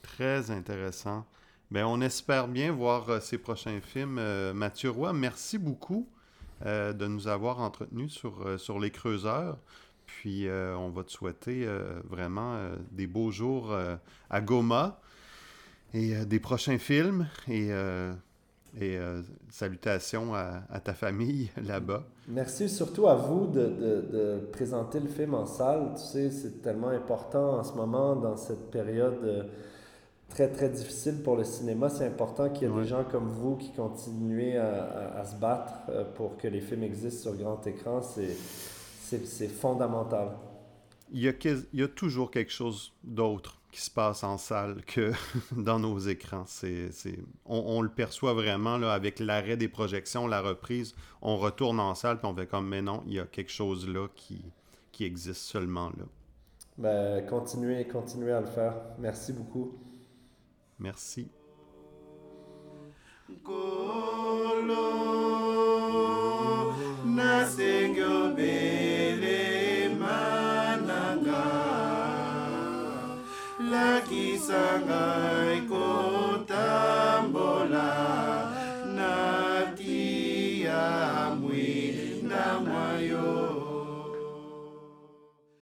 Très 0.02 0.50
intéressant. 0.52 1.26
Ben, 1.74 1.86
on 1.86 2.00
espère 2.00 2.46
bien 2.46 2.70
voir 2.70 3.10
euh, 3.10 3.18
ces 3.18 3.36
prochains 3.36 3.80
films. 3.80 4.18
Euh, 4.20 4.54
Mathieu 4.54 4.90
Roy, 4.90 5.12
merci 5.12 5.58
beaucoup 5.58 6.06
euh, 6.64 6.92
de 6.92 7.08
nous 7.08 7.26
avoir 7.26 7.58
entretenus 7.58 8.12
sur, 8.12 8.60
sur 8.60 8.78
les 8.78 8.92
creuseurs. 8.92 9.58
Puis 10.06 10.46
on 10.48 10.90
va 10.90 11.02
te 11.02 11.10
souhaiter 11.10 11.66
vraiment 12.08 12.56
des 12.92 13.08
beaux 13.08 13.32
jours 13.32 13.74
à 14.30 14.40
Goma 14.40 15.00
et 15.92 16.24
des 16.26 16.38
prochains 16.38 16.78
films. 16.78 17.26
Et, 17.48 17.70
salutations 19.50 20.34
à, 20.34 20.80
ta 20.84 20.94
famille 20.94 21.50
là-bas. 21.66 22.04
Merci 22.28 22.68
surtout 22.68 23.08
à 23.08 23.16
vous 23.16 23.48
de, 23.48 24.46
présenter 24.52 25.00
le 25.00 25.08
film 25.08 25.34
en 25.34 25.46
salle. 25.46 25.94
Tu 25.96 26.02
sais, 26.02 26.30
c'est 26.30 26.62
tellement 26.62 26.90
important 26.90 27.58
en 27.58 27.64
ce 27.64 27.72
moment, 27.72 28.14
dans 28.14 28.36
cette 28.36 28.70
période 28.70 29.48
très, 30.28 30.48
très 30.50 30.68
difficile 30.68 31.22
pour 31.22 31.36
le 31.36 31.44
cinéma. 31.44 31.88
C'est 31.88 32.06
important 32.06 32.48
qu'il 32.50 32.62
y 32.62 32.70
ait 32.70 32.74
Ouais. 32.74 32.82
des 32.82 32.88
gens 32.88 33.04
comme 33.04 33.28
vous 33.30 33.56
qui 33.56 33.72
continuent 33.72 34.56
à, 34.58 34.84
à- 34.84 35.20
à 35.20 35.24
se 35.24 35.36
battre 35.36 35.72
euh, 35.90 36.04
pour 36.14 36.36
que 36.36 36.48
les 36.48 36.60
films 36.60 36.82
existent 36.82 37.30
sur 37.30 37.36
grand 37.36 37.64
écran. 37.66 38.00
C'est, 38.02 38.36
fondamental. 39.48 40.36
Il 41.12 41.20
y, 41.22 41.28
a, 41.28 41.32
il 41.72 41.80
y 41.80 41.82
a 41.82 41.88
toujours 41.88 42.30
quelque 42.30 42.50
chose 42.50 42.92
d'autre 43.04 43.60
qui 43.70 43.80
se 43.80 43.90
passe 43.90 44.24
en 44.24 44.38
salle 44.38 44.82
que 44.86 45.12
dans 45.56 45.78
nos 45.78 45.98
écrans. 45.98 46.44
C'est- 46.46 46.90
on, 47.46 47.58
on 47.66 47.80
le 47.82 47.88
perçoit 47.88 48.34
vraiment 48.34 48.76
là, 48.78 48.92
avec 48.92 49.20
l'arrêt 49.20 49.56
des 49.56 49.68
projections, 49.68 50.26
la 50.26 50.40
reprise. 50.40 50.94
On 51.22 51.36
retourne 51.36 51.78
en 51.80 51.94
salle 51.94 52.18
puis 52.18 52.26
on 52.26 52.34
fait 52.34 52.46
comme, 52.46 52.68
mais 52.68 52.82
non, 52.82 53.02
il 53.06 53.14
y 53.14 53.20
a 53.20 53.26
quelque 53.26 53.52
chose 53.52 53.88
là 53.88 54.08
qui, 54.16 54.44
qui 54.92 55.04
existe 55.04 55.42
seulement 55.42 55.90
là. 55.90 56.04
Ben, 56.78 57.24
continuez, 57.26 57.86
continuez 57.86 58.32
à 58.32 58.40
le 58.40 58.46
faire. 58.46 58.74
Merci 58.98 59.32
beaucoup. 59.32 59.74
Merci. 60.78 61.30